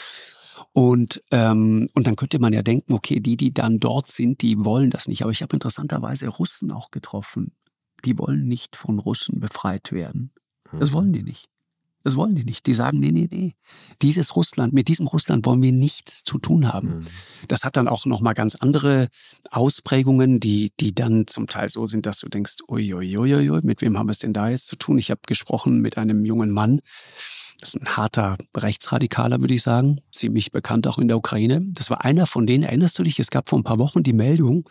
Und, 0.72 1.22
ähm, 1.30 1.88
und 1.94 2.06
dann 2.06 2.16
könnte 2.16 2.38
man 2.38 2.52
ja 2.52 2.62
denken, 2.62 2.94
okay, 2.94 3.20
die, 3.20 3.36
die 3.36 3.52
dann 3.52 3.78
dort 3.78 4.10
sind, 4.10 4.40
die 4.42 4.64
wollen 4.64 4.90
das 4.90 5.08
nicht. 5.08 5.22
Aber 5.22 5.32
ich 5.32 5.42
habe 5.42 5.54
interessanterweise 5.54 6.28
Russen 6.28 6.72
auch 6.72 6.90
getroffen. 6.90 7.52
Die 8.04 8.18
wollen 8.18 8.46
nicht 8.46 8.76
von 8.76 8.98
Russen 8.98 9.40
befreit 9.40 9.92
werden. 9.92 10.32
Das 10.78 10.90
mhm. 10.90 10.94
wollen 10.94 11.12
die 11.12 11.22
nicht. 11.22 11.51
Das 12.04 12.16
wollen 12.16 12.34
die 12.34 12.44
nicht. 12.44 12.66
Die 12.66 12.74
sagen, 12.74 12.98
nee, 12.98 13.12
nee, 13.12 13.28
nee. 13.30 13.54
Dieses 14.00 14.36
Russland, 14.36 14.72
mit 14.72 14.88
diesem 14.88 15.06
Russland 15.06 15.46
wollen 15.46 15.62
wir 15.62 15.72
nichts 15.72 16.24
zu 16.24 16.38
tun 16.38 16.72
haben. 16.72 16.88
Mhm. 16.88 17.04
Das 17.48 17.64
hat 17.64 17.76
dann 17.76 17.88
auch 17.88 18.06
nochmal 18.06 18.34
ganz 18.34 18.54
andere 18.54 19.08
Ausprägungen, 19.50 20.40
die, 20.40 20.72
die 20.80 20.94
dann 20.94 21.26
zum 21.26 21.46
Teil 21.46 21.68
so 21.68 21.86
sind, 21.86 22.06
dass 22.06 22.18
du 22.18 22.28
denkst, 22.28 22.56
uiuiuiui, 22.68 23.60
mit 23.62 23.80
wem 23.82 23.98
haben 23.98 24.06
wir 24.06 24.12
es 24.12 24.18
denn 24.18 24.32
da 24.32 24.48
jetzt 24.48 24.66
zu 24.66 24.76
tun? 24.76 24.98
Ich 24.98 25.10
habe 25.10 25.20
gesprochen 25.26 25.80
mit 25.80 25.96
einem 25.98 26.24
jungen 26.24 26.50
Mann, 26.50 26.80
das 27.60 27.74
ist 27.74 27.80
ein 27.80 27.96
harter 27.96 28.38
Rechtsradikaler, 28.56 29.40
würde 29.40 29.54
ich 29.54 29.62
sagen, 29.62 30.00
ziemlich 30.10 30.50
bekannt 30.50 30.88
auch 30.88 30.98
in 30.98 31.06
der 31.06 31.16
Ukraine. 31.16 31.62
Das 31.68 31.90
war 31.90 32.04
einer 32.04 32.26
von 32.26 32.44
denen, 32.44 32.64
erinnerst 32.64 32.98
du 32.98 33.04
dich, 33.04 33.20
es 33.20 33.30
gab 33.30 33.48
vor 33.48 33.58
ein 33.58 33.62
paar 33.62 33.78
Wochen 33.78 34.02
die 34.02 34.12
Meldung, 34.12 34.68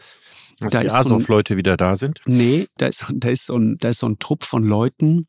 dass 0.60 0.74
da 0.74 0.82
die 0.82 0.91
Azov-Leute 0.91 1.54
so 1.54 1.58
wieder 1.58 1.78
da 1.78 1.96
sind? 1.96 2.20
Nee, 2.26 2.67
da 2.78 2.88
ist, 2.88 3.06
da, 3.13 3.30
ist 3.30 3.46
so 3.46 3.56
ein, 3.56 3.78
da 3.80 3.89
ist 3.89 4.00
so 4.00 4.08
ein 4.08 4.20
Trupp 4.20 4.44
von 4.44 4.63
Leuten 4.63 5.28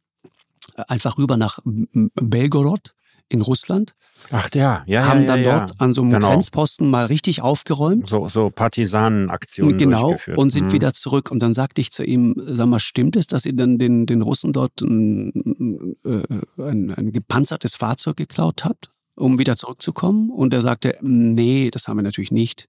einfach 0.88 1.18
rüber 1.18 1.36
nach 1.36 1.58
Belgorod 1.64 2.94
in 3.32 3.40
Russland. 3.40 3.94
Ach 4.30 4.48
ja, 4.54 4.84
ja, 4.86 5.06
haben 5.06 5.20
ja, 5.20 5.26
dann 5.26 5.44
ja, 5.44 5.58
dort 5.58 5.80
an 5.80 5.92
so 5.92 6.02
einem 6.02 6.12
genau. 6.12 6.28
Grenzposten 6.28 6.88
mal 6.88 7.06
richtig 7.06 7.40
aufgeräumt. 7.40 8.08
So, 8.08 8.28
so 8.28 8.50
Partisanenaktionen 8.50 9.78
Genau, 9.78 10.10
durchgeführt. 10.10 10.38
und 10.38 10.50
sind 10.50 10.66
mhm. 10.66 10.72
wieder 10.72 10.92
zurück. 10.92 11.30
Und 11.30 11.42
dann 11.42 11.54
sagte 11.54 11.80
ich 11.80 11.90
zu 11.90 12.04
ihm, 12.04 12.34
sag 12.46 12.66
mal, 12.66 12.78
stimmt 12.78 13.16
es, 13.16 13.26
dass 13.26 13.42
Sie 13.42 13.56
dann 13.56 13.78
den, 13.78 14.06
den 14.06 14.22
Russen 14.22 14.52
dort 14.52 14.80
ein, 14.82 15.96
äh, 16.04 16.62
ein, 16.62 16.94
ein 16.94 17.12
gepanzertes 17.12 17.74
Fahrzeug 17.74 18.16
geklaut 18.16 18.64
habt, 18.64 18.90
um 19.16 19.38
wieder 19.38 19.56
zurückzukommen? 19.56 20.30
Und 20.30 20.52
er 20.54 20.60
sagte, 20.60 20.98
nee, 21.00 21.70
das 21.70 21.88
haben 21.88 21.96
wir 21.96 22.02
natürlich 22.02 22.32
nicht. 22.32 22.68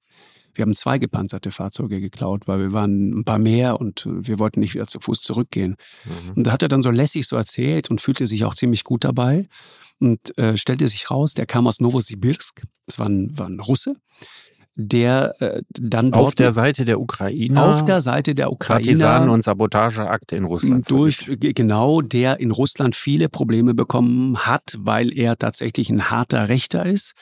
Wir 0.55 0.63
haben 0.63 0.73
zwei 0.73 0.99
gepanzerte 0.99 1.51
Fahrzeuge 1.51 1.99
geklaut, 1.99 2.47
weil 2.47 2.59
wir 2.59 2.73
waren 2.73 3.19
ein 3.19 3.23
paar 3.23 3.39
mehr 3.39 3.79
und 3.79 4.07
wir 4.07 4.39
wollten 4.39 4.59
nicht 4.59 4.73
wieder 4.73 4.87
zu 4.87 4.99
Fuß 4.99 5.21
zurückgehen. 5.21 5.77
Mhm. 6.06 6.33
Und 6.35 6.43
da 6.47 6.51
hat 6.51 6.62
er 6.62 6.67
dann 6.67 6.81
so 6.81 6.89
lässig 6.89 7.27
so 7.27 7.35
erzählt 7.35 7.89
und 7.89 8.01
fühlte 8.01 8.27
sich 8.27 8.45
auch 8.45 8.54
ziemlich 8.54 8.83
gut 8.83 9.04
dabei 9.04 9.47
und 9.99 10.37
äh, 10.37 10.58
stellte 10.58 10.87
sich 10.87 11.10
raus, 11.10 11.33
der 11.33 11.45
kam 11.45 11.67
aus 11.67 11.79
Novosibirsk, 11.79 12.62
das 12.85 12.99
war 12.99 13.08
ein, 13.08 13.37
war 13.37 13.47
ein 13.47 13.60
Russe, 13.60 13.95
der 14.75 15.35
äh, 15.39 15.62
dann 15.69 16.12
dort 16.12 16.27
auf 16.27 16.35
der 16.35 16.51
Seite 16.51 16.83
der 16.83 16.99
Ukraine 16.99 17.62
auf 17.62 17.85
der 17.85 18.01
Seite 18.01 18.33
der 18.33 18.51
Ukraine 18.51 18.83
Partisanen 18.83 19.29
und 19.29 19.43
Sabotageakte 19.43 20.35
in 20.35 20.45
Russland 20.45 20.89
durch 20.89 21.37
genau 21.39 22.01
der 22.01 22.39
in 22.39 22.51
Russland 22.51 22.95
viele 22.95 23.29
Probleme 23.29 23.75
bekommen 23.75 24.45
hat, 24.45 24.75
weil 24.79 25.15
er 25.15 25.37
tatsächlich 25.37 25.89
ein 25.89 26.10
harter 26.10 26.49
Rechter 26.49 26.85
ist 26.85 27.13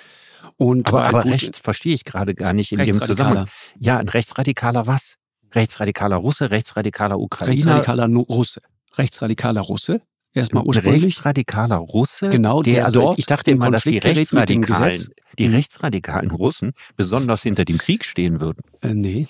und 0.57 0.87
aber, 0.87 1.05
aber 1.05 1.25
rechts 1.25 1.59
verstehe 1.59 1.93
ich 1.93 2.03
gerade 2.03 2.35
gar 2.35 2.53
nicht 2.53 2.71
in 2.71 2.79
dem 2.79 3.01
Zusammenhang. 3.01 3.47
Ja, 3.79 3.97
ein 3.97 4.09
rechtsradikaler 4.09 4.87
was? 4.87 5.15
Rechtsradikaler 5.53 6.15
Russe, 6.17 6.49
rechtsradikaler 6.51 7.19
Ukrainer? 7.19 7.51
Rechtsradikaler 7.53 8.07
Russe. 8.07 8.61
Rechtsradikaler 8.97 9.61
Russe 9.61 10.01
Erstmal 10.33 10.63
ursprünglich. 10.63 11.03
rechtsradikaler 11.03 11.75
Russe, 11.77 12.29
Genau, 12.29 12.61
der, 12.61 12.73
der 12.75 12.85
also 12.85 13.01
dort 13.01 13.19
ich 13.19 13.25
dachte 13.25 13.51
immer, 13.51 13.69
dass 13.69 13.83
die 13.83 13.97
rechtsradikalen, 13.97 15.09
die 15.37 15.47
Mhm. 15.49 15.55
rechtsradikalen 15.55 16.31
Russen 16.31 16.71
besonders 16.95 17.43
hinter 17.43 17.65
dem 17.65 17.77
Krieg 17.77 18.05
stehen 18.05 18.39
würden. 18.39 18.61
Äh, 18.81 18.93
nee. 18.93 19.27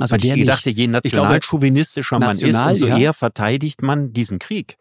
Also 0.00 0.12
Weil 0.12 0.20
der 0.20 0.36
ich 0.36 0.46
dachte, 0.46 0.70
je 0.70 0.86
nationalchauvinistischer 0.86 2.18
man 2.18 2.30
ist, 2.38 2.42
umso 2.42 2.86
ja. 2.86 2.96
eher 2.96 3.12
verteidigt 3.12 3.82
man 3.82 4.14
diesen 4.14 4.38
Krieg. 4.38 4.76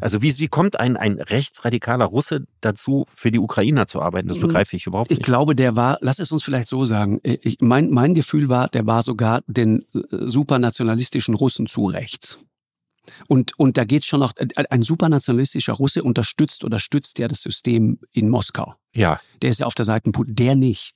Also 0.00 0.22
wie, 0.22 0.36
wie 0.38 0.48
kommt 0.48 0.80
ein, 0.80 0.96
ein 0.96 1.20
rechtsradikaler 1.20 2.04
Russe 2.06 2.46
dazu, 2.60 3.04
für 3.08 3.30
die 3.30 3.38
Ukrainer 3.38 3.86
zu 3.86 4.02
arbeiten? 4.02 4.28
Das 4.28 4.38
Mhm. 4.38 4.42
begreife 4.48 4.76
ich 4.76 4.86
überhaupt 4.86 5.10
Ich 5.12 5.18
nicht. 5.18 5.24
glaube, 5.26 5.54
der 5.54 5.76
war, 5.76 5.98
lass 6.00 6.18
es 6.18 6.32
uns 6.32 6.42
vielleicht 6.42 6.68
so 6.68 6.84
sagen, 6.84 7.20
ich, 7.22 7.58
mein, 7.60 7.90
mein 7.90 8.14
Gefühl 8.14 8.48
war, 8.48 8.68
der 8.68 8.86
war 8.86 9.02
sogar 9.02 9.42
den 9.46 9.82
äh, 9.94 10.00
supernationalistischen 10.10 11.34
Russen 11.34 11.66
zu 11.66 11.86
rechts. 11.86 12.38
Und, 13.28 13.58
und 13.58 13.76
da 13.76 13.84
geht's 13.84 14.06
schon 14.06 14.20
noch, 14.20 14.32
äh, 14.36 14.48
ein 14.70 14.82
supernationalistischer 14.82 15.74
Russe 15.74 16.02
unterstützt 16.02 16.64
oder 16.64 16.78
stützt 16.78 17.18
ja 17.18 17.28
das 17.28 17.42
System 17.42 17.98
in 18.12 18.28
Moskau. 18.30 18.74
Ja, 18.94 19.20
Der 19.42 19.50
ist 19.50 19.60
ja 19.60 19.66
auf 19.66 19.74
der 19.74 19.84
Seite 19.84 20.10
Putin, 20.10 20.34
der 20.34 20.56
nicht. 20.56 20.94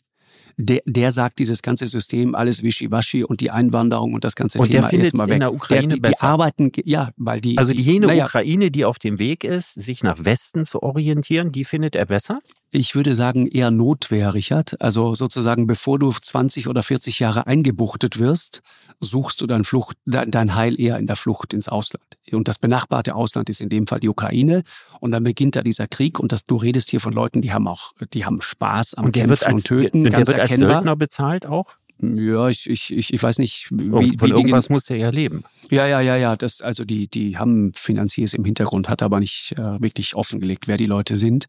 Der, 0.61 0.81
der 0.87 1.13
sagt, 1.13 1.39
dieses 1.39 1.63
ganze 1.63 1.87
System, 1.87 2.35
alles 2.35 2.65
Wischiwaschi 2.65 3.23
und 3.23 3.41
die 3.41 3.53
Einwanderung 3.53 4.13
und 4.13 4.25
das 4.25 4.35
ganze 4.35 4.59
Und 4.59 4.67
der 4.73 4.81
Thema 4.81 4.89
findet's 4.89 5.13
jetzt 5.13 5.17
mal 5.17 5.25
in 5.27 5.31
weg. 5.31 5.39
der 5.39 5.55
Ukraine 5.55 5.81
der, 5.83 5.89
die, 5.89 5.95
die 5.95 6.01
besser. 6.01 6.23
arbeiten, 6.25 6.73
ge- 6.73 6.83
ja, 6.85 7.11
weil 7.17 7.41
die. 7.41 7.57
also 7.59 7.73
die 7.73 7.83
jene 7.83 8.09
naja, 8.09 8.25
Ukraine, 8.25 8.73
die 8.73 8.85
auf 8.85 8.99
dem 8.99 9.21
Weg 9.21 9.45
ist, 9.45 9.75
sich 9.75 10.03
nach 10.03 10.25
Westen 10.25 10.65
zu 10.65 10.83
orientieren, 10.83 11.53
die 11.53 11.65
findet 11.65 11.95
er 11.95 12.07
besser? 12.07 12.41
Ich 12.71 12.95
würde 12.95 13.15
sagen 13.15 13.47
eher 13.47 13.71
Notwehr, 13.71 14.35
Richard. 14.35 14.81
Also 14.81 15.15
sozusagen, 15.15 15.67
bevor 15.67 15.99
du 15.99 16.11
20 16.11 16.69
oder 16.69 16.83
40 16.83 17.19
Jahre 17.19 17.47
eingebuchtet 17.47 18.19
wirst, 18.19 18.61
suchst 19.01 19.41
du 19.41 19.47
dein, 19.47 19.65
Flucht, 19.65 19.97
dein 20.05 20.55
Heil 20.55 20.79
eher 20.79 20.99
in 20.99 21.07
der 21.07 21.17
Flucht 21.17 21.55
ins 21.55 21.69
Ausland. 21.69 22.05
Und 22.31 22.47
das 22.47 22.59
benachbarte 22.59 23.15
Ausland 23.15 23.49
ist 23.49 23.63
in 23.63 23.71
dem 23.71 23.87
Fall 23.87 24.01
die 24.01 24.09
Ukraine. 24.11 24.65
Und 25.01 25.13
dann 25.13 25.25
beginnt 25.25 25.57
da 25.57 25.63
dieser 25.63 25.89
Krieg. 25.89 26.21
Und 26.21 26.31
das, 26.31 26.45
du 26.45 26.57
redest 26.57 26.91
hier 26.91 27.01
von 27.01 27.15
Leuten, 27.15 27.41
die 27.41 27.53
haben 27.55 27.67
auch, 27.67 27.93
die 28.13 28.27
haben 28.27 28.43
Spaß 28.43 28.95
am 28.95 29.07
Und 29.07 29.17
der 29.17 29.23
Kämpfen 29.23 29.31
wird 29.31 29.47
als, 29.47 29.55
und 29.55 29.65
Töten, 29.65 30.03
der 30.03 30.13
ganz 30.13 30.29
wird 30.29 30.41
als 30.41 30.51
erkennbar. 30.51 30.77
Söldner 30.77 30.97
bezahlt 30.97 31.47
auch? 31.47 31.77
Ja, 32.01 32.49
ich, 32.49 32.69
ich, 32.71 32.93
ich, 32.93 33.13
ich 33.13 33.23
weiß 33.23 33.39
nicht, 33.39 33.69
wie, 33.71 33.87
Irgend- 33.87 34.13
wie 34.13 34.19
Von 34.19 34.29
die 34.31 34.35
irgendwas 34.37 34.69
muss 34.69 34.85
der 34.85 34.99
ja 34.99 35.11
leben. 35.11 35.43
ja, 35.71 35.87
ja, 35.87 36.01
ja, 36.01 36.17
ja. 36.17 36.37
Das, 36.37 36.61
also 36.61 36.85
die, 36.85 37.09
die 37.09 37.39
haben 37.39 37.73
Finanziers 37.75 38.35
im 38.35 38.45
Hintergrund, 38.45 38.89
hat 38.89 39.03
aber 39.03 39.19
nicht 39.21 39.53
äh, 39.59 39.81
wirklich 39.81 40.15
offengelegt, 40.15 40.69
wer 40.69 40.77
die 40.77 40.87
Leute 40.87 41.17
sind. 41.17 41.47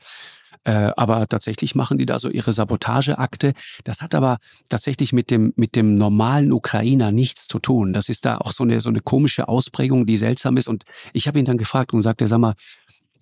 Äh, 0.66 0.92
aber 0.98 1.26
tatsächlich 1.28 1.76
machen 1.76 1.98
die 2.00 2.06
da 2.06 2.20
so 2.20 2.30
ihre 2.30 2.52
Sabotageakte. 2.52 3.54
Das 3.84 4.02
hat 4.02 4.14
aber 4.16 4.40
tatsächlich 4.68 5.14
mit 5.14 5.30
dem, 5.32 5.54
mit 5.56 5.76
dem 5.76 5.98
normalen 5.98 6.52
Ukrainer 6.52 7.12
nichts 7.12 7.48
zu 7.48 7.60
tun. 7.60 7.94
Das 7.94 8.10
ist 8.10 8.26
da 8.26 8.40
auch 8.40 8.52
so 8.52 8.64
eine, 8.64 8.82
so 8.82 8.90
eine 8.90 9.00
komische 9.00 9.48
Ausprägung, 9.48 10.06
die 10.06 10.18
seltsam 10.18 10.58
ist. 10.58 10.68
Und 10.68 10.84
ich 11.14 11.28
habe 11.28 11.40
ihn 11.40 11.46
dann 11.46 11.58
gefragt 11.58 11.94
und 11.94 12.02
sagte, 12.02 12.28
sag 12.28 12.40
mal, 12.40 12.56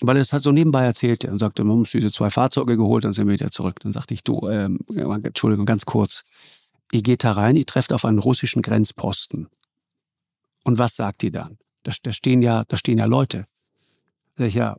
weil 0.02 0.16
er 0.16 0.22
es 0.22 0.32
halt 0.34 0.44
so 0.44 0.52
nebenbei 0.52 0.84
erzählte 0.86 1.30
und 1.30 1.40
sagte, 1.40 1.64
man 1.64 1.74
haben 1.74 1.80
uns 1.80 1.92
diese 1.92 2.12
zwei 2.12 2.30
Fahrzeuge 2.30 2.78
geholt, 2.78 3.04
dann 3.04 3.14
sind 3.14 3.28
wir 3.28 3.34
wieder 3.34 3.52
zurück. 3.52 3.80
Dann 3.82 3.92
sagte 3.94 4.14
ich, 4.14 4.24
du, 4.24 4.48
ähm, 4.50 4.80
Entschuldigung, 5.24 5.66
ganz 5.66 5.86
kurz. 5.86 6.24
Ihr 6.92 7.02
geht 7.02 7.24
da 7.24 7.32
rein, 7.32 7.56
ihr 7.56 7.66
trefft 7.66 7.92
auf 7.94 8.06
einen 8.06 8.20
russischen 8.20 8.62
Grenzposten. 8.62 9.50
Und 10.64 10.78
was 10.78 10.96
sagt 10.96 11.22
die 11.22 11.32
dann? 11.32 11.58
Da, 11.84 11.92
da 12.02 12.12
stehen 12.12 12.42
ja, 12.42 12.64
da 12.66 12.78
stehen 12.78 12.98
ja 12.98 13.06
Leute. 13.06 13.46
Sag 14.38 14.48
ich, 14.48 14.56
ja. 14.56 14.78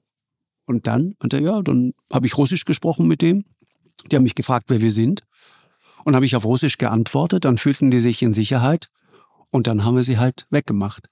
Und 0.66 0.86
dann? 0.86 1.14
Und 1.18 1.32
er, 1.32 1.40
ja, 1.40 1.62
dann 1.62 1.94
habe 2.12 2.26
ich 2.26 2.36
Russisch 2.36 2.64
gesprochen 2.64 3.06
mit 3.06 3.22
dem. 3.22 3.44
Die 4.10 4.16
haben 4.16 4.22
mich 4.22 4.34
gefragt, 4.34 4.66
wer 4.68 4.80
wir 4.80 4.92
sind. 4.92 5.22
Und 6.04 6.14
habe 6.14 6.26
ich 6.26 6.36
auf 6.36 6.44
Russisch 6.44 6.78
geantwortet. 6.78 7.44
Dann 7.44 7.58
fühlten 7.58 7.90
die 7.90 8.00
sich 8.00 8.22
in 8.22 8.32
Sicherheit. 8.32 8.90
Und 9.50 9.66
dann 9.66 9.84
haben 9.84 9.96
wir 9.96 10.02
sie 10.04 10.18
halt 10.18 10.46
weggemacht. 10.50 11.08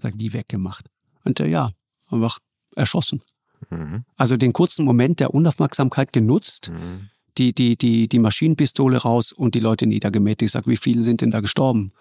Sag, 0.00 0.14
wie 0.18 0.32
weggemacht? 0.32 0.86
Und 1.24 1.40
er, 1.40 1.48
ja, 1.48 1.72
einfach 2.10 2.38
erschossen. 2.76 3.22
Mhm. 3.70 4.04
Also 4.16 4.36
den 4.36 4.52
kurzen 4.52 4.84
Moment 4.84 5.20
der 5.20 5.32
Unaufmerksamkeit 5.34 6.12
genutzt, 6.12 6.70
Mhm. 6.70 7.08
Die, 7.38 7.54
die, 7.54 7.76
die, 7.76 8.08
die 8.08 8.18
Maschinenpistole 8.18 8.98
raus 8.98 9.32
und 9.32 9.54
die 9.54 9.60
Leute 9.60 9.86
niedergemäht. 9.86 10.42
Ich 10.42 10.50
sag, 10.50 10.66
wie 10.66 10.76
viele 10.76 11.02
sind 11.02 11.20
denn 11.20 11.30
da 11.30 11.40
gestorben? 11.40 11.92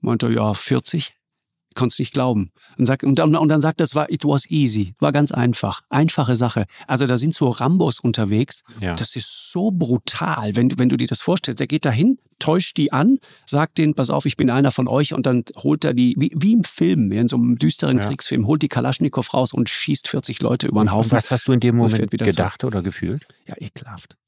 Meinte 0.00 0.26
er, 0.26 0.32
ja, 0.32 0.54
40. 0.54 1.14
Ich 1.70 1.74
konnte 1.74 1.94
es 1.94 1.98
nicht 2.00 2.12
glauben. 2.12 2.50
Und, 2.76 2.84
sagt, 2.84 3.02
und, 3.02 3.18
dann, 3.18 3.34
und 3.34 3.48
dann 3.48 3.62
sagt 3.62 3.80
es 3.80 3.94
war, 3.94 4.10
it 4.12 4.24
was 4.26 4.44
easy. 4.50 4.94
War 4.98 5.10
ganz 5.10 5.32
einfach. 5.32 5.80
Einfache 5.88 6.36
Sache. 6.36 6.66
Also 6.86 7.06
da 7.06 7.16
sind 7.16 7.34
so 7.34 7.48
Rambos 7.48 7.98
unterwegs. 7.98 8.62
Ja. 8.82 8.94
Das 8.94 9.16
ist 9.16 9.50
so 9.50 9.70
brutal, 9.70 10.54
wenn, 10.54 10.68
du- 10.68 10.76
wenn 10.76 10.90
du 10.90 10.98
dir 10.98 11.06
das 11.06 11.22
vorstellst. 11.22 11.62
Er 11.62 11.66
geht 11.66 11.86
dahin, 11.86 12.18
täuscht 12.38 12.76
die 12.76 12.92
an, 12.92 13.18
sagt 13.46 13.78
denen, 13.78 13.94
pass 13.94 14.10
auf, 14.10 14.26
ich 14.26 14.36
bin 14.36 14.50
einer 14.50 14.70
von 14.70 14.86
euch 14.86 15.14
und 15.14 15.24
dann 15.24 15.44
holt 15.56 15.84
er 15.86 15.94
die, 15.94 16.14
wie, 16.18 16.30
wie 16.36 16.52
im 16.52 16.64
Film, 16.64 17.10
in 17.10 17.28
so 17.28 17.36
einem 17.36 17.56
düsteren 17.56 17.98
Ja. 17.98 18.04
Kriegsfilm, 18.06 18.46
holt 18.46 18.60
die 18.60 18.68
Kalaschnikow 18.68 19.32
raus 19.32 19.54
und 19.54 19.70
schießt 19.70 20.08
40 20.08 20.42
Leute 20.42 20.66
über 20.66 20.80
den 20.82 20.88
Und 20.88 20.92
Haufen. 20.94 21.12
was 21.12 21.30
hast 21.30 21.48
du 21.48 21.52
in 21.52 21.60
dem 21.60 21.80
und 21.80 21.90
Moment 21.90 22.10
gedacht 22.10 22.64
oder 22.64 22.82
gefühlt? 22.82 23.26
Ja, 23.46 23.54
ekelhaft. 23.58 24.18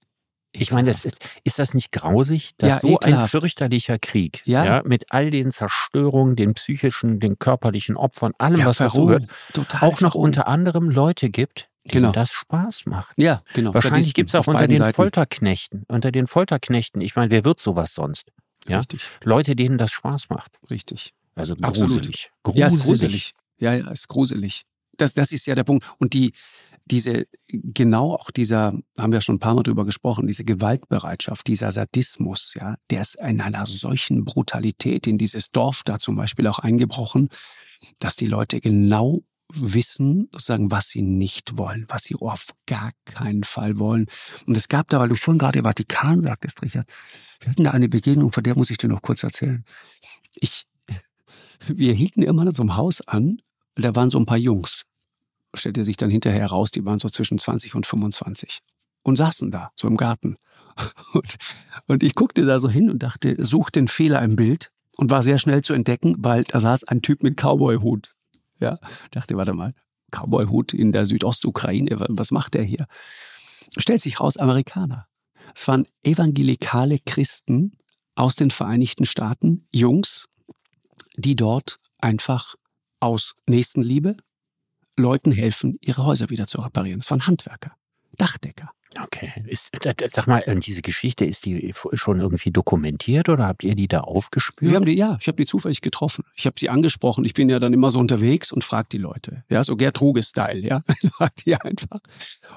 Ich 0.57 0.71
meine, 0.71 0.91
das, 0.93 1.05
ist- 1.05 1.17
ist 1.43 1.59
das 1.59 1.75
nicht 1.75 1.91
grausig, 1.93 2.53
dass 2.59 2.69
Ja, 2.71 2.79
so 2.81 2.87
ein 2.89 2.95
ekelhaft. 2.95 3.31
fürchterlicher 3.33 3.99
Krieg, 3.99 4.41
Ja. 4.45 4.83
mit 4.85 5.07
all 5.11 5.31
den 5.31 5.51
Zerstörungen, 5.51 6.37
den 6.37 6.55
psychischen, 6.55 7.19
den 7.21 7.39
körperlichen 7.39 7.97
Opfern, 7.97 8.33
allem, 8.39 8.61
Ja, 8.61 8.67
was 8.67 8.79
dazugehört, 8.79 9.27
Total 9.53 9.81
auch 9.89 10.01
noch 10.01 10.15
unter 10.15 10.47
anderem 10.47 10.91
Leute 10.91 11.29
gibt, 11.31 11.69
denen 11.85 12.03
Genau. 12.05 12.13
das 12.13 12.33
Spaß 12.33 12.87
macht. 12.87 13.15
Ja, 13.19 13.43
genau. 13.53 13.75
Wahrscheinlich 13.75 14.15
gibt 14.15 14.31
es 14.31 14.35
auch 14.37 14.47
unter 14.47 14.67
den 14.67 14.77
Seiten. 14.77 14.95
Folterknechten, 14.95 15.85
unter 15.89 16.13
den 16.13 16.27
Folterknechten, 16.27 17.01
ich 17.01 17.17
meine, 17.17 17.31
wer 17.31 17.45
wird 17.45 17.61
sowas 17.61 17.93
sonst? 17.95 18.31
Ja? 18.69 18.79
Richtig, 18.79 19.03
Leute, 19.25 19.57
denen 19.57 19.77
das 19.77 19.91
Spaß 19.91 20.29
macht. 20.31 20.53
richtig. 20.71 21.13
Also 21.35 21.55
Absolut. 21.63 21.97
gruselig. 21.99 22.31
Ja, 22.55 22.69
ist 22.69 22.79
gruselig. 22.79 23.33
Ja, 23.59 23.75
ja, 23.75 23.91
ist 23.91 24.07
gruselig. 24.09 24.63
Das, 24.97 25.15
das 25.15 25.33
ist 25.33 25.47
ja 25.47 25.55
der 25.55 25.65
Punkt. 25.65 25.85
Und 25.99 26.13
die, 26.13 26.33
diese, 26.87 27.27
genau 27.49 28.15
auch 28.15 28.31
dieser, 28.31 28.75
haben 28.99 29.13
wir 29.13 29.21
schon 29.21 29.37
ein 29.37 29.41
paar 29.41 29.55
Mal 29.55 29.63
drüber 29.63 29.85
gesprochen, 29.85 30.27
diese 30.27 30.45
Gewaltbereitschaft, 30.45 31.47
dieser 31.47 31.73
Sadismus, 31.73 32.55
ja, 32.55 32.77
der 32.91 33.01
ist 33.01 33.17
in 33.17 33.41
einer 33.41 33.65
solchen 33.67 34.25
Brutalität 34.25 35.07
in 35.07 35.19
dieses 35.19 35.51
Dorf 35.51 35.83
da 35.85 35.99
zum 35.99 36.17
Beispiel 36.17 36.47
auch 36.47 36.59
eingebrochen, 36.59 37.29
dass 37.99 38.17
die 38.17 38.27
Leute 38.27 38.61
genau 38.61 39.23
wissen, 39.53 40.29
sozusagen, 40.33 40.71
was 40.71 40.89
sie 40.89 41.03
nicht 41.03 41.57
wollen, 41.59 41.85
was 41.89 42.05
sie 42.05 42.17
auf 42.17 42.49
gar 42.67 42.93
keinen 43.05 43.45
Fall 43.45 43.79
wollen. 43.79 44.07
Und 44.47 44.57
es 44.57 44.69
gab 44.69 44.89
da, 44.89 45.01
weil 45.01 45.09
du 45.09 45.17
vorhin 45.17 45.39
gerade 45.39 45.63
Vatikan 45.63 46.23
sagtest, 46.23 46.63
Richard, 46.63 46.89
wir 47.41 47.51
hatten 47.51 47.65
da 47.65 47.71
eine 47.73 47.89
Begegnung, 47.89 48.33
von 48.33 48.43
der 48.43 48.57
muss 48.57 48.71
ich 48.71 48.79
dir 48.79 48.89
noch 48.89 49.03
kurz 49.03 49.23
erzählen. 49.23 49.65
Ich, 50.35 50.67
wir 51.67 51.93
hielten 51.93 52.23
irgendwann 52.23 52.49
in 52.49 52.55
so 52.55 52.63
einem 52.63 52.77
Haus 52.77 53.01
an, 53.03 53.39
da 53.77 53.95
waren 53.95 54.11
so 54.11 54.19
ein 54.19 54.27
paar 54.27 54.37
Jungs. 54.39 54.83
Stellte 55.55 55.85
sich 55.85 55.97
dann 55.97 56.11
hinterher 56.11 56.41
heraus, 56.41 56.71
die 56.71 56.85
waren 56.85 56.99
so 56.99 57.09
zwischen 57.09 57.39
20 57.39 57.75
und 57.75 57.87
25. 57.87 58.59
Und 59.03 59.17
saßen 59.17 59.51
da, 59.51 59.71
so 59.75 59.87
im 59.87 59.97
Garten. 59.97 60.37
Und, 61.13 61.37
und 61.87 62.03
ich 62.03 62.17
guckte 62.17 62.45
da 62.45 62.59
so 62.59 62.69
hin 62.69 62.91
und 62.91 63.01
dachte, 63.05 63.37
such 63.45 63.71
den 63.71 63.87
Fehler 63.87 64.21
im 64.23 64.35
Bild 64.35 64.73
und 64.97 65.09
war 65.09 65.23
sehr 65.23 65.39
schnell 65.39 65.63
zu 65.63 65.73
entdecken, 65.73 66.17
weil 66.19 66.43
da 66.43 66.59
saß 66.59 66.83
ein 66.85 67.01
Typ 67.01 67.23
mit 67.23 67.37
Cowboy-Hut. 67.41 68.13
Ja, 68.59 68.81
dachte, 69.13 69.37
warte 69.37 69.53
mal, 69.53 69.73
Cowboy-Hut 70.11 70.73
in 70.75 70.91
der 70.91 71.07
Südostukraine, 71.07 72.01
wa- 72.01 72.07
was 72.09 72.33
macht 72.33 72.55
der 72.55 72.65
hier? 72.65 72.87
Stellt 73.77 74.01
sich 74.01 74.19
raus, 74.19 74.37
Amerikaner. 74.37 75.07
Es 75.55 75.69
waren 75.69 75.87
evangelikale 76.03 76.99
Christen 76.99 77.77
aus 78.17 78.35
den 78.35 78.51
Vereinigten 78.51 79.05
Staaten, 79.07 79.69
Jungs, 79.73 80.27
die 81.17 81.37
dort 81.37 81.79
einfach 82.01 82.57
aus 83.05 83.35
Nächstenliebe 83.47 84.17
Leuten 84.97 85.33
helfen, 85.33 85.79
ihre 85.81 86.05
Häuser 86.05 86.31
wieder 86.31 86.47
zu 86.47 86.61
reparieren. 86.61 87.01
Es 87.01 87.11
waren 87.11 87.27
Handwerker, 87.27 87.77
Dachdecker. 88.13 88.71
Okay. 89.03 89.33
Ist, 89.47 89.71
äh, 89.85 89.95
sag 90.09 90.27
mal, 90.27 90.43
diese 90.61 90.83
Geschichte, 90.83 91.25
ist 91.25 91.45
die 91.45 91.75
schon 91.95 92.21
irgendwie 92.21 92.51
dokumentiert 92.51 93.29
oder 93.29 93.47
habt 93.47 93.65
ihr 93.65 93.75
die 93.75 93.89
da 93.89 94.01
aufgespürt? 94.01 94.71
Wir 94.71 94.77
haben 94.77 94.87
die, 94.87 94.95
ja, 94.95 95.19
ich 95.21 95.27
habe 95.29 95.37
die 95.37 95.47
zufällig 95.47 95.81
getroffen. 95.81 96.25
Ich 96.37 96.47
habe 96.47 96.57
sie 96.59 96.71
angesprochen. 96.71 97.25
Ich 97.25 97.35
bin 97.35 97.49
ja 97.49 97.59
dann 97.59 97.73
immer 97.73 97.91
so 97.91 97.99
unterwegs 97.99 98.53
und 98.53 98.65
frag 98.65 98.89
die 98.91 98.99
Leute. 98.99 99.45
Ja, 99.49 99.65
so 99.65 99.77
Gerd 99.77 100.01
Ruge-Style, 100.01 100.61
ja. 100.61 100.83
Frag 101.15 101.37
die 101.37 101.55
einfach. 101.55 102.01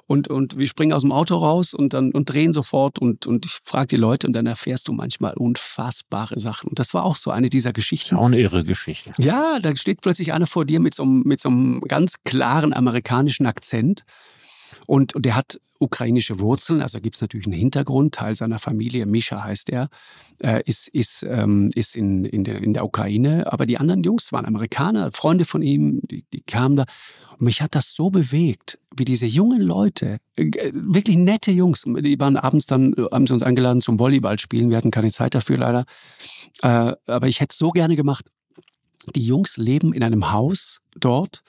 Und, 0.05 0.27
und 0.27 0.57
wir 0.57 0.67
springen 0.67 0.93
aus 0.93 1.01
dem 1.01 1.11
Auto 1.11 1.35
raus 1.35 1.73
und 1.73 1.93
dann 1.93 2.11
und 2.11 2.25
drehen 2.25 2.53
sofort 2.53 2.99
und, 2.99 3.27
und 3.27 3.45
ich 3.45 3.59
frag 3.63 3.87
die 3.89 3.97
Leute 3.97 4.27
und 4.27 4.33
dann 4.33 4.45
erfährst 4.45 4.87
du 4.87 4.93
manchmal 4.93 5.33
unfassbare 5.33 6.39
Sachen. 6.39 6.69
Und 6.69 6.79
das 6.79 6.93
war 6.93 7.03
auch 7.03 7.15
so 7.15 7.31
eine 7.31 7.49
dieser 7.49 7.73
Geschichten. 7.73 8.15
auch 8.15 8.25
eine 8.25 8.39
irre 8.39 8.63
Geschichte. 8.63 9.11
Ja, 9.17 9.59
da 9.61 9.75
steht 9.75 10.01
plötzlich 10.01 10.33
einer 10.33 10.47
vor 10.47 10.65
dir 10.65 10.79
mit 10.79 10.93
so 10.93 11.03
einem, 11.03 11.23
mit 11.23 11.39
so 11.39 11.49
einem 11.49 11.81
ganz 11.81 12.15
klaren 12.23 12.73
amerikanischen 12.73 13.45
Akzent. 13.45 14.03
Und, 14.87 15.15
und 15.15 15.25
der 15.25 15.35
hat 15.35 15.59
ukrainische 15.79 16.39
Wurzeln, 16.39 16.81
also 16.81 16.99
gibt 16.99 17.15
es 17.15 17.21
natürlich 17.21 17.45
einen 17.47 17.55
Hintergrund. 17.55 18.15
Teil 18.15 18.35
seiner 18.35 18.59
Familie, 18.59 19.05
Misha 19.05 19.43
heißt 19.43 19.69
er, 19.69 19.89
äh, 20.39 20.61
ist, 20.65 20.87
ist, 20.87 21.23
ähm, 21.23 21.71
ist 21.75 21.95
in, 21.95 22.25
in, 22.25 22.43
der, 22.43 22.61
in 22.61 22.73
der 22.73 22.85
Ukraine. 22.85 23.51
Aber 23.51 23.65
die 23.65 23.77
anderen 23.77 24.03
Jungs 24.03 24.31
waren 24.31 24.45
Amerikaner, 24.45 25.11
Freunde 25.11 25.45
von 25.45 25.61
ihm, 25.61 26.01
die, 26.03 26.25
die 26.33 26.41
kamen 26.41 26.77
da. 26.77 26.85
Und 27.33 27.45
mich 27.45 27.61
hat 27.61 27.75
das 27.75 27.93
so 27.93 28.09
bewegt, 28.09 28.79
wie 28.95 29.05
diese 29.05 29.25
jungen 29.25 29.61
Leute, 29.61 30.17
äh, 30.35 30.71
wirklich 30.73 31.17
nette 31.17 31.51
Jungs, 31.51 31.83
die 31.85 32.19
waren 32.19 32.37
abends 32.37 32.65
dann, 32.65 32.93
äh, 32.93 33.03
haben 33.11 33.27
sie 33.27 33.33
uns 33.33 33.43
eingeladen 33.43 33.81
zum 33.81 33.99
Volleyball 33.99 34.39
spielen. 34.39 34.69
Wir 34.69 34.77
hatten 34.77 34.91
keine 34.91 35.11
Zeit 35.11 35.35
dafür 35.35 35.57
leider. 35.57 35.85
Äh, 36.61 36.93
aber 37.05 37.27
ich 37.27 37.39
hätte 37.39 37.53
es 37.53 37.57
so 37.57 37.69
gerne 37.69 37.95
gemacht. 37.95 38.25
Die 39.15 39.25
Jungs 39.25 39.57
leben 39.57 39.93
in 39.93 40.03
einem 40.03 40.31
Haus 40.31 40.81
dort, 40.95 41.43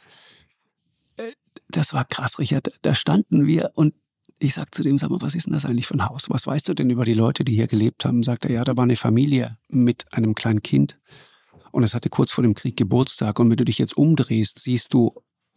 das 1.69 1.93
war 1.93 2.05
krass, 2.05 2.39
Richard. 2.39 2.71
Da 2.83 2.95
standen 2.95 3.47
wir 3.47 3.73
und 3.75 3.95
ich 4.39 4.55
sag 4.55 4.75
zu 4.75 4.83
dem, 4.83 4.99
sag 4.99 5.11
mal, 5.11 5.21
was 5.21 5.35
ist 5.35 5.47
denn 5.47 5.53
das 5.53 5.65
eigentlich 5.65 5.87
für 5.87 5.95
ein 5.95 6.09
Haus? 6.09 6.31
Was 6.31 6.47
weißt 6.47 6.69
du 6.69 6.75
denn 6.75 6.91
über 6.91 7.05
die 7.05 7.15
Leute, 7.15 7.45
die 7.45 7.55
hier 7.55 7.67
gelebt 7.67 8.05
haben? 8.05 8.23
Sagt 8.23 8.45
er, 8.45 8.53
ja, 8.53 8.65
da 8.65 8.77
war 8.77 8.85
eine 8.85 8.97
Familie 8.97 9.59
mit 9.69 10.13
einem 10.13 10.35
kleinen 10.35 10.63
Kind 10.63 10.99
und 11.73 11.83
es 11.83 11.95
hatte 11.95 12.09
kurz 12.09 12.33
vor 12.33 12.43
dem 12.43 12.55
Krieg 12.55 12.77
Geburtstag 12.77 13.39
und 13.39 13.51
wenn 13.51 13.57
du 13.57 13.65
dich 13.65 13.79
jetzt 13.79 13.97
umdrehst, 13.97 14.59
siehst 14.59 14.95
du 14.95 15.13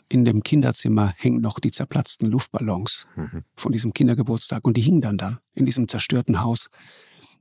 in 0.09 0.25
dem 0.25 0.43
Kinderzimmer 0.43 1.13
hängen 1.17 1.41
noch 1.41 1.59
die 1.59 1.71
zerplatzten 1.71 2.29
Luftballons 2.29 3.07
mhm. 3.15 3.43
von 3.55 3.71
diesem 3.71 3.93
Kindergeburtstag 3.93 4.65
und 4.65 4.75
die 4.75 4.81
hingen 4.81 5.01
dann 5.01 5.17
da 5.17 5.39
in 5.53 5.65
diesem 5.65 5.87
zerstörten 5.87 6.41
Haus. 6.41 6.69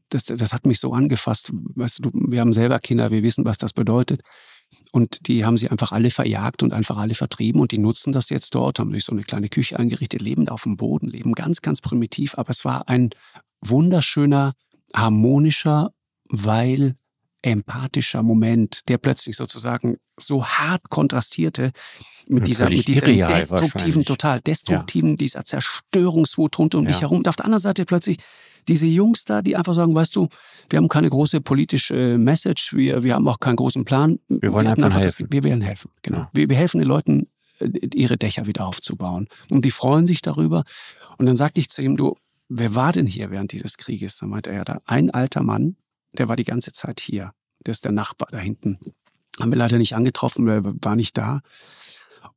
Das, 0.08 0.24
das 0.24 0.52
hat 0.52 0.66
mich 0.66 0.78
so 0.78 0.92
angefasst. 0.92 1.50
Weißt 1.52 2.04
du, 2.04 2.10
wir 2.12 2.40
haben 2.40 2.52
selber 2.52 2.78
Kinder, 2.78 3.10
wir 3.10 3.22
wissen, 3.22 3.44
was 3.44 3.58
das 3.58 3.72
bedeutet. 3.72 4.22
Und 4.92 5.28
die 5.28 5.44
haben 5.44 5.56
sie 5.56 5.68
einfach 5.68 5.92
alle 5.92 6.10
verjagt 6.10 6.62
und 6.62 6.72
einfach 6.72 6.98
alle 6.98 7.14
vertrieben 7.14 7.60
und 7.60 7.70
die 7.70 7.78
nutzen 7.78 8.12
das 8.12 8.28
jetzt 8.28 8.54
dort, 8.54 8.78
haben 8.78 8.92
sich 8.92 9.04
so 9.04 9.12
eine 9.12 9.22
kleine 9.22 9.48
Küche 9.48 9.78
eingerichtet, 9.78 10.20
leben 10.20 10.48
auf 10.48 10.64
dem 10.64 10.76
Boden, 10.76 11.08
leben 11.08 11.32
ganz, 11.32 11.62
ganz 11.62 11.80
primitiv. 11.80 12.36
Aber 12.36 12.50
es 12.50 12.64
war 12.64 12.88
ein 12.88 13.10
wunderschöner, 13.60 14.54
harmonischer, 14.94 15.92
weil 16.28 16.96
empathischer 17.42 18.22
Moment, 18.22 18.82
der 18.88 18.98
plötzlich 18.98 19.36
sozusagen 19.36 19.96
so 20.18 20.44
hart 20.44 20.90
kontrastierte 20.90 21.72
mit 22.28 22.46
dieser, 22.46 22.68
mit 22.68 22.86
dieser 22.86 23.06
destruktiven, 23.06 24.04
total 24.04 24.40
destruktiven, 24.40 25.10
ja. 25.10 25.16
dieser 25.16 25.44
Zerstörungswut 25.44 26.58
rund 26.58 26.74
um 26.74 26.84
ja. 26.84 26.90
dich 26.90 27.00
herum. 27.00 27.18
Und 27.18 27.28
auf 27.28 27.36
der 27.36 27.46
anderen 27.46 27.62
Seite 27.62 27.84
plötzlich 27.86 28.18
diese 28.68 28.86
Jungs 28.86 29.24
da, 29.24 29.42
die 29.42 29.56
einfach 29.56 29.74
sagen, 29.74 29.94
weißt 29.94 30.14
du, 30.16 30.28
wir 30.68 30.76
haben 30.76 30.88
keine 30.88 31.10
große 31.10 31.40
politische 31.40 32.18
Message, 32.18 32.74
wir, 32.74 33.02
wir 33.02 33.14
haben 33.14 33.26
auch 33.28 33.40
keinen 33.40 33.56
großen 33.56 33.84
Plan. 33.84 34.18
Wir 34.28 34.52
wollen 34.52 34.66
wir 34.66 34.70
einfach, 34.70 34.86
einfach 34.86 35.00
helfen. 35.00 35.26
Das, 35.26 35.32
wir 35.32 35.44
werden 35.44 35.62
helfen, 35.62 35.90
genau. 36.02 36.18
Ja. 36.18 36.30
Wir, 36.32 36.48
wir 36.48 36.56
helfen 36.56 36.78
den 36.78 36.88
Leuten, 36.88 37.28
äh, 37.58 37.68
ihre 37.94 38.16
Dächer 38.16 38.46
wieder 38.46 38.66
aufzubauen. 38.66 39.28
Und 39.50 39.64
die 39.64 39.70
freuen 39.70 40.06
sich 40.06 40.22
darüber. 40.22 40.64
Und 41.18 41.26
dann 41.26 41.36
sagte 41.36 41.60
ich 41.60 41.68
zu 41.68 41.82
ihm, 41.82 41.96
du, 41.96 42.16
wer 42.48 42.74
war 42.74 42.92
denn 42.92 43.06
hier 43.06 43.30
während 43.30 43.52
dieses 43.52 43.76
Krieges? 43.76 44.18
Dann 44.18 44.28
meinte 44.28 44.50
er, 44.50 44.56
ja, 44.56 44.64
da 44.64 44.80
ein 44.86 45.10
alter 45.10 45.42
Mann, 45.42 45.76
der 46.12 46.28
war 46.28 46.36
die 46.36 46.44
ganze 46.44 46.72
Zeit 46.72 47.00
hier. 47.00 47.32
Der 47.66 47.72
ist 47.72 47.84
der 47.84 47.92
Nachbar 47.92 48.28
da 48.30 48.38
hinten. 48.38 48.78
Haben 49.38 49.52
wir 49.52 49.58
leider 49.58 49.78
nicht 49.78 49.94
angetroffen, 49.94 50.46
weil 50.46 50.64
er 50.64 50.74
war 50.82 50.96
nicht 50.96 51.16
da. 51.16 51.40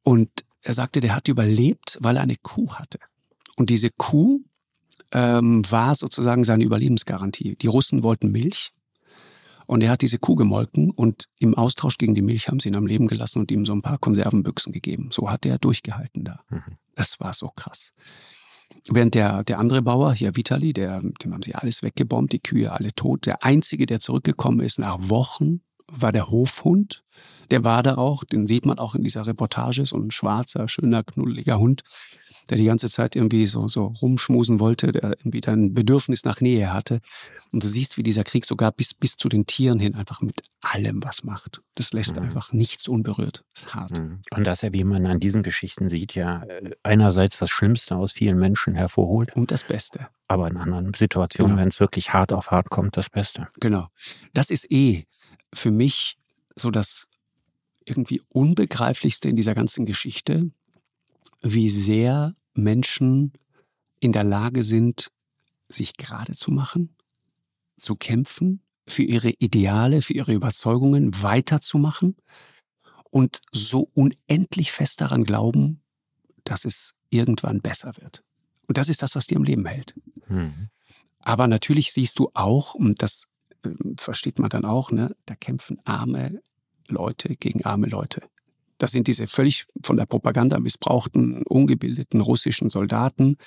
Und 0.04 0.30
er 0.62 0.74
sagte, 0.74 1.00
der 1.00 1.16
hat 1.16 1.28
überlebt, 1.28 1.98
weil 2.02 2.18
er 2.18 2.24
eine 2.24 2.38
Kuh 2.38 2.74
hatte. 2.76 3.00
Und 3.56 3.70
diese 3.70 3.90
Kuh 3.90 4.42
ähm, 5.12 5.64
war 5.70 5.96
sozusagen 5.96 6.44
seine 6.44 6.64
Überlebensgarantie. 6.64 7.56
Die 7.56 7.68
Russen 7.68 8.04
wollten 8.04 8.32
Milch 8.32 8.72
und 9.66 9.82
er 9.82 9.92
hat 9.92 10.02
diese 10.02 10.20
Kuh 10.20 10.36
gemolken 10.36 10.92
und 10.92 11.30
im 11.40 11.56
Austausch 11.56 11.98
gegen 11.98 12.16
die 12.16 12.22
Milch 12.22 12.48
haben 12.48 12.60
sie 12.60 12.70
ihn 12.70 12.76
am 12.76 12.88
Leben 12.88 13.08
gelassen 13.08 13.40
und 13.40 13.52
ihm 13.52 13.66
so 13.66 13.74
ein 13.74 13.82
paar 13.82 13.98
Konservenbüchsen 13.98 14.74
gegeben. 14.74 15.10
So 15.12 15.30
hat 15.30 15.46
er 15.46 15.58
durchgehalten 15.58 16.24
da. 16.24 16.42
Mhm. 16.50 16.78
Das 16.96 17.20
war 17.20 17.34
so 17.34 17.50
krass. 17.56 17.94
Während 18.90 19.16
der, 19.16 19.44
der 19.44 19.60
andere 19.60 19.82
Bauer, 19.82 20.14
hier 20.14 20.36
Vitali, 20.36 20.74
der, 20.74 21.02
dem 21.02 21.34
haben 21.34 21.42
sie 21.42 21.56
alles 21.56 21.84
weggebombt, 21.84 22.34
die 22.34 22.40
Kühe 22.40 22.72
alle 22.72 22.94
tot. 22.94 23.26
Der 23.26 23.44
einzige, 23.44 23.86
der 23.86 24.00
zurückgekommen 24.00 24.60
ist 24.60 24.80
nach 24.80 24.98
Wochen, 25.10 25.62
war 25.92 26.12
der 26.12 26.30
Hofhund. 26.30 27.04
Der 27.52 27.64
war 27.64 27.84
da 27.84 27.96
auch, 27.96 28.24
den 28.24 28.48
sieht 28.48 28.66
man 28.66 28.80
auch 28.80 28.96
in 28.96 29.04
dieser 29.04 29.28
Reportage, 29.28 29.86
so 29.86 29.98
ein 29.98 30.12
schwarzer, 30.12 30.68
schöner, 30.68 31.04
knuddeliger 31.04 31.60
Hund, 31.60 31.84
der 32.50 32.58
die 32.58 32.66
ganze 32.66 32.90
Zeit 32.90 33.16
irgendwie 33.16 33.46
so, 33.46 33.68
so 33.68 33.86
rumschmusen 33.86 34.60
wollte, 34.60 34.92
der 34.92 35.04
irgendwie 35.04 35.42
dann 35.42 35.74
Bedürfnis 35.74 36.24
nach 36.26 36.42
Nähe 36.42 36.74
hatte. 36.74 37.00
Und 37.52 37.64
du 37.64 37.68
siehst, 37.68 37.98
wie 37.98 38.04
dieser 38.04 38.24
Krieg 38.24 38.46
sogar 38.46 38.72
bis, 38.72 38.94
bis 38.94 39.18
zu 39.18 39.30
den 39.30 39.46
Tieren 39.46 39.80
hin 39.80 39.94
einfach 39.94 40.22
mit 40.22 40.42
allem 40.62 41.04
was 41.04 41.24
macht. 41.24 41.62
Das 41.76 41.94
lässt 41.94 42.16
mhm. 42.16 42.24
einfach 42.24 42.54
nichts 42.54 42.88
unberührt. 42.88 43.44
Das 43.54 43.64
ist 43.64 43.76
hart. 43.76 44.00
Mhm. 44.00 44.22
Und 44.32 44.44
dass 44.46 44.64
er, 44.64 44.74
wie 44.74 44.84
man 44.84 45.06
an 45.06 45.20
diesen 45.20 45.44
Geschichten 45.44 45.90
sieht, 45.90 46.16
ja 46.16 46.44
äh, 46.44 46.72
einerseits 46.82 47.38
das 47.38 47.50
Schlimmste 47.50 47.96
aus 47.96 48.14
vielen 48.14 48.40
Menschen 48.40 48.74
hervorholt. 48.74 49.36
Und 49.36 49.52
das 49.52 49.64
Beste. 49.64 50.08
Aber 50.28 50.48
in 50.48 50.58
anderen 50.58 50.94
Situationen, 50.94 51.52
genau. 51.52 51.62
wenn 51.62 51.68
es 51.68 51.80
wirklich 51.80 52.14
hart 52.14 52.34
auf 52.34 52.52
hart 52.52 52.70
kommt, 52.70 52.98
das 52.98 53.10
Beste. 53.10 53.50
Genau. 53.60 53.88
Das 54.34 54.50
ist 54.50 54.72
eh 54.72 55.06
für 55.54 55.72
mich 55.72 56.18
so 56.56 56.72
das 56.72 57.08
irgendwie 57.86 58.22
Unbegreiflichste 58.30 59.30
in 59.30 59.36
dieser 59.36 59.56
ganzen 59.56 59.86
Geschichte, 59.86 60.52
wie 61.42 61.70
sehr 61.70 62.36
Menschen 62.54 63.34
in 64.00 64.12
der 64.12 64.24
Lage 64.24 64.64
sind, 64.64 65.12
sich 65.70 65.98
gerade 65.98 66.34
zu 66.34 66.52
machen, 66.52 66.96
zu 67.78 67.96
kämpfen, 67.96 68.62
für 68.88 69.04
ihre 69.04 69.30
Ideale, 69.30 70.02
für 70.02 70.14
ihre 70.14 70.34
Überzeugungen 70.34 71.22
weiterzumachen 71.24 72.18
und 73.10 73.42
so 73.52 73.90
unendlich 73.94 74.72
fest 74.72 75.02
daran 75.02 75.24
glauben, 75.24 75.82
dass 76.44 76.66
es 76.66 76.94
irgendwann 77.10 77.62
besser 77.62 77.96
wird. 77.98 78.24
Und 78.68 78.78
das 78.78 78.90
ist 78.90 79.02
das, 79.02 79.16
was 79.16 79.28
dir 79.28 79.36
im 79.36 79.44
Leben 79.44 79.66
hält. 79.66 79.96
Mhm. 80.28 80.70
Aber 81.20 81.48
natürlich 81.48 81.94
siehst 81.94 82.20
du 82.20 82.30
auch, 82.34 82.74
und 82.74 83.02
das 83.02 83.28
versteht 83.98 84.40
man 84.40 84.50
dann 84.50 84.66
auch, 84.66 84.92
ne, 84.92 85.16
da 85.26 85.36
kämpfen 85.36 85.80
arme 85.86 86.42
Leute 86.88 87.36
gegen 87.36 87.64
arme 87.66 87.88
Leute. 87.88 88.22
Das 88.78 88.92
sind 88.92 89.08
diese 89.08 89.28
völlig 89.28 89.66
von 89.82 89.96
der 89.96 90.06
Propaganda 90.06 90.60
missbrauchten, 90.60 91.44
ungebildeten 91.44 92.20
russischen 92.20 92.70
Soldaten, 92.70 93.38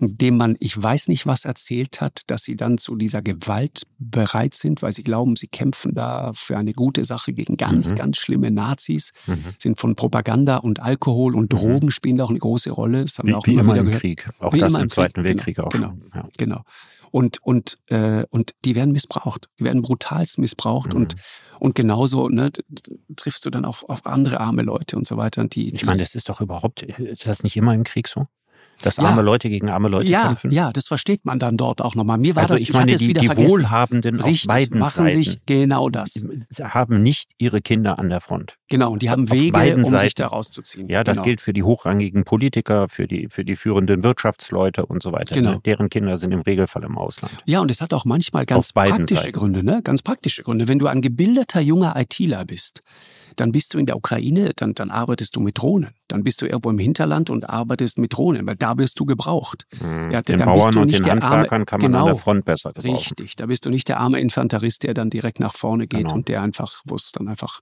dem 0.00 0.36
man, 0.36 0.56
ich 0.58 0.80
weiß 0.80 1.08
nicht 1.08 1.24
was 1.24 1.44
erzählt 1.44 2.00
hat, 2.00 2.22
dass 2.26 2.42
sie 2.42 2.56
dann 2.56 2.78
zu 2.78 2.96
dieser 2.96 3.22
Gewalt 3.22 3.82
bereit 3.98 4.54
sind, 4.54 4.82
weil 4.82 4.92
sie 4.92 5.04
glauben, 5.04 5.36
sie 5.36 5.46
kämpfen 5.46 5.94
da 5.94 6.32
für 6.34 6.56
eine 6.56 6.72
gute 6.72 7.04
Sache 7.04 7.32
gegen 7.32 7.56
ganz, 7.56 7.90
mhm. 7.90 7.96
ganz 7.96 8.16
schlimme 8.16 8.50
Nazis, 8.50 9.12
mhm. 9.26 9.44
sind 9.58 9.78
von 9.78 9.94
Propaganda 9.94 10.56
und 10.56 10.80
Alkohol 10.80 11.36
und 11.36 11.52
mhm. 11.52 11.58
Drogen 11.58 11.86
mhm. 11.86 11.90
spielen 11.90 12.16
da 12.16 12.24
auch 12.24 12.30
eine 12.30 12.40
große 12.40 12.70
Rolle. 12.70 13.02
Das 13.02 13.18
haben 13.18 13.28
wie, 13.28 13.32
wir 13.32 13.38
auch 13.38 13.46
wie 13.46 13.52
immer, 13.52 13.62
immer 13.62 13.76
im 13.76 13.84
gehört. 13.86 14.00
Krieg. 14.00 14.30
Auch 14.40 14.52
wie 14.52 14.58
das 14.58 14.72
im 14.74 14.90
Zweiten 14.90 15.22
genau, 15.22 15.28
Weltkrieg 15.28 15.56
genau, 15.56 15.68
auch 15.68 15.72
genau. 15.72 15.94
Ja. 16.14 16.28
Genau. 16.38 16.64
Und, 17.12 17.38
und, 17.42 17.78
äh, 17.88 18.24
und 18.30 18.54
die 18.64 18.74
werden 18.74 18.92
missbraucht. 18.92 19.48
Die 19.60 19.64
werden 19.64 19.82
brutalst 19.82 20.38
missbraucht. 20.38 20.94
Und, 20.94 21.14
mhm. 21.14 21.20
und 21.60 21.74
genauso 21.74 22.28
ne, 22.28 22.50
triffst 23.14 23.46
du 23.46 23.50
dann 23.50 23.64
auf, 23.64 23.88
auf 23.88 24.06
andere 24.06 24.40
arme 24.40 24.62
Leute 24.62 24.96
und 24.96 25.06
so 25.06 25.16
weiter. 25.16 25.44
Die, 25.44 25.72
ich 25.72 25.84
meine, 25.84 26.02
das 26.02 26.14
ist 26.14 26.28
doch 26.28 26.40
überhaupt, 26.40 26.82
ist 26.82 27.26
das 27.26 27.44
nicht 27.44 27.56
immer 27.56 27.74
im 27.74 27.84
Krieg 27.84 28.08
so? 28.08 28.26
Dass 28.82 28.98
arme 28.98 29.18
ja. 29.18 29.22
Leute 29.22 29.48
gegen 29.48 29.70
arme 29.70 29.88
Leute 29.88 30.10
ja, 30.10 30.26
kämpfen? 30.26 30.50
Ja, 30.50 30.72
das 30.72 30.88
versteht 30.88 31.24
man 31.24 31.38
dann 31.38 31.56
dort 31.56 31.80
auch 31.80 31.94
nochmal. 31.94 32.18
Mir 32.18 32.36
war 32.36 32.42
also 32.42 32.54
das, 32.54 32.60
ich 32.60 32.72
meine, 32.72 32.92
ich 32.92 32.98
die, 32.98 33.12
die 33.12 33.28
Wohlhabenden 33.36 34.20
Richtig, 34.20 34.42
auf 34.42 34.54
beiden 34.54 34.80
machen 34.80 35.04
Seiten 35.04 35.22
sich 35.22 35.40
genau 35.46 35.88
das. 35.88 36.14
haben 36.60 37.02
nicht 37.02 37.30
ihre 37.38 37.60
Kinder 37.60 37.98
an 37.98 38.10
der 38.10 38.20
Front. 38.20 38.58
Genau, 38.68 38.92
und 38.92 39.02
die 39.02 39.10
haben 39.10 39.30
Wege, 39.30 39.76
um 39.76 39.84
Seiten. 39.84 39.98
sich 40.00 40.14
da 40.14 40.26
rauszuziehen. 40.26 40.88
Ja, 40.88 41.04
das 41.04 41.18
genau. 41.18 41.24
gilt 41.24 41.40
für 41.40 41.52
die 41.52 41.62
hochrangigen 41.62 42.24
Politiker, 42.24 42.88
für 42.88 43.06
die, 43.06 43.28
für 43.28 43.44
die 43.44 43.56
führenden 43.56 44.02
Wirtschaftsleute 44.02 44.86
und 44.86 45.02
so 45.02 45.12
weiter. 45.12 45.34
Genau. 45.34 45.58
Deren 45.58 45.88
Kinder 45.88 46.18
sind 46.18 46.32
im 46.32 46.40
Regelfall 46.40 46.84
im 46.84 46.98
Ausland. 46.98 47.32
Ja, 47.44 47.60
und 47.60 47.70
es 47.70 47.80
hat 47.80 47.94
auch 47.94 48.04
manchmal 48.04 48.46
ganz 48.46 48.72
praktische 48.72 49.22
Seiten. 49.22 49.32
Gründe, 49.32 49.62
ne? 49.62 49.80
Ganz 49.82 50.02
praktische 50.02 50.42
Gründe. 50.42 50.68
Wenn 50.68 50.78
du 50.78 50.86
ein 50.86 51.02
gebildeter 51.02 51.60
junger 51.60 51.94
ITler 51.96 52.44
bist, 52.44 52.82
dann 53.36 53.52
bist 53.52 53.74
du 53.74 53.78
in 53.78 53.86
der 53.86 53.96
Ukraine, 53.96 54.52
dann, 54.56 54.74
dann 54.74 54.90
arbeitest 54.90 55.36
du 55.36 55.40
mit 55.40 55.58
Drohnen. 55.58 55.90
Dann 56.08 56.24
bist 56.24 56.42
du 56.42 56.46
irgendwo 56.46 56.70
im 56.70 56.78
Hinterland 56.78 57.30
und 57.30 57.48
arbeitest 57.48 57.98
mit 57.98 58.14
Drohnen, 58.14 58.46
weil 58.46 58.56
da 58.56 58.76
wirst 58.78 58.98
du 59.00 59.06
gebraucht. 59.06 59.66
Mhm. 59.80 60.10
Ja, 60.10 60.22
den 60.22 60.38
Bauern 60.38 60.76
und 60.76 60.92
den 60.92 61.04
Handwerkern 61.04 61.22
arme, 61.22 61.64
kann 61.66 61.80
man 61.80 61.92
genau, 61.92 62.00
an 62.00 62.06
der 62.06 62.16
Front 62.16 62.44
besser 62.44 62.72
gebrauchen. 62.72 62.96
Richtig, 62.96 63.36
da 63.36 63.46
bist 63.46 63.66
du 63.66 63.70
nicht 63.70 63.88
der 63.88 63.98
arme 64.00 64.20
Infanterist, 64.20 64.82
der 64.82 64.94
dann 64.94 65.10
direkt 65.10 65.40
nach 65.40 65.54
vorne 65.54 65.86
geht 65.86 66.02
genau. 66.02 66.14
und 66.14 66.28
der 66.28 66.42
einfach, 66.42 66.82
wo 66.86 66.94
es 66.94 67.12
dann 67.12 67.28
einfach 67.28 67.60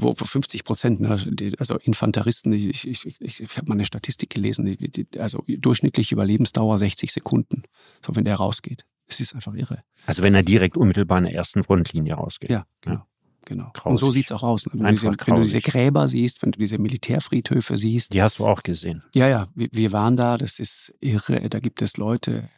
wo 0.00 0.14
50 0.14 0.62
Prozent, 0.62 1.00
ne, 1.00 1.18
also 1.58 1.76
Infanteristen, 1.78 2.52
ich, 2.52 2.86
ich, 2.86 3.20
ich, 3.20 3.56
habe 3.56 3.66
mal 3.66 3.74
eine 3.74 3.84
Statistik 3.84 4.30
gelesen, 4.30 4.72
also 5.18 5.42
durchschnittliche 5.48 6.14
Überlebensdauer 6.14 6.78
60 6.78 7.10
Sekunden, 7.10 7.64
so 8.04 8.14
wenn 8.14 8.24
der 8.24 8.36
rausgeht. 8.36 8.84
Es 9.08 9.20
ist 9.20 9.34
einfach 9.34 9.54
irre. 9.54 9.82
Also 10.06 10.22
wenn 10.22 10.34
er 10.34 10.42
direkt 10.42 10.76
unmittelbar 10.76 11.18
in 11.18 11.24
der 11.24 11.34
ersten 11.34 11.64
Frontlinie 11.64 12.14
rausgeht. 12.14 12.50
Ja, 12.50 12.66
genau. 12.80 13.02
Genau. 13.48 13.70
Grausig. 13.72 13.90
Und 13.90 13.98
so 13.98 14.10
sieht's 14.10 14.30
auch 14.30 14.42
aus. 14.42 14.66
Ne? 14.66 14.72
Wenn, 14.74 14.84
du 14.84 14.90
diese, 14.90 15.06
wenn, 15.06 15.36
du 15.36 15.42
diese, 15.42 15.60
Gräber 15.62 16.06
siehst, 16.06 16.42
wenn 16.42 16.52
du 16.52 16.58
diese 16.58 16.76
Militärfriedhöfe 16.76 17.78
siehst. 17.78 18.12
Die 18.12 18.20
hast 18.20 18.38
du 18.38 18.46
auch 18.46 18.62
gesehen. 18.62 19.02
Ja, 19.14 19.26
ja. 19.26 19.48
Wir, 19.54 19.68
wir 19.72 19.92
waren 19.92 20.18
da. 20.18 20.36
Das 20.36 20.58
ist 20.58 20.92
irre. 21.00 21.48
Da 21.48 21.58
gibt 21.58 21.80
es 21.80 21.96
Leute, 21.96 22.50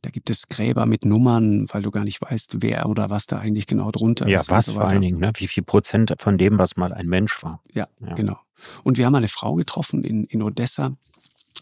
da 0.00 0.08
gibt 0.08 0.30
es 0.30 0.48
Gräber 0.48 0.86
mit 0.86 1.04
Nummern, 1.04 1.66
weil 1.72 1.82
du 1.82 1.90
gar 1.90 2.04
nicht 2.04 2.22
weißt, 2.22 2.62
wer 2.62 2.88
oder 2.88 3.10
was 3.10 3.26
da 3.26 3.38
eigentlich 3.38 3.66
genau 3.66 3.90
drunter 3.90 4.26
ja, 4.26 4.40
ist. 4.40 4.48
Ja, 4.48 4.56
was 4.56 4.64
so 4.64 4.72
vor 4.72 4.88
allen 4.88 5.02
Dingen. 5.02 5.18
Ne? 5.18 5.30
Wie 5.36 5.46
viel 5.46 5.62
Prozent 5.62 6.14
von 6.18 6.38
dem, 6.38 6.58
was 6.58 6.78
mal 6.78 6.94
ein 6.94 7.06
Mensch 7.06 7.42
war. 7.42 7.62
Ja, 7.74 7.86
ja. 8.00 8.14
genau. 8.14 8.38
Und 8.84 8.96
wir 8.96 9.04
haben 9.04 9.14
eine 9.14 9.28
Frau 9.28 9.56
getroffen 9.56 10.04
in, 10.04 10.24
in 10.24 10.42
Odessa. 10.42 10.96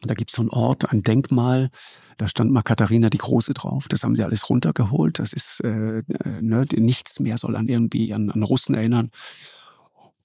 Da 0.02 0.14
gibt 0.14 0.30
es 0.30 0.36
so 0.36 0.42
einen 0.42 0.50
Ort, 0.50 0.90
ein 0.92 1.02
Denkmal, 1.02 1.70
da 2.16 2.28
stand 2.28 2.50
mal 2.50 2.62
Katharina 2.62 3.10
die 3.10 3.18
Große 3.18 3.52
drauf. 3.54 3.88
Das 3.88 4.02
haben 4.02 4.14
sie 4.14 4.24
alles 4.24 4.48
runtergeholt. 4.48 5.18
Das 5.18 5.32
ist 5.32 5.60
äh, 5.62 5.98
äh, 5.98 6.02
ne, 6.40 6.64
nichts 6.76 7.20
mehr 7.20 7.36
soll 7.36 7.56
an 7.56 7.68
irgendwie 7.68 8.14
an, 8.14 8.30
an 8.30 8.42
Russen 8.42 8.74
erinnern. 8.74 9.10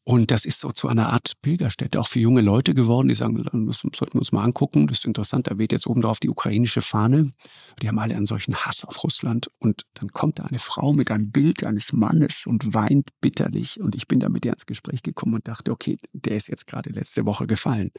Und 0.04 0.32
das 0.32 0.46
ist 0.46 0.60
so 0.60 0.72
zu 0.72 0.88
einer 0.88 1.14
Art 1.14 1.34
Pilgerstätte, 1.44 2.00
auch 2.00 2.08
für 2.08 2.20
junge 2.20 2.42
Leute 2.42 2.74
geworden, 2.74 3.08
die 3.08 3.14
sagen, 3.14 3.44
das 3.68 3.78
sollten 3.78 4.16
wir 4.16 4.20
uns 4.20 4.32
mal 4.32 4.44
angucken, 4.44 4.88
das 4.88 5.00
ist 5.00 5.06
interessant, 5.06 5.46
da 5.46 5.60
weht 5.60 5.72
jetzt 5.72 5.86
oben 5.86 6.02
drauf 6.02 6.20
die 6.20 6.30
ukrainische 6.30 6.82
Fahne. 6.82 7.34
Die 7.82 7.88
haben 7.88 8.00
alle 8.00 8.16
einen 8.16 8.26
solchen 8.26 8.56
Hass 8.56 8.84
auf 8.84 9.04
Russland. 9.04 9.48
Und 9.60 9.86
dann 9.94 10.10
kommt 10.10 10.40
da 10.40 10.44
eine 10.44 10.58
Frau 10.58 10.92
mit 10.92 11.12
einem 11.12 11.32
Bild 11.32 11.64
eines 11.64 11.94
Mannes 11.94 12.46
und 12.48 12.74
weint 12.74 13.10
bitterlich. 13.22 13.80
Und 13.80 13.96
ich 13.96 14.08
bin 14.08 14.20
da 14.20 14.30
mit 14.30 14.44
ihr 14.44 14.54
ins 14.54 14.66
Gespräch 14.66 15.04
gekommen 15.04 15.36
und 15.36 15.48
dachte, 15.48 15.72
okay, 15.72 16.00
der 16.14 16.36
ist 16.36 16.48
jetzt 16.48 16.66
gerade 16.66 16.90
letzte 16.90 17.26
Woche 17.26 17.46
gefallen. 17.46 17.92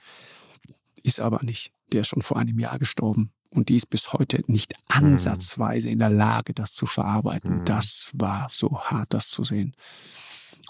Ist 1.02 1.20
aber 1.20 1.42
nicht. 1.42 1.72
Der 1.92 2.02
ist 2.02 2.08
schon 2.08 2.22
vor 2.22 2.36
einem 2.36 2.58
Jahr 2.58 2.78
gestorben. 2.78 3.32
Und 3.50 3.68
die 3.68 3.76
ist 3.76 3.90
bis 3.90 4.12
heute 4.12 4.42
nicht 4.46 4.74
hm. 4.74 5.04
ansatzweise 5.04 5.90
in 5.90 5.98
der 5.98 6.10
Lage, 6.10 6.54
das 6.54 6.72
zu 6.72 6.86
verarbeiten. 6.86 7.60
Mhm. 7.60 7.64
Das 7.66 8.10
war 8.14 8.46
so 8.48 8.78
hart, 8.78 9.12
das 9.12 9.28
zu 9.28 9.44
sehen. 9.44 9.74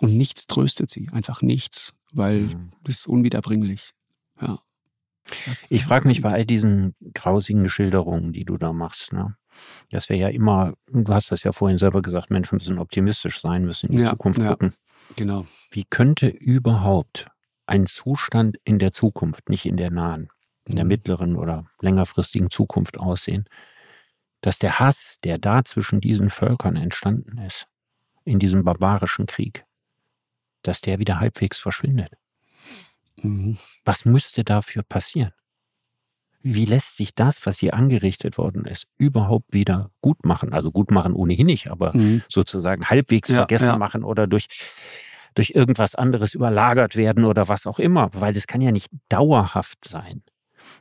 Und 0.00 0.16
nichts 0.16 0.48
tröstet 0.48 0.90
sie, 0.90 1.08
einfach 1.12 1.42
nichts, 1.42 1.94
weil 2.12 2.40
mhm. 2.40 2.72
das 2.82 3.00
ist 3.00 3.06
unwiederbringlich. 3.06 3.92
Ja. 4.40 4.58
Ich 5.68 5.84
frage 5.84 6.08
mich 6.08 6.22
bei 6.22 6.32
all 6.32 6.44
diesen 6.44 6.96
grausigen 7.14 7.68
Schilderungen, 7.68 8.32
die 8.32 8.44
du 8.44 8.56
da 8.56 8.72
machst, 8.72 9.12
ne? 9.12 9.36
dass 9.90 10.08
wir 10.08 10.16
ja 10.16 10.28
immer, 10.28 10.74
du 10.90 11.12
hast 11.12 11.30
das 11.30 11.44
ja 11.44 11.52
vorhin 11.52 11.78
selber 11.78 12.02
gesagt, 12.02 12.30
Menschen 12.30 12.56
müssen 12.56 12.78
optimistisch 12.78 13.40
sein, 13.40 13.64
müssen 13.64 13.90
in 13.90 13.98
die 13.98 14.02
ja, 14.02 14.10
Zukunft 14.10 14.40
ja, 14.40 14.50
gucken. 14.50 14.74
Genau. 15.16 15.46
Wie 15.70 15.84
könnte 15.84 16.26
überhaupt 16.26 17.30
ein 17.72 17.86
Zustand 17.86 18.58
in 18.64 18.78
der 18.78 18.92
Zukunft, 18.92 19.48
nicht 19.48 19.64
in 19.64 19.78
der 19.78 19.90
nahen, 19.90 20.28
in 20.66 20.76
der 20.76 20.84
mhm. 20.84 20.88
mittleren 20.88 21.36
oder 21.36 21.64
längerfristigen 21.80 22.50
Zukunft 22.50 22.98
aussehen, 22.98 23.48
dass 24.42 24.58
der 24.58 24.78
Hass, 24.78 25.18
der 25.24 25.38
da 25.38 25.64
zwischen 25.64 26.02
diesen 26.02 26.28
Völkern 26.28 26.76
entstanden 26.76 27.38
ist, 27.38 27.66
in 28.24 28.38
diesem 28.38 28.62
barbarischen 28.62 29.24
Krieg, 29.24 29.64
dass 30.60 30.82
der 30.82 30.98
wieder 30.98 31.18
halbwegs 31.18 31.58
verschwindet. 31.58 32.12
Mhm. 33.16 33.56
Was 33.86 34.04
müsste 34.04 34.44
dafür 34.44 34.82
passieren? 34.82 35.32
Wie 36.42 36.66
lässt 36.66 36.96
sich 36.96 37.14
das, 37.14 37.46
was 37.46 37.60
hier 37.60 37.72
angerichtet 37.72 38.36
worden 38.36 38.66
ist, 38.66 38.86
überhaupt 38.98 39.54
wieder 39.54 39.90
gut 40.02 40.26
machen? 40.26 40.52
Also 40.52 40.72
gut 40.72 40.90
machen 40.90 41.14
ohnehin 41.14 41.46
nicht, 41.46 41.70
aber 41.70 41.96
mhm. 41.96 42.22
sozusagen 42.28 42.90
halbwegs 42.90 43.30
ja, 43.30 43.36
vergessen 43.36 43.68
ja. 43.68 43.78
machen 43.78 44.04
oder 44.04 44.26
durch, 44.26 44.48
durch 45.34 45.50
irgendwas 45.54 45.94
anderes 45.94 46.34
überlagert 46.34 46.96
werden 46.96 47.24
oder 47.24 47.48
was 47.48 47.66
auch 47.66 47.78
immer, 47.78 48.10
weil 48.12 48.32
das 48.32 48.46
kann 48.46 48.60
ja 48.60 48.72
nicht 48.72 48.90
dauerhaft 49.08 49.84
sein 49.84 50.22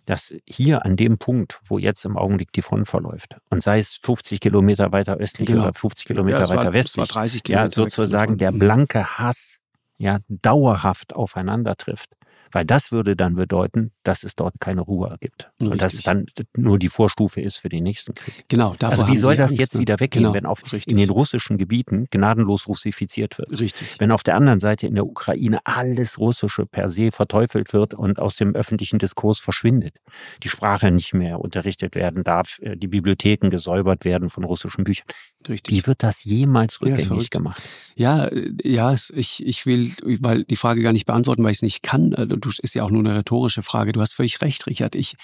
dass 0.06 0.34
hier 0.46 0.86
an 0.86 0.96
dem 0.96 1.18
Punkt, 1.18 1.60
wo 1.66 1.78
jetzt 1.78 2.06
im 2.06 2.18
Augenblick 2.18 2.52
die 2.54 2.62
Front 2.62 2.88
verläuft, 2.88 3.38
und 3.50 3.62
sei 3.64 3.80
es 3.80 3.96
50 3.96 4.40
Kilometer 4.40 4.92
weiter 4.92 5.18
östlich 5.18 5.48
genau. 5.48 5.64
oder 5.64 5.74
50 5.74 6.06
Kilometer 6.06 6.42
ja, 6.42 6.50
weiter 6.50 6.66
war, 6.66 6.74
westlich, 6.74 7.08
30 7.08 7.44
Kilometer 7.44 7.66
ja, 7.66 7.72
sozusagen 7.72 8.38
der 8.38 8.52
blanke 8.52 9.18
Hass 9.18 9.60
ja 9.98 10.20
dauerhaft 10.28 11.16
aufeinander 11.16 11.76
trifft. 11.76 12.16
Weil 12.52 12.66
das 12.66 12.92
würde 12.92 13.16
dann 13.16 13.36
bedeuten, 13.36 13.92
dass 14.04 14.24
es 14.24 14.36
dort 14.36 14.60
keine 14.60 14.82
Ruhe 14.82 15.18
gibt. 15.20 15.52
Richtig. 15.60 15.72
Und 15.72 15.82
dass 15.82 15.94
es 15.94 16.04
dann 16.04 16.26
nur 16.56 16.80
die 16.80 16.90
Vorstufe 16.90 17.42
ist 17.42 17.58
für 17.58 17.70
den 17.70 17.84
nächsten 17.84 18.14
Krieg. 18.14 18.46
Genau. 18.48 18.76
Also 18.82 19.08
wie 19.08 19.18
soll 19.18 19.36
das 19.36 19.52
Angst, 19.52 19.60
jetzt 19.60 19.76
ne? 19.76 19.82
wieder 19.82 20.00
weggehen, 20.00 20.24
genau. 20.24 20.34
wenn 20.34 20.46
auf, 20.46 20.62
in 20.86 20.98
den 20.98 21.10
russischen 21.10 21.58
Gebieten 21.58 22.08
gnadenlos 22.10 22.68
russifiziert 22.68 23.38
wird? 23.38 23.60
Richtig. 23.60 24.00
Wenn 24.00 24.12
auf 24.12 24.24
der 24.24 24.36
anderen 24.36 24.60
Seite 24.60 24.88
in 24.88 24.96
der 24.96 25.06
Ukraine 25.06 25.60
alles 25.64 26.20
Russische 26.20 26.66
per 26.66 26.90
se 26.90 27.12
verteufelt 27.12 27.74
wird 27.74 27.94
und 27.94 28.20
aus 28.20 28.36
dem 28.36 28.56
öffentlichen 28.56 29.00
Diskurs 29.00 29.40
verschwindet. 29.40 29.96
Die 30.44 30.50
Sprache 30.50 30.92
nicht 30.92 31.14
mehr 31.14 31.40
unterrichtet 31.40 31.96
werden 31.96 32.24
darf, 32.24 32.60
äh, 32.62 32.76
die 32.76 32.88
Bibliotheken 32.88 33.50
gesäubert 33.50 34.06
werden 34.06 34.30
von 34.30 34.44
russischen 34.44 34.84
Büchern. 34.84 35.08
Richtig. 35.50 35.76
Wie 35.76 35.88
wird 35.88 36.04
das 36.04 36.24
jemals 36.24 36.82
rückgängig 36.82 37.24
ja, 37.24 37.30
gemacht? 37.30 37.62
Ja, 37.96 38.26
äh, 38.26 38.52
ja, 38.64 38.94
ich, 38.94 39.46
ich 39.46 39.66
will, 39.66 39.92
weil 40.22 40.44
die 40.44 40.56
Frage 40.56 40.82
gar 40.82 40.94
nicht 40.94 41.06
beantworten, 41.06 41.44
weil 41.44 41.52
ich 41.52 41.58
es 41.58 41.64
nicht 41.64 41.84
kann. 41.84 42.14
Äh, 42.14 42.28
du 42.28 42.50
ist 42.50 42.76
ja 42.76 42.84
auch 42.84 42.92
nur 42.92 43.02
eine 43.02 43.16
rhetorische 43.16 43.62
Frage. 43.62 43.92
Du 43.92 44.02
hast 44.02 44.14
völlig 44.14 44.42
recht, 44.42 44.68
Richard. 44.68 44.96
Ich, 44.96 45.16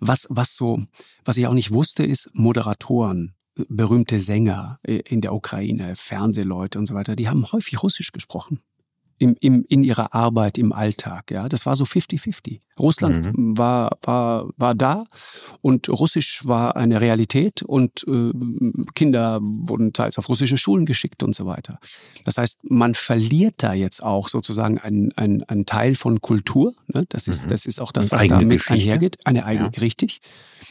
was, 0.00 0.26
was 0.30 0.56
so, 0.56 0.82
was 1.24 1.36
ich 1.36 1.46
auch 1.46 1.54
nicht 1.54 1.72
wusste, 1.72 2.04
ist 2.04 2.30
Moderatoren, 2.32 3.34
berühmte 3.68 4.20
Sänger 4.20 4.78
in 4.82 5.22
der 5.22 5.32
Ukraine, 5.32 5.96
Fernsehleute 5.96 6.78
und 6.78 6.86
so 6.86 6.94
weiter, 6.94 7.16
die 7.16 7.28
haben 7.28 7.50
häufig 7.52 7.82
Russisch 7.82 8.12
gesprochen 8.12 8.60
im, 9.18 9.36
im, 9.40 9.64
in 9.68 9.82
ihrer 9.82 10.14
Arbeit 10.14 10.58
im 10.58 10.72
Alltag. 10.72 11.30
Ja, 11.30 11.48
das 11.48 11.66
war 11.66 11.76
so 11.76 11.84
50-50. 11.84 12.60
Russland 12.78 13.36
mhm. 13.36 13.56
war, 13.56 13.96
war, 14.02 14.48
war 14.56 14.74
da 14.74 15.06
und 15.62 15.88
Russisch 15.88 16.42
war 16.44 16.76
eine 16.76 17.00
Realität 17.00 17.62
und 17.62 18.04
äh, 18.06 18.32
Kinder 18.94 19.40
wurden 19.40 19.92
teils 19.92 20.18
auf 20.18 20.28
russische 20.28 20.56
Schulen 20.56 20.84
geschickt 20.84 21.22
und 21.22 21.34
so 21.34 21.46
weiter. 21.46 21.78
Das 22.24 22.36
heißt, 22.36 22.58
man 22.62 22.94
verliert 22.94 23.54
da 23.58 23.72
jetzt 23.72 24.02
auch 24.02 24.28
sozusagen 24.28 24.78
einen, 24.78 25.12
einen, 25.12 25.42
einen 25.44 25.66
Teil 25.66 25.94
von 25.94 26.20
Kultur. 26.20 26.74
Ne? 26.88 27.06
Das, 27.08 27.28
ist, 27.28 27.44
mhm. 27.44 27.50
das 27.50 27.66
ist 27.66 27.80
auch 27.80 27.92
das, 27.92 28.10
was 28.10 28.26
damit 28.26 28.58
Geschichte. 28.58 28.74
einhergeht. 28.74 29.18
Eine 29.24 29.46
eigene, 29.46 29.70
ja. 29.74 29.80
richtig. 29.80 30.20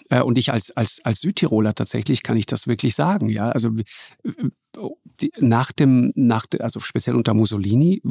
Äh, 0.10 0.22
und 0.22 0.38
ich 0.38 0.52
als, 0.52 0.72
als, 0.72 1.02
als 1.04 1.22
Südtiroler 1.22 1.74
tatsächlich 1.74 2.24
kann 2.24 2.38
ich 2.38 2.46
das 2.46 2.68
wirklich 2.68 2.96
sagen. 2.96 3.30
Ja, 3.30 3.50
also 3.50 3.72
die, 5.22 5.32
nach 5.40 5.72
dem, 5.72 6.12
nach, 6.16 6.46
also 6.60 6.80
speziell 6.80 7.16
unter 7.16 7.34
Mussolini, 7.34 8.02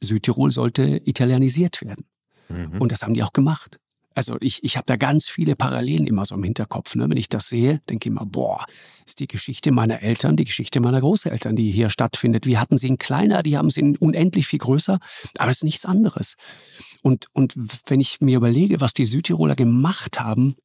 Südtirol 0.00 0.50
sollte 0.50 1.00
italienisiert 1.04 1.82
werden. 1.82 2.06
Mhm. 2.48 2.80
Und 2.80 2.92
das 2.92 3.02
haben 3.02 3.14
die 3.14 3.22
auch 3.22 3.32
gemacht. 3.32 3.78
Also 4.14 4.36
ich, 4.40 4.62
ich 4.62 4.76
habe 4.76 4.86
da 4.86 4.96
ganz 4.96 5.28
viele 5.28 5.56
Parallelen 5.56 6.06
immer 6.06 6.26
so 6.26 6.34
im 6.34 6.42
Hinterkopf. 6.42 6.94
Ne? 6.94 7.08
Wenn 7.08 7.16
ich 7.16 7.28
das 7.28 7.48
sehe, 7.48 7.80
denke 7.88 8.08
ich 8.08 8.12
immer, 8.12 8.26
boah, 8.26 8.64
ist 9.06 9.20
die 9.20 9.26
Geschichte 9.26 9.72
meiner 9.72 10.02
Eltern, 10.02 10.36
die 10.36 10.44
Geschichte 10.44 10.80
meiner 10.80 11.00
Großeltern, 11.00 11.56
die 11.56 11.70
hier 11.70 11.88
stattfindet. 11.88 12.46
Wir 12.46 12.60
hatten 12.60 12.78
sie 12.78 12.88
in 12.88 12.98
kleiner, 12.98 13.42
die 13.42 13.56
haben 13.56 13.70
sie 13.70 13.80
in 13.80 13.96
unendlich 13.96 14.46
viel 14.46 14.58
größer, 14.58 14.98
aber 15.38 15.50
es 15.50 15.58
ist 15.58 15.64
nichts 15.64 15.86
anderes. 15.86 16.36
Und, 17.02 17.26
und 17.32 17.54
wenn 17.86 18.00
ich 18.00 18.20
mir 18.20 18.36
überlege, 18.36 18.80
was 18.80 18.92
die 18.92 19.06
Südtiroler 19.06 19.56
gemacht 19.56 20.20
haben, 20.20 20.56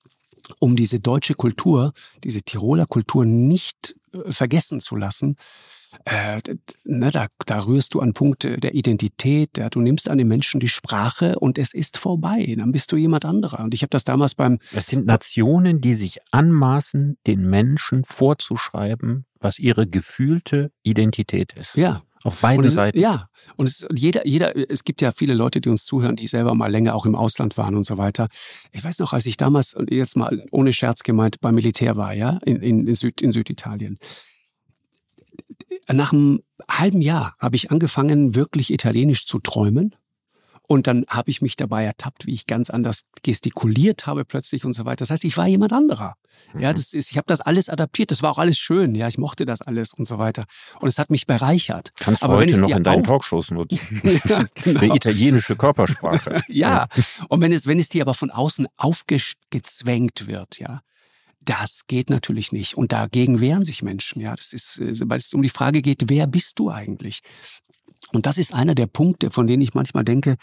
um 0.60 0.76
diese 0.76 1.00
deutsche 1.00 1.34
Kultur, 1.34 1.94
diese 2.24 2.42
Tiroler 2.42 2.86
Kultur 2.86 3.26
nicht 3.26 3.96
äh, 4.14 4.32
vergessen 4.32 4.80
zu 4.80 4.96
lassen. 4.96 5.36
Äh, 6.06 6.42
ne, 6.84 7.12
da, 7.12 7.28
da 7.46 7.66
rührst 7.66 7.94
du 7.94 8.02
an 8.02 8.14
Punkte 8.14 8.58
der 8.58 8.76
Identität, 8.76 9.58
ja, 9.58 9.70
du 9.70 9.80
nimmst 9.80 10.10
an 10.10 10.18
den 10.18 10.28
Menschen 10.28 10.60
die 10.60 10.68
Sprache 10.68 11.40
und 11.40 11.58
es 11.58 11.74
ist 11.74 11.98
vorbei, 11.98 12.56
dann 12.58 12.72
bist 12.72 12.92
du 12.92 12.98
jemand 12.98 13.26
anderer. 13.26 13.64
Und 13.64 13.74
ich 13.74 13.82
habe 13.82 13.90
das 13.90 14.04
damals 14.04 14.36
beim... 14.36 14.60
Es 14.74 14.88
sind 14.88 15.06
Nationen, 15.06 15.82
die 15.82 15.94
sich 15.94 16.20
anmaßen, 16.32 17.18
den 17.26 17.50
Menschen 17.50 18.04
vorzuschreiben, 18.04 19.26
was 19.40 19.60
ihre 19.60 19.88
gefühlte 19.88 20.72
Identität 20.84 21.54
ist. 21.54 21.76
Ja, 21.76 22.04
auf 22.24 22.42
beiden 22.42 22.66
es, 22.66 22.74
Seiten. 22.74 23.00
Ja, 23.00 23.30
und 23.56 23.70
es, 23.70 23.88
jeder, 23.96 24.26
jeder, 24.26 24.56
es 24.70 24.84
gibt 24.84 25.02
ja 25.02 25.12
viele 25.12 25.34
Leute, 25.34 25.62
die 25.62 25.70
uns 25.70 25.86
zuhören, 25.86 26.16
die 26.16 26.28
selber 26.28 26.54
mal 26.56 26.72
länger 26.72 26.96
auch 26.96 27.06
im 27.06 27.16
Ausland 27.16 27.58
waren 27.58 27.76
und 27.76 27.86
so 27.86 27.98
weiter. 27.98 28.28
Ich 28.72 28.84
weiß 28.84 29.00
noch, 29.00 29.14
als 29.14 29.26
ich 29.26 29.38
damals, 29.38 29.74
und 29.74 29.92
jetzt 29.92 30.16
mal 30.16 30.46
ohne 30.52 30.74
Scherz 30.74 31.04
gemeint, 31.04 31.40
beim 31.42 31.56
Militär 31.56 31.98
war, 31.98 32.14
ja, 32.14 32.40
in, 32.46 32.62
in, 32.62 32.88
in, 32.88 32.96
Süd, 32.96 33.22
in 33.22 33.32
Süditalien. 33.32 33.98
Nach 35.92 36.12
einem 36.12 36.42
halben 36.70 37.02
Jahr 37.02 37.36
habe 37.40 37.56
ich 37.56 37.72
angefangen, 37.72 38.36
wirklich 38.36 38.72
Italienisch 38.72 39.26
zu 39.26 39.40
träumen 39.40 39.96
und 40.68 40.86
dann 40.86 41.06
habe 41.10 41.32
ich 41.32 41.42
mich 41.42 41.56
dabei 41.56 41.86
ertappt, 41.86 42.26
wie 42.26 42.34
ich 42.34 42.46
ganz 42.46 42.70
anders 42.70 43.06
gestikuliert 43.24 44.06
habe 44.06 44.26
plötzlich 44.26 44.66
und 44.66 44.74
so 44.74 44.84
weiter. 44.84 44.98
Das 44.98 45.10
heißt, 45.10 45.24
ich 45.24 45.38
war 45.38 45.48
jemand 45.48 45.72
anderer. 45.72 46.16
Mhm. 46.54 46.60
Ja, 46.60 46.74
das 46.74 46.94
ist, 46.94 47.10
ich 47.10 47.18
habe 47.18 47.26
das 47.28 47.40
alles 47.40 47.70
adaptiert. 47.70 48.12
Das 48.12 48.22
war 48.22 48.32
auch 48.32 48.38
alles 48.38 48.58
schön. 48.58 48.94
Ja, 48.94 49.08
ich 49.08 49.18
mochte 49.18 49.46
das 49.46 49.62
alles 49.62 49.94
und 49.94 50.08
so 50.08 50.18
weiter. 50.18 50.46
Und 50.82 50.90
es 50.90 51.00
hat 51.00 51.10
mich 51.10 51.26
bereichert. 51.26 51.92
Kannst 52.00 52.22
du 52.22 52.28
heute 52.28 52.58
noch 52.58 52.70
in 52.70 52.84
deinen 52.84 53.04
Talkshows 53.04 53.52
nutzen. 53.52 53.80
ja, 54.26 54.44
genau. 54.56 54.80
Die 54.82 54.88
italienische 54.88 55.56
Körpersprache. 55.56 56.44
ja. 56.50 56.88
Und 57.30 57.42
wenn 57.42 57.54
es, 57.54 57.66
wenn 57.66 57.80
es 57.80 57.88
dir 57.88 58.02
aber 58.02 58.14
von 58.14 58.30
außen 58.30 58.68
aufgezwängt 58.76 60.28
wird, 60.28 60.60
ja, 60.60 60.82
das 61.40 61.88
geht 61.88 62.10
natürlich 62.10 62.52
nicht. 62.52 62.76
Und 62.76 62.92
dagegen 62.92 63.40
wehren 63.40 63.64
sich 63.64 63.84
Menschen. 63.84 64.22
Ja, 64.22 64.36
das 64.36 64.52
ist, 64.52 64.80
äh, 64.80 64.94
weil 65.10 65.18
es 65.18 65.34
um 65.34 65.42
die 65.42 65.50
Frage 65.50 65.82
geht, 65.82 66.10
wer 66.10 66.28
bist 66.28 66.60
du 66.60 66.70
eigentlich? 66.70 67.22
Und 68.14 68.26
das 68.26 68.38
ist 68.38 68.54
einer 68.54 68.76
der 68.76 68.88
Punkte, 68.88 69.32
von 69.32 69.48
denen 69.48 69.62
ich 69.62 69.74
manchmal 69.74 70.04
denke, 70.06 70.38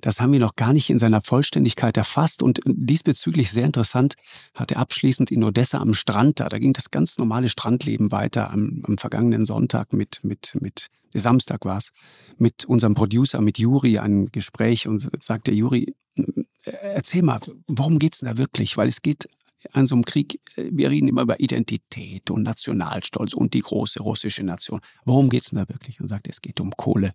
das 0.00 0.20
haben 0.20 0.32
wir 0.32 0.40
noch 0.40 0.54
gar 0.54 0.72
nicht 0.72 0.90
in 0.90 0.98
seiner 0.98 1.20
Vollständigkeit 1.20 1.96
erfasst. 1.96 2.42
Und 2.42 2.60
diesbezüglich 2.64 3.50
sehr 3.50 3.66
interessant 3.66 4.14
hat 4.54 4.70
er 4.70 4.78
abschließend 4.78 5.30
in 5.30 5.42
Odessa 5.42 5.78
am 5.78 5.94
Strand 5.94 6.40
da, 6.40 6.48
da 6.48 6.58
ging 6.58 6.72
das 6.72 6.90
ganz 6.90 7.18
normale 7.18 7.48
Strandleben 7.48 8.12
weiter 8.12 8.50
am, 8.50 8.82
am 8.86 8.98
vergangenen 8.98 9.44
Sonntag 9.44 9.92
mit, 9.92 10.20
mit, 10.22 10.56
mit, 10.60 10.86
Samstag 11.12 11.64
war 11.64 11.78
es, 11.78 11.90
mit 12.38 12.64
unserem 12.66 12.94
Producer, 12.94 13.40
mit 13.40 13.58
Juri, 13.58 13.98
ein 13.98 14.30
Gespräch 14.30 14.86
und 14.86 15.08
sagte 15.20 15.50
Juri, 15.50 15.96
erzähl 16.64 17.22
mal, 17.22 17.40
worum 17.66 17.98
geht's 17.98 18.20
denn 18.20 18.28
da 18.28 18.38
wirklich? 18.38 18.76
Weil 18.76 18.88
es 18.88 19.02
geht 19.02 19.28
an 19.72 19.86
so 19.86 19.94
einem 19.94 20.04
Krieg, 20.04 20.40
äh, 20.56 20.68
wir 20.70 20.90
reden 20.90 21.08
immer 21.08 21.22
über 21.22 21.40
Identität 21.40 22.30
und 22.30 22.42
Nationalstolz 22.42 23.34
und 23.34 23.54
die 23.54 23.60
große 23.60 24.00
russische 24.00 24.42
Nation. 24.42 24.80
Worum 25.04 25.28
geht 25.28 25.42
es 25.42 25.50
denn 25.50 25.58
da 25.58 25.68
wirklich? 25.68 26.00
Und 26.00 26.08
sagt, 26.08 26.28
es 26.28 26.40
geht 26.40 26.60
um 26.60 26.72
Kohle. 26.76 27.12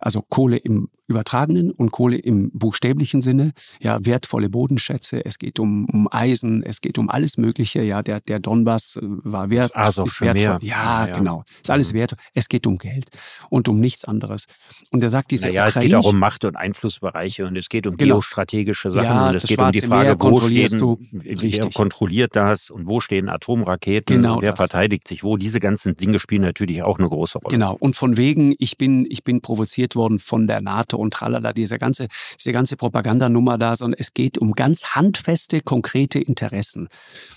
Also 0.00 0.22
Kohle 0.22 0.56
im 0.56 0.88
übertragenen 1.06 1.70
und 1.70 1.92
Kohle 1.92 2.16
im 2.16 2.50
buchstäblichen 2.52 3.22
Sinne. 3.22 3.52
Ja, 3.80 4.04
wertvolle 4.04 4.50
Bodenschätze. 4.50 5.24
Es 5.24 5.38
geht 5.38 5.58
um, 5.58 5.86
um 5.86 6.08
Eisen. 6.10 6.62
Es 6.62 6.80
geht 6.80 6.98
um 6.98 7.08
alles 7.08 7.38
Mögliche. 7.38 7.82
Ja, 7.82 8.02
der, 8.02 8.20
der 8.20 8.40
Donbass 8.40 8.96
äh, 8.96 9.00
war 9.02 9.50
wert, 9.50 9.74
also 9.74 10.04
ist 10.04 10.20
wertvoll. 10.20 10.58
Ja, 10.62 11.06
ja, 11.06 11.14
genau. 11.14 11.44
Ist 11.62 11.70
alles 11.70 11.92
mhm. 11.92 11.96
wert. 11.96 12.16
Es 12.34 12.48
geht 12.48 12.66
um 12.66 12.78
Geld 12.78 13.06
und 13.48 13.68
um 13.68 13.80
nichts 13.80 14.04
anderes. 14.04 14.46
Und 14.90 15.02
er 15.02 15.08
sagt, 15.08 15.30
diese 15.30 15.46
naja, 15.46 15.68
es 15.68 15.74
geht 15.74 15.94
auch 15.94 16.06
um 16.06 16.18
Macht- 16.18 16.44
und 16.44 16.56
Einflussbereiche 16.56 17.46
und 17.46 17.56
es 17.56 17.68
geht 17.68 17.86
um 17.86 17.96
genau. 17.96 18.16
geostrategische 18.16 18.90
Sachen 18.90 19.04
ja, 19.04 19.28
und 19.28 19.34
es 19.36 19.44
geht 19.44 19.58
um 19.58 19.72
die 19.72 19.80
Frage, 19.80 20.10
Meer 20.10 20.20
wo 20.20 20.40
stehen, 20.40 20.78
du, 20.78 20.98
wer 21.12 21.70
kontrolliert 21.86 22.34
das 22.34 22.68
und 22.68 22.88
wo 22.88 22.98
stehen 23.00 23.28
Atomraketen 23.28 24.16
genau 24.16 24.34
und 24.36 24.42
wer 24.42 24.50
das. 24.50 24.58
verteidigt 24.58 25.06
sich 25.06 25.22
wo. 25.22 25.36
Diese 25.36 25.60
ganzen 25.60 25.96
Dinge 25.96 26.18
spielen 26.18 26.42
natürlich 26.42 26.82
auch 26.82 26.98
eine 26.98 27.08
große 27.08 27.38
Rolle. 27.38 27.52
Genau. 27.52 27.76
Und 27.78 27.94
von 27.94 28.16
wegen, 28.16 28.56
ich 28.58 28.76
bin, 28.76 29.06
ich 29.08 29.22
bin 29.22 29.40
provoziert 29.40 29.94
worden 29.94 30.18
von 30.18 30.48
der 30.48 30.60
NATO 30.60 30.96
und 30.96 31.12
tralala, 31.12 31.52
diese 31.52 31.78
ganze, 31.78 32.08
diese 32.40 32.52
ganze 32.52 32.76
Propagandanummer 32.76 33.56
da, 33.56 33.76
sondern 33.76 34.00
es 34.00 34.14
geht 34.14 34.36
um 34.36 34.52
ganz 34.52 34.96
handfeste, 34.96 35.60
konkrete 35.60 36.18
Interessen. 36.18 36.88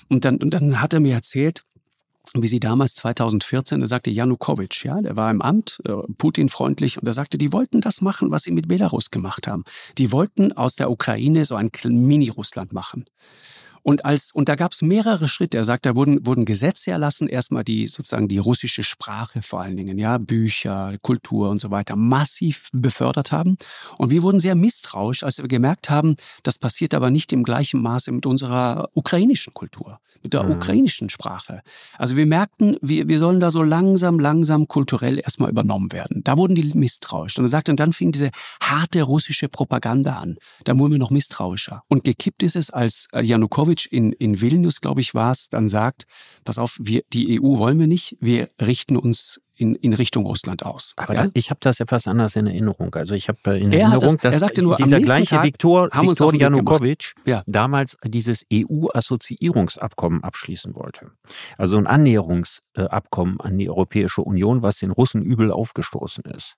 Und 0.10 0.26
dann, 0.26 0.38
und 0.38 0.52
dann 0.52 0.82
hat 0.82 0.94
er 0.94 1.00
mir 1.00 1.14
erzählt, 1.14 1.64
wie 2.34 2.48
sie 2.48 2.60
damals 2.60 2.96
2014, 2.96 3.82
da 3.82 3.88
sagte 3.88 4.10
Janukowitsch, 4.10 4.86
ja, 4.86 5.00
der 5.02 5.16
war 5.16 5.30
im 5.30 5.42
Amt, 5.42 5.80
äh, 5.86 5.94
Putin-freundlich, 6.18 7.00
und 7.00 7.08
er 7.08 7.14
sagte, 7.14 7.38
die 7.38 7.54
wollten 7.54 7.82
das 7.82 8.02
machen, 8.02 8.32
was 8.32 8.44
sie 8.44 8.52
mit 8.52 8.68
Belarus 8.68 9.12
gemacht 9.12 9.48
haben. 9.48 9.64
Die 9.98 10.12
wollten 10.12 10.52
aus 10.54 10.76
der 10.76 10.92
Ukraine 10.92 11.46
so 11.46 11.56
ein 11.56 11.72
Mini-Russland 11.84 12.74
machen. 12.74 13.06
Und 13.84 14.06
als, 14.06 14.32
und 14.32 14.50
da 14.50 14.56
gab 14.56 14.72
es 14.72 14.82
mehrere 14.82 15.28
Schritte. 15.28 15.58
Er 15.58 15.66
sagt, 15.66 15.86
da 15.86 15.96
wurden, 15.96 16.26
wurden 16.26 16.46
Gesetze 16.46 16.92
erlassen, 16.92 17.28
erstmal 17.28 17.64
die 17.64 17.88
sozusagen 17.88 18.28
die 18.28 18.38
russische 18.38 18.84
Sprache 18.84 19.42
vor 19.42 19.62
allen 19.62 19.78
Dingen, 19.78 19.98
ja, 19.98 20.18
Bücher, 20.18 20.96
Kultur 21.02 21.50
und 21.50 21.60
so 21.60 21.72
weiter 21.72 21.96
massiv 21.96 22.70
befördert 22.74 23.32
haben. 23.32 23.58
Und 23.98 24.10
wir 24.10 24.24
wurden 24.24 24.40
sehr 24.40 24.56
misstrauisch, 24.56 25.24
als 25.24 25.38
wir 25.38 25.48
gemerkt 25.48 25.90
haben, 25.90 26.16
das 26.44 26.58
passiert 26.58 26.94
aber 26.94 27.12
nicht 27.12 27.34
im 27.34 27.44
gleichen 27.44 27.82
Maße 27.82 28.12
mit 28.12 28.26
unserer 28.26 28.90
ukrainischen 28.94 29.54
Kultur, 29.54 30.00
mit 30.24 30.34
der 30.34 30.44
mhm. 30.44 30.52
ukrainischen 30.52 31.10
Sprache. 31.10 31.62
Also 31.98 32.16
wir 32.16 32.26
merkten, 32.26 32.78
wir, 32.82 33.08
wir 33.08 33.20
sollen 33.20 33.40
da 33.40 33.52
so 33.52 33.64
langsam, 33.64 34.20
langsam 34.20 34.68
kulturell 34.68 35.20
erstmal 35.20 35.50
übernommen 35.50 35.92
werden. 35.92 36.22
Da 36.24 36.38
wurden 36.38 36.56
die 36.56 36.72
misstrauisch. 36.74 37.38
Und 37.38 37.46
er 37.46 37.50
sagt, 37.50 37.70
und 37.70 37.80
dann 37.80 37.94
fing 37.94 38.12
diese 38.12 38.32
harte 38.62 39.02
russische 39.04 39.50
Propaganda 39.50 40.16
an. 40.16 40.38
Da 40.64 40.78
wurden 40.78 40.94
wir 40.94 41.00
noch 41.00 41.12
misstrauischer. 41.12 41.84
Und 41.88 42.04
gekippt 42.04 42.44
ist 42.44 42.56
es, 42.56 42.70
als 42.70 43.08
Janukowitsch 43.14 43.69
Janukowitsch 43.70 43.88
in, 43.88 44.12
in 44.14 44.42
Vilnius, 44.42 44.82
glaube 44.82 45.02
ich, 45.02 45.14
war 45.14 45.32
es, 45.32 45.50
dann 45.50 45.68
sagt, 45.68 46.06
pass 46.44 46.58
auf, 46.58 46.78
wir, 46.82 47.04
die 47.14 47.40
EU 47.40 47.58
wollen 47.58 47.80
wir 47.80 47.88
nicht, 47.88 48.18
wir 48.20 48.50
richten 48.62 48.98
uns 48.98 49.40
in, 49.56 49.76
in 49.76 49.94
Richtung 49.94 50.26
Russland 50.26 50.66
aus. 50.66 50.94
Aber 50.96 51.14
ja? 51.14 51.26
da, 51.26 51.32
ich 51.34 51.50
habe 51.50 51.60
das 51.62 51.80
ja 51.80 51.86
fast 51.86 52.08
anders 52.08 52.36
in 52.36 52.48
Erinnerung. 52.48 52.96
Also 52.96 53.14
ich 53.14 53.28
habe 53.28 53.40
äh, 53.48 53.60
in 53.60 53.74
er 53.74 53.82
Erinnerung, 53.82 54.18
das, 54.22 54.40
dass 54.40 54.58
nur, 54.58 54.78
dieser 54.78 55.02
gleiche 55.02 55.36
Tag 55.36 55.44
Viktor, 55.44 55.90
Viktor 55.92 56.34
Janukowitsch 56.34 57.14
ja. 57.26 57.44
damals 57.46 57.98
dieses 58.06 58.46
EU-Assoziierungsabkommen 58.52 60.24
abschließen 60.24 60.76
wollte. 60.76 61.12
Also 61.58 61.78
ein 61.78 61.88
Annäherungsabkommen 62.80 63.40
an 63.40 63.58
die 63.58 63.70
Europäische 63.70 64.22
Union, 64.22 64.62
was 64.62 64.78
den 64.78 64.92
Russen 64.92 65.22
übel 65.22 65.52
aufgestoßen 65.52 66.24
ist. 66.26 66.56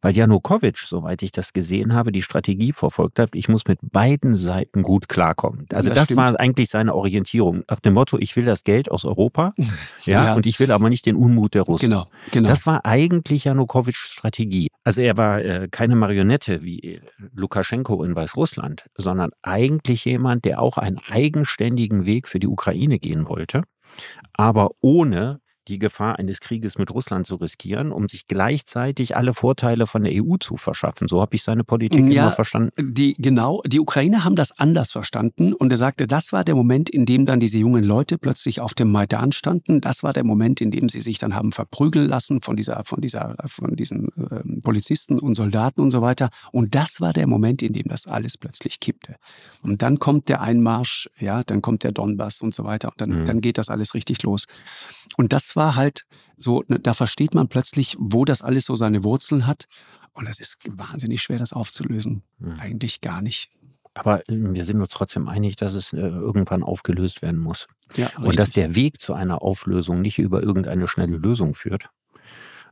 Weil 0.00 0.16
Janukowitsch, 0.16 0.86
soweit 0.86 1.22
ich 1.22 1.32
das 1.32 1.52
gesehen 1.52 1.94
habe, 1.94 2.12
die 2.12 2.22
Strategie 2.22 2.72
verfolgt 2.72 3.18
hat, 3.18 3.30
ich 3.34 3.48
muss 3.48 3.66
mit 3.66 3.78
beiden 3.82 4.36
Seiten 4.36 4.82
gut 4.82 5.08
klarkommen. 5.08 5.66
Also 5.72 5.88
das, 5.88 6.08
das 6.08 6.16
war 6.16 6.38
eigentlich 6.38 6.68
seine 6.68 6.94
Orientierung. 6.94 7.64
Nach 7.68 7.80
dem 7.80 7.94
Motto, 7.94 8.18
ich 8.18 8.34
will 8.36 8.44
das 8.44 8.64
Geld 8.64 8.90
aus 8.90 9.04
Europa, 9.04 9.52
ja, 10.04 10.26
ja, 10.26 10.34
und 10.34 10.46
ich 10.46 10.60
will 10.60 10.70
aber 10.70 10.88
nicht 10.88 11.06
den 11.06 11.16
Unmut 11.16 11.54
der 11.54 11.62
Russen. 11.62 11.88
Genau. 11.88 12.06
Genau. 12.32 12.48
Das 12.48 12.66
war 12.66 12.84
eigentlich 12.84 13.44
Janukowitschs 13.44 14.12
Strategie. 14.12 14.68
Also 14.84 15.00
er 15.00 15.16
war 15.16 15.40
äh, 15.42 15.68
keine 15.70 15.96
Marionette 15.96 16.62
wie 16.62 16.80
äh, 16.80 17.00
Lukaschenko 17.34 18.02
in 18.04 18.14
Weißrussland, 18.14 18.86
sondern 18.96 19.30
eigentlich 19.42 20.04
jemand, 20.04 20.44
der 20.44 20.60
auch 20.60 20.78
einen 20.78 20.98
eigenständigen 21.08 22.06
Weg 22.06 22.28
für 22.28 22.38
die 22.38 22.46
Ukraine 22.46 22.98
gehen 22.98 23.28
wollte, 23.28 23.62
aber 24.34 24.70
ohne 24.80 25.40
die 25.68 25.78
Gefahr 25.78 26.18
eines 26.18 26.40
Krieges 26.40 26.78
mit 26.78 26.90
Russland 26.92 27.26
zu 27.26 27.36
riskieren, 27.36 27.92
um 27.92 28.08
sich 28.08 28.28
gleichzeitig 28.28 29.16
alle 29.16 29.34
Vorteile 29.34 29.86
von 29.86 30.02
der 30.02 30.12
EU 30.14 30.36
zu 30.38 30.56
verschaffen. 30.56 31.08
So 31.08 31.20
habe 31.20 31.34
ich 31.34 31.42
seine 31.42 31.64
Politik 31.64 32.08
ja, 32.08 32.24
immer 32.24 32.32
verstanden. 32.32 32.72
Die, 32.78 33.14
genau, 33.14 33.62
die 33.66 33.80
Ukrainer 33.80 34.24
haben 34.24 34.36
das 34.36 34.52
anders 34.58 34.92
verstanden 34.92 35.52
und 35.52 35.72
er 35.72 35.78
sagte, 35.78 36.06
das 36.06 36.32
war 36.32 36.44
der 36.44 36.54
Moment, 36.54 36.88
in 36.88 37.06
dem 37.06 37.26
dann 37.26 37.40
diese 37.40 37.58
jungen 37.58 37.84
Leute 37.84 38.18
plötzlich 38.18 38.60
auf 38.60 38.74
dem 38.74 38.92
Maidan 38.92 39.32
standen. 39.32 39.80
Das 39.80 40.02
war 40.02 40.12
der 40.12 40.24
Moment, 40.24 40.60
in 40.60 40.70
dem 40.70 40.88
sie 40.88 41.00
sich 41.00 41.18
dann 41.18 41.34
haben 41.34 41.52
verprügeln 41.52 42.08
lassen 42.08 42.40
von 42.40 42.56
dieser, 42.56 42.84
von 42.84 43.00
dieser, 43.00 43.34
von 43.46 43.74
diesen 43.74 44.08
äh, 44.16 44.60
Polizisten 44.62 45.18
und 45.18 45.34
Soldaten 45.34 45.80
und 45.80 45.90
so 45.90 46.02
weiter. 46.02 46.30
Und 46.52 46.74
das 46.74 47.00
war 47.00 47.12
der 47.12 47.26
Moment, 47.26 47.62
in 47.62 47.72
dem 47.72 47.88
das 47.88 48.06
alles 48.06 48.38
plötzlich 48.38 48.78
kippte. 48.80 49.16
Und 49.62 49.82
dann 49.82 49.98
kommt 49.98 50.28
der 50.28 50.40
Einmarsch, 50.40 51.10
ja, 51.18 51.42
dann 51.42 51.62
kommt 51.62 51.82
der 51.82 51.92
Donbass 51.92 52.40
und 52.40 52.54
so 52.54 52.64
weiter 52.64 52.88
und 52.88 53.00
dann, 53.00 53.10
mhm. 53.10 53.26
dann 53.26 53.40
geht 53.40 53.58
das 53.58 53.68
alles 53.68 53.94
richtig 53.94 54.22
los. 54.22 54.46
Und 55.16 55.32
das 55.32 55.55
war 55.56 55.74
halt 55.74 56.06
so, 56.36 56.62
ne, 56.68 56.78
da 56.78 56.94
versteht 56.94 57.34
man 57.34 57.48
plötzlich, 57.48 57.96
wo 57.98 58.24
das 58.24 58.42
alles 58.42 58.66
so 58.66 58.74
seine 58.74 59.04
Wurzeln 59.04 59.46
hat. 59.46 59.66
Und 60.12 60.28
es 60.28 60.40
ist 60.40 60.58
wahnsinnig 60.70 61.22
schwer, 61.22 61.38
das 61.38 61.52
aufzulösen. 61.52 62.22
Mhm. 62.38 62.60
Eigentlich 62.60 63.00
gar 63.00 63.22
nicht. 63.22 63.50
Aber 63.94 64.20
äh, 64.28 64.34
wir 64.36 64.64
sind 64.64 64.80
uns 64.80 64.90
trotzdem 64.90 65.28
einig, 65.28 65.56
dass 65.56 65.74
es 65.74 65.92
äh, 65.92 65.98
irgendwann 65.98 66.62
aufgelöst 66.62 67.22
werden 67.22 67.40
muss. 67.40 67.66
Ja, 67.94 68.10
und 68.18 68.38
dass 68.38 68.50
der 68.50 68.74
Weg 68.74 69.00
zu 69.00 69.14
einer 69.14 69.42
Auflösung 69.42 70.00
nicht 70.00 70.18
über 70.18 70.42
irgendeine 70.42 70.88
schnelle 70.88 71.16
Lösung 71.16 71.54
führt, 71.54 71.88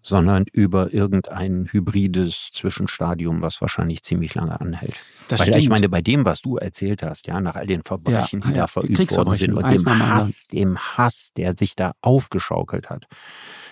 sondern 0.05 0.45
über 0.53 0.93
irgendein 0.93 1.67
hybrides 1.71 2.51
Zwischenstadium, 2.53 3.41
was 3.41 3.61
wahrscheinlich 3.63 4.03
ziemlich 4.03 4.35
lange 4.35 4.61
anhält. 4.61 4.95
Das 5.29 5.41
Weil 5.41 5.47
stimmt. 5.47 5.63
ich 5.63 5.69
meine, 5.71 5.89
bei 5.89 6.03
dem, 6.03 6.27
was 6.27 6.43
du 6.43 6.59
erzählt 6.59 7.03
hast, 7.03 7.27
ja, 7.27 7.41
nach 7.41 7.57
all 7.57 7.67
den 7.67 7.83
Verbrechen, 7.83 8.41
ja, 8.41 8.47
die 8.47 8.55
ja, 8.55 8.61
da 8.63 8.67
verübt 8.67 9.11
worden 9.13 9.35
sind 9.35 9.55
und 9.55 9.67
dem 9.67 10.09
Hass, 10.09 10.47
dem 10.49 10.79
Hass, 10.79 11.31
der 11.37 11.55
sich 11.59 11.75
da 11.75 11.95
aufgeschaukelt 12.03 12.91
hat, 12.91 13.07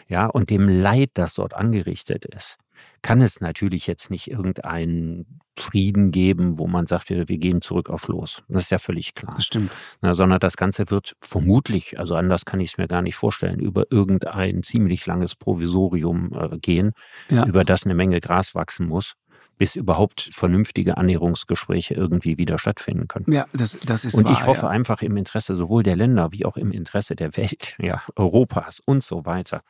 ja, 0.09 0.27
und 0.27 0.49
dem 0.49 0.69
Leid, 0.69 1.11
das 1.15 1.35
dort 1.35 1.53
angerichtet 1.53 2.25
ist, 2.25 2.57
kann 3.03 3.21
es 3.21 3.41
natürlich 3.41 3.87
jetzt 3.87 4.11
nicht 4.11 4.31
irgendeinen 4.31 5.41
Frieden 5.59 6.11
geben, 6.13 6.59
wo 6.59 6.67
man 6.67 6.87
sagt, 6.87 7.11
wir, 7.11 7.29
wir 7.29 7.39
gehen 7.39 7.61
zurück 7.61 7.91
auf 7.91 8.09
los. 8.09 8.43
Das 8.49 8.65
ist 8.65 8.71
ja 8.71 8.79
völlig 8.79 9.15
klar. 9.15 9.35
Das 9.37 9.45
stimmt. 9.45 9.71
Na, 10.01 10.15
sondern 10.15 10.41
das 10.41 10.57
Ganze 10.57 10.91
wird 10.91 11.17
vermutlich, 11.21 11.99
also 11.99 12.15
anders 12.15 12.45
kann 12.45 12.61
ich 12.61 12.73
es 12.73 12.79
mir 12.79 12.89
gar 12.89 13.03
nicht 13.03 13.17
vorstellen, 13.17 13.61
über 13.61 13.85
irgendein 13.91 14.63
ziemlich 14.63 15.05
langes 15.07 15.35
Provisorium 15.35 16.33
äh, 16.33 16.59
gehen, 16.59 16.93
ja. 17.29 17.45
über 17.45 17.65
das 17.65 17.85
eine 17.85 17.95
Menge 17.95 18.21
Gras 18.21 18.55
wachsen 18.55 18.87
muss 18.87 19.15
bis 19.63 19.77
überhaupt 19.77 20.29
vernünftige 20.33 20.97
Annäherungsgespräche 20.97 21.95
irgendwie 21.95 22.37
wieder 22.37 22.59
stattfinden 22.59 23.07
können. 23.07 23.27
Ja, 23.29 23.47
das, 23.53 23.79
das 23.87 24.05
ist 24.05 24.15
Und 24.15 24.25
wahr, 24.25 24.33
ich 24.33 24.45
hoffe 24.45 24.63
ja. 24.63 24.71
einfach 24.71 25.03
im 25.03 25.17
Interesse 25.17 25.55
sowohl 25.55 25.85
der 25.85 25.95
Länder 25.95 26.33
wie 26.33 26.45
auch 26.45 26.57
im 26.57 26.73
Interesse 26.73 27.15
der 27.15 27.37
Welt, 27.37 27.77
ja, 27.81 28.03
Europas 28.17 28.81
und 28.85 29.05
so 29.05 29.25
weiter, 29.25 29.63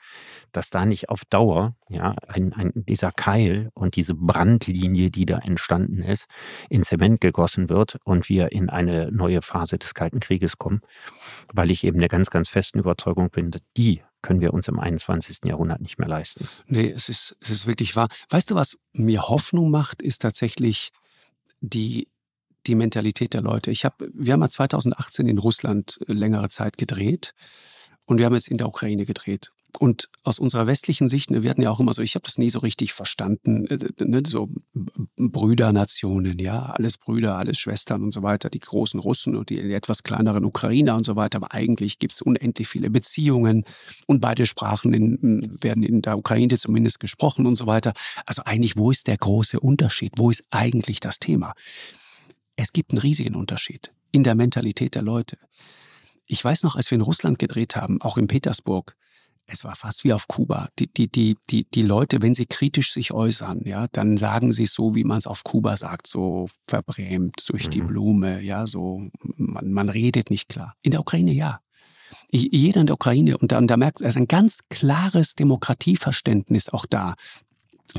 dass 0.51 0.71
da 0.71 0.87
nicht 0.87 1.11
auf 1.11 1.27
Dauer, 1.27 1.75
ja, 1.91 2.17
ein, 2.27 2.55
ein, 2.55 2.73
dieser 2.75 3.13
Keil 3.13 3.69
und 3.75 3.95
diese 3.97 4.15
Brandlinie, 4.15 5.11
die 5.11 5.27
da 5.27 5.41
entstanden 5.41 6.03
ist, 6.03 6.25
in 6.71 6.85
Zement 6.85 7.21
gegossen 7.21 7.69
wird 7.69 7.99
und 8.03 8.31
wir 8.31 8.51
in 8.51 8.71
eine 8.71 9.13
neue 9.13 9.43
Phase 9.43 9.77
des 9.77 9.93
Kalten 9.93 10.21
Krieges 10.21 10.57
kommen, 10.57 10.81
weil 11.53 11.71
ich 11.71 11.85
eben 11.85 11.99
der 11.99 12.09
ganz, 12.09 12.31
ganz 12.31 12.49
festen 12.49 12.79
Überzeugung 12.79 13.29
bin, 13.29 13.51
die 13.77 14.01
können 14.23 14.41
wir 14.41 14.55
uns 14.55 14.69
im 14.69 14.79
21. 14.79 15.39
Jahrhundert 15.45 15.81
nicht 15.81 15.99
mehr 15.99 16.09
leisten. 16.09 16.49
Nee, 16.67 16.91
es 16.91 17.09
ist, 17.09 17.37
es 17.41 17.51
ist 17.51 17.67
wirklich 17.67 17.97
wahr. 17.97 18.09
Weißt 18.31 18.51
du, 18.51 18.55
was 18.55 18.79
mir 18.93 19.29
Hoffnung 19.29 19.71
macht, 19.71 20.01
ist 20.01 20.23
tatsächlich 20.23 20.91
die, 21.61 22.09
die 22.67 22.75
Mentalität 22.75 23.35
der 23.35 23.43
Leute. 23.43 23.71
Ich 23.71 23.85
hab, 23.85 24.03
wir 24.13 24.33
haben 24.33 24.43
ja 24.43 24.49
2018 24.49 25.27
in 25.27 25.39
Russland 25.39 25.99
äh, 26.07 26.13
längere 26.13 26.49
Zeit 26.49 26.79
gedreht 26.79 27.35
und 28.05 28.19
wir 28.19 28.27
haben 28.27 28.35
jetzt 28.35 28.49
in 28.49 28.59
der 28.59 28.69
Ukraine 28.69 29.05
gedreht. 29.05 29.53
Und 29.83 30.09
aus 30.23 30.39
unserer 30.39 30.69
westlichen 30.69 31.09
Sicht, 31.09 31.33
ne, 31.33 31.43
wir 31.43 31.51
hatten 31.51 31.61
ja 31.61 31.69
auch 31.69 31.81
immer 31.81 31.93
so, 31.93 32.03
ich 32.03 32.15
habe 32.15 32.23
das 32.23 32.39
nie 32.39 32.51
so 32.51 32.61
richtig 32.61 32.93
verstanden, 32.93 33.67
äh, 33.67 33.79
ne, 33.99 34.23
so 34.25 34.49
Brüdernationen, 35.17 36.39
ja, 36.39 36.67
alles 36.67 36.99
Brüder, 36.99 37.37
alles 37.37 37.59
Schwestern 37.59 38.05
und 38.05 38.13
so 38.13 38.23
weiter, 38.23 38.49
die 38.49 38.61
großen 38.61 39.01
Russen 39.01 39.35
und 39.35 39.51
die 39.51 39.59
etwas 39.73 40.05
kleineren 40.05 40.45
Ukrainer 40.45 40.95
und 40.95 41.05
so 41.05 41.17
weiter, 41.17 41.39
aber 41.39 41.53
eigentlich 41.53 41.99
gibt 41.99 42.13
es 42.13 42.23
unendlich 42.23 42.69
viele 42.69 42.91
Beziehungen 42.91 43.65
und 44.07 44.21
beide 44.21 44.47
Sprachen 44.47 44.95
in, 44.95 45.59
werden 45.61 45.83
in 45.83 46.01
der 46.01 46.17
Ukraine 46.17 46.57
zumindest 46.57 47.01
gesprochen 47.01 47.45
und 47.45 47.57
so 47.57 47.67
weiter. 47.67 47.93
Also 48.25 48.43
eigentlich, 48.45 48.77
wo 48.77 48.93
ist 48.93 49.09
der 49.09 49.17
große 49.17 49.59
Unterschied? 49.59 50.13
Wo 50.17 50.31
ist 50.31 50.45
eigentlich 50.53 51.01
das 51.01 51.19
Thema? 51.19 51.55
Es 52.55 52.73
gibt 52.73 52.93
einen 52.93 53.01
riesigen 53.01 53.35
Unterschied 53.35 53.93
in 54.13 54.23
der 54.23 54.37
Mentalität 54.37 54.95
der 54.95 55.03
Leute. 55.03 55.39
Ich 56.27 56.45
weiß 56.45 56.63
noch, 56.63 56.77
als 56.77 56.89
wir 56.93 56.95
in 56.95 57.03
Russland 57.03 57.41
gedreht 57.41 57.75
haben, 57.75 58.01
auch 58.01 58.17
in 58.17 58.29
Petersburg, 58.29 58.95
es 59.53 59.65
war 59.65 59.75
fast 59.75 60.05
wie 60.05 60.13
auf 60.13 60.29
Kuba. 60.29 60.69
Die, 60.79 60.93
die, 60.93 61.09
die, 61.11 61.37
die, 61.51 61.65
die 61.65 61.83
Leute, 61.83 62.23
wenn 62.23 62.35
sie 62.35 62.47
kritisch 62.47 62.93
sich 62.93 63.13
äußern, 63.13 63.61
ja, 63.65 63.87
dann 63.93 64.17
sagen 64.17 64.53
sie 64.53 64.65
es 64.65 64.73
so, 64.73 64.95
wie 64.95 65.05
man 65.05 65.19
es 65.19 65.27
auf 65.27 65.45
Kuba 65.45 65.77
sagt, 65.77 66.07
so 66.07 66.47
verbrämt 66.67 67.45
durch 67.49 67.69
die 67.69 67.83
Mhm. 67.83 67.87
Blume, 67.87 68.41
ja, 68.41 68.67
so, 68.67 69.03
man, 69.37 69.73
man 69.73 69.89
redet 69.89 70.31
nicht 70.31 70.49
klar. 70.49 70.75
In 70.83 70.93
der 70.93 71.01
Ukraine 71.01 71.33
ja. 71.33 71.61
Jeder 72.31 72.81
in 72.81 72.87
der 72.87 72.95
Ukraine, 72.95 73.39
und 73.39 73.53
da, 73.53 73.59
und 73.59 73.69
da 73.69 73.77
merkt 73.77 74.01
es 74.01 74.11
ist 74.11 74.17
ein 74.17 74.29
ganz 74.29 74.61
klares 74.69 75.35
Demokratieverständnis 75.35 76.69
auch 76.69 76.87
da. 76.87 77.15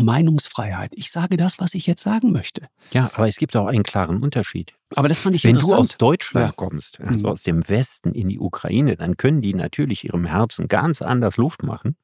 Meinungsfreiheit. 0.01 0.91
Ich 0.95 1.11
sage 1.11 1.37
das, 1.37 1.59
was 1.59 1.73
ich 1.73 1.85
jetzt 1.87 2.01
sagen 2.03 2.31
möchte. 2.31 2.67
Ja, 2.93 3.11
aber 3.15 3.27
es 3.27 3.35
gibt 3.37 3.55
auch 3.55 3.67
einen 3.67 3.83
klaren 3.83 4.21
Unterschied. 4.23 4.73
Aber 4.95 5.07
das 5.07 5.19
fand 5.19 5.35
ich 5.35 5.43
Wenn 5.43 5.55
du 5.59 5.73
aus. 5.73 5.97
Deutschland 5.97 6.47
Ja. 6.47 6.53
kommst, 6.55 6.99
also 7.01 7.19
Mhm. 7.19 7.31
aus 7.31 7.43
dem 7.43 7.67
Westen 7.69 8.13
in 8.13 8.29
die 8.29 8.39
Ukraine, 8.39 8.95
dann 8.95 9.17
können 9.17 9.41
die 9.41 9.53
natürlich 9.53 10.03
ihrem 10.05 10.25
Herzen 10.25 10.67
ganz 10.67 11.01
anders 11.01 11.37
Luft 11.37 11.63
machen. 11.63 11.95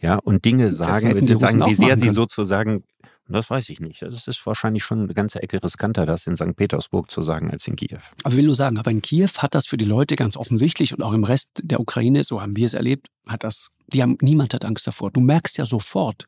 Ja, 0.00 0.16
und 0.16 0.44
Dinge 0.44 0.72
sagen, 0.72 1.06
hätten 1.08 1.18
wenn 1.20 1.26
die 1.26 1.36
sagen, 1.38 1.64
wie 1.66 1.74
sehr 1.74 1.96
sie 1.96 2.10
sozusagen, 2.10 2.84
das 3.28 3.48
weiß 3.48 3.70
ich 3.70 3.80
nicht. 3.80 4.02
Das 4.02 4.26
ist 4.26 4.44
wahrscheinlich 4.46 4.84
schon 4.84 5.04
eine 5.04 5.14
ganze 5.14 5.42
Ecke 5.42 5.62
riskanter, 5.62 6.04
das 6.04 6.26
in 6.26 6.36
St. 6.36 6.56
Petersburg 6.56 7.10
zu 7.10 7.22
sagen, 7.22 7.50
als 7.50 7.66
in 7.66 7.74
Kiew. 7.76 7.98
Aber 8.22 8.32
ich 8.32 8.36
will 8.36 8.46
nur 8.46 8.54
sagen, 8.54 8.78
aber 8.78 8.90
in 8.90 9.00
Kiew 9.00 9.28
hat 9.38 9.54
das 9.54 9.66
für 9.66 9.76
die 9.78 9.86
Leute 9.86 10.16
ganz 10.16 10.36
offensichtlich 10.36 10.92
und 10.92 11.02
auch 11.02 11.12
im 11.14 11.24
Rest 11.24 11.48
der 11.62 11.80
Ukraine, 11.80 12.22
so 12.24 12.42
haben 12.42 12.56
wir 12.56 12.66
es 12.66 12.74
erlebt, 12.74 13.08
hat 13.26 13.42
das, 13.44 13.70
die 13.86 14.02
haben, 14.02 14.18
niemand 14.20 14.52
hat 14.52 14.64
Angst 14.66 14.86
davor. 14.86 15.10
Du 15.10 15.20
merkst 15.20 15.56
ja 15.56 15.64
sofort, 15.64 16.26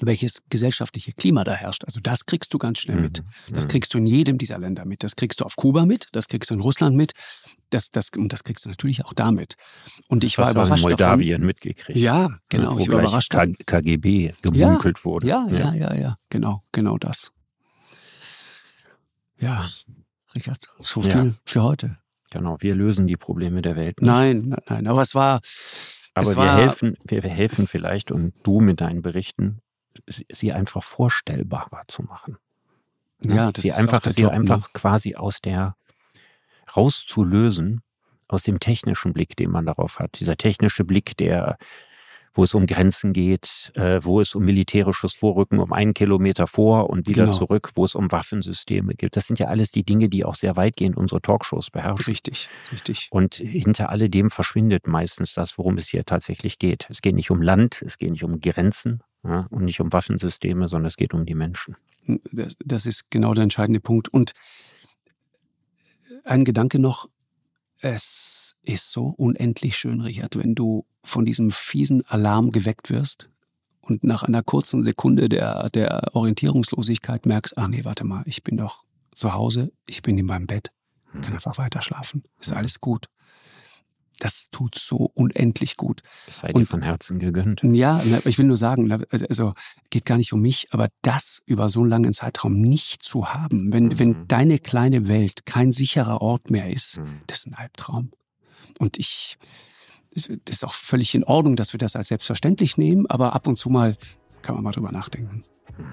welches 0.00 0.42
gesellschaftliche 0.50 1.12
Klima 1.12 1.44
da 1.44 1.52
herrscht. 1.52 1.84
Also 1.84 2.00
das 2.00 2.26
kriegst 2.26 2.52
du 2.52 2.58
ganz 2.58 2.80
schnell 2.80 3.00
mit. 3.00 3.22
Das 3.50 3.64
Mhm. 3.64 3.68
kriegst 3.68 3.94
du 3.94 3.98
in 3.98 4.06
jedem 4.06 4.38
dieser 4.38 4.58
Länder 4.58 4.84
mit. 4.84 5.04
Das 5.04 5.14
kriegst 5.16 5.40
du 5.40 5.44
auf 5.44 5.54
Kuba 5.56 5.86
mit, 5.86 6.08
das 6.12 6.26
kriegst 6.28 6.50
du 6.50 6.54
in 6.54 6.60
Russland 6.60 6.96
mit, 6.96 7.12
das, 7.70 7.90
das, 7.90 8.08
und 8.16 8.32
das 8.32 8.42
kriegst 8.44 8.64
du 8.64 8.68
natürlich 8.68 9.04
auch 9.04 9.12
damit. 9.12 9.54
Und 10.08 10.24
ich 10.24 10.36
war 10.38 10.46
Hast 10.46 10.54
du 10.54 10.58
in 10.60 10.64
überrascht 10.66 10.82
Moldawien 10.82 11.46
mitgekriegt. 11.46 11.98
Ja, 11.98 12.28
genau. 12.48 12.74
Wo 12.74 12.78
ich 12.80 12.88
war 12.88 13.00
überrascht. 13.02 13.30
K 13.30 13.46
KGB 13.66 14.34
gemunkelt 14.42 15.04
wurde. 15.04 15.26
Ja, 15.28 15.46
ja, 15.50 15.72
ja, 15.74 15.94
ja, 15.94 16.16
genau, 16.28 16.62
genau 16.72 16.98
das. 16.98 17.30
Ja, 19.38 19.68
Richard, 20.34 20.68
so 20.80 21.02
Ja. 21.02 21.10
viel 21.22 21.34
für 21.44 21.62
heute. 21.62 21.98
Genau, 22.30 22.56
wir 22.60 22.74
lösen 22.74 23.06
die 23.06 23.16
Probleme 23.16 23.62
der 23.62 23.76
Welt 23.76 24.00
nicht. 24.00 24.06
Nein, 24.08 24.48
nein, 24.48 24.60
nein, 24.68 24.86
aber 24.88 25.02
es 25.02 25.14
war, 25.14 25.40
Aber 26.14 26.22
es 26.22 26.28
wir 26.30 26.36
war- 26.36 26.56
helfen, 26.56 26.96
wir, 27.06 27.22
wir 27.22 27.30
helfen 27.30 27.66
vielleicht 27.66 28.10
und 28.10 28.32
du 28.42 28.60
mit 28.60 28.80
deinen 28.80 29.02
Berichten, 29.02 29.60
sie, 30.06 30.52
einfach 30.52 30.82
vorstellbarer 30.82 31.82
zu 31.88 32.02
machen. 32.02 32.36
Ne? 33.24 33.36
ja, 33.36 33.52
das 33.52 33.62
sie 33.62 33.68
ist 33.70 33.78
einfach, 33.78 33.98
auch 33.98 34.02
der 34.02 34.12
sie 34.12 34.22
Job, 34.22 34.32
einfach 34.32 34.60
ne? 34.60 34.64
quasi 34.72 35.14
aus 35.14 35.40
der 35.40 35.76
rauszulösen, 36.76 37.82
aus 38.28 38.42
dem 38.42 38.60
technischen 38.60 39.12
Blick, 39.12 39.36
den 39.36 39.50
man 39.50 39.66
darauf 39.66 39.98
hat. 39.98 40.18
Dieser 40.20 40.36
technische 40.36 40.84
Blick, 40.84 41.16
der, 41.16 41.58
wo 42.32 42.42
es 42.42 42.54
um 42.54 42.66
Grenzen 42.66 43.12
geht, 43.12 43.70
äh, 43.74 44.00
wo 44.02 44.20
es 44.20 44.34
um 44.34 44.44
militärisches 44.44 45.14
Vorrücken 45.14 45.60
um 45.60 45.72
einen 45.72 45.94
Kilometer 45.94 46.46
vor 46.46 46.90
und 46.90 47.06
wieder 47.06 47.26
Genau. 47.26 47.36
zurück, 47.36 47.70
wo 47.74 47.84
es 47.84 47.94
um 47.94 48.10
Waffensysteme 48.10 48.94
geht. 48.94 49.16
Das 49.16 49.26
sind 49.26 49.38
ja 49.38 49.46
alles 49.46 49.70
die 49.70 49.84
Dinge, 49.84 50.08
die 50.08 50.24
auch 50.24 50.34
sehr 50.34 50.56
weitgehend 50.56 50.96
unsere 50.96 51.20
Talkshows 51.22 51.70
beherrschen. 51.70 52.06
Richtig, 52.06 52.48
richtig. 52.72 53.08
Und 53.10 53.34
hinter 53.36 53.90
alledem 53.90 54.30
verschwindet 54.30 54.86
meistens 54.86 55.34
das, 55.34 55.58
worum 55.58 55.76
es 55.78 55.88
hier 55.88 56.04
tatsächlich 56.04 56.58
geht. 56.58 56.88
Es 56.90 57.02
geht 57.02 57.14
nicht 57.14 57.30
um 57.30 57.40
Land, 57.40 57.82
es 57.82 57.98
geht 57.98 58.10
nicht 58.10 58.24
um 58.24 58.40
Grenzen 58.40 59.02
ja, 59.24 59.46
und 59.50 59.64
nicht 59.64 59.80
um 59.80 59.92
Waffensysteme, 59.92 60.68
sondern 60.68 60.86
es 60.86 60.96
geht 60.96 61.14
um 61.14 61.24
die 61.24 61.34
Menschen. 61.34 61.76
Das, 62.32 62.56
das 62.64 62.86
ist 62.86 63.10
genau 63.10 63.34
der 63.34 63.44
entscheidende 63.44 63.80
Punkt. 63.80 64.08
Und 64.08 64.32
ein 66.24 66.44
Gedanke 66.44 66.78
noch, 66.78 67.08
es 67.80 68.54
ist 68.64 68.90
so 68.90 69.06
unendlich 69.06 69.76
schön, 69.76 70.00
Richard, 70.00 70.36
wenn 70.36 70.54
du 70.54 70.86
von 71.02 71.24
diesem 71.24 71.50
fiesen 71.50 72.06
Alarm 72.06 72.50
geweckt 72.50 72.90
wirst 72.90 73.28
und 73.80 74.04
nach 74.04 74.22
einer 74.22 74.42
kurzen 74.42 74.84
Sekunde 74.84 75.28
der, 75.28 75.68
der 75.70 76.14
Orientierungslosigkeit 76.14 77.26
merkst, 77.26 77.58
ah 77.58 77.68
nee, 77.68 77.84
warte 77.84 78.04
mal, 78.04 78.22
ich 78.26 78.42
bin 78.42 78.56
doch 78.56 78.84
zu 79.14 79.34
Hause, 79.34 79.72
ich 79.86 80.02
bin 80.02 80.18
in 80.18 80.26
meinem 80.26 80.46
Bett, 80.46 80.70
kann 81.22 81.34
einfach 81.34 81.58
weiter 81.58 81.82
schlafen, 81.82 82.24
ist 82.40 82.52
alles 82.52 82.80
gut. 82.80 83.08
Das 84.20 84.44
tut 84.52 84.76
so 84.76 85.10
unendlich 85.14 85.76
gut. 85.76 86.02
Das 86.26 86.38
sei 86.40 86.48
dir 86.48 86.54
Und- 86.56 86.66
von 86.66 86.82
Herzen 86.82 87.18
gegönnt. 87.18 87.60
Ja, 87.64 88.00
ich 88.24 88.38
will 88.38 88.46
nur 88.46 88.56
sagen, 88.56 88.90
also 89.10 89.54
geht 89.90 90.04
gar 90.04 90.16
nicht 90.16 90.32
um 90.32 90.40
mich, 90.40 90.68
aber 90.70 90.88
das 91.02 91.42
über 91.46 91.68
so 91.68 91.80
einen 91.80 91.90
langen 91.90 92.14
Zeitraum 92.14 92.60
nicht 92.60 93.02
zu 93.02 93.32
haben, 93.34 93.72
wenn, 93.72 93.86
Mhm. 93.86 93.98
wenn 93.98 94.28
deine 94.28 94.58
kleine 94.58 95.08
Welt 95.08 95.46
kein 95.46 95.72
sicherer 95.72 96.20
Ort 96.22 96.50
mehr 96.50 96.70
ist, 96.70 96.98
Mhm. 96.98 97.20
das 97.26 97.38
ist 97.38 97.46
ein 97.48 97.54
Albtraum. 97.54 98.12
Und 98.78 98.98
ich, 98.98 99.36
das 100.14 100.26
ist 100.28 100.64
auch 100.64 100.74
völlig 100.74 101.14
in 101.14 101.24
Ordnung, 101.24 101.56
dass 101.56 101.72
wir 101.74 101.78
das 101.78 101.96
als 101.96 102.08
selbstverständlich 102.08 102.76
nehmen, 102.78 103.06
aber 103.06 103.34
ab 103.34 103.46
und 103.46 103.56
zu 103.56 103.68
mal 103.68 103.96
kann 104.42 104.54
man 104.54 104.64
mal 104.64 104.70
drüber 104.72 104.92
nachdenken. 104.92 105.44
Mhm. 105.76 105.84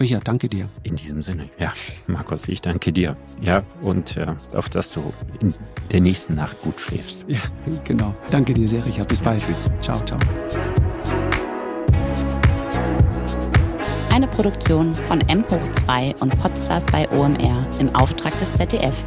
Richard, 0.00 0.26
danke 0.26 0.48
dir. 0.48 0.68
In 0.82 0.96
diesem 0.96 1.20
Sinne, 1.20 1.50
ja, 1.58 1.72
Markus, 2.06 2.48
ich 2.48 2.62
danke 2.62 2.90
dir. 2.90 3.16
Ja, 3.42 3.62
und 3.82 4.16
äh, 4.16 4.34
auf 4.54 4.70
dass 4.70 4.90
du 4.90 5.12
in 5.40 5.52
der 5.92 6.00
nächsten 6.00 6.36
Nacht 6.36 6.60
gut 6.62 6.80
schläfst. 6.80 7.18
Ja, 7.28 7.40
genau. 7.84 8.14
Danke 8.30 8.54
dir 8.54 8.66
sehr, 8.66 8.84
Richard. 8.86 9.08
Bis 9.08 9.20
bald. 9.20 9.42
Tschüss. 9.44 9.68
Ciao, 9.82 10.02
ciao. 10.04 10.18
Eine 14.10 14.26
Produktion 14.26 14.94
von 14.94 15.20
M 15.20 15.44
hoch 15.50 15.70
2 15.70 16.14
und 16.20 16.38
Podstars 16.38 16.86
bei 16.86 17.08
OMR 17.10 17.66
im 17.78 17.94
Auftrag 17.94 18.38
des 18.38 18.52
ZDF. 18.54 19.04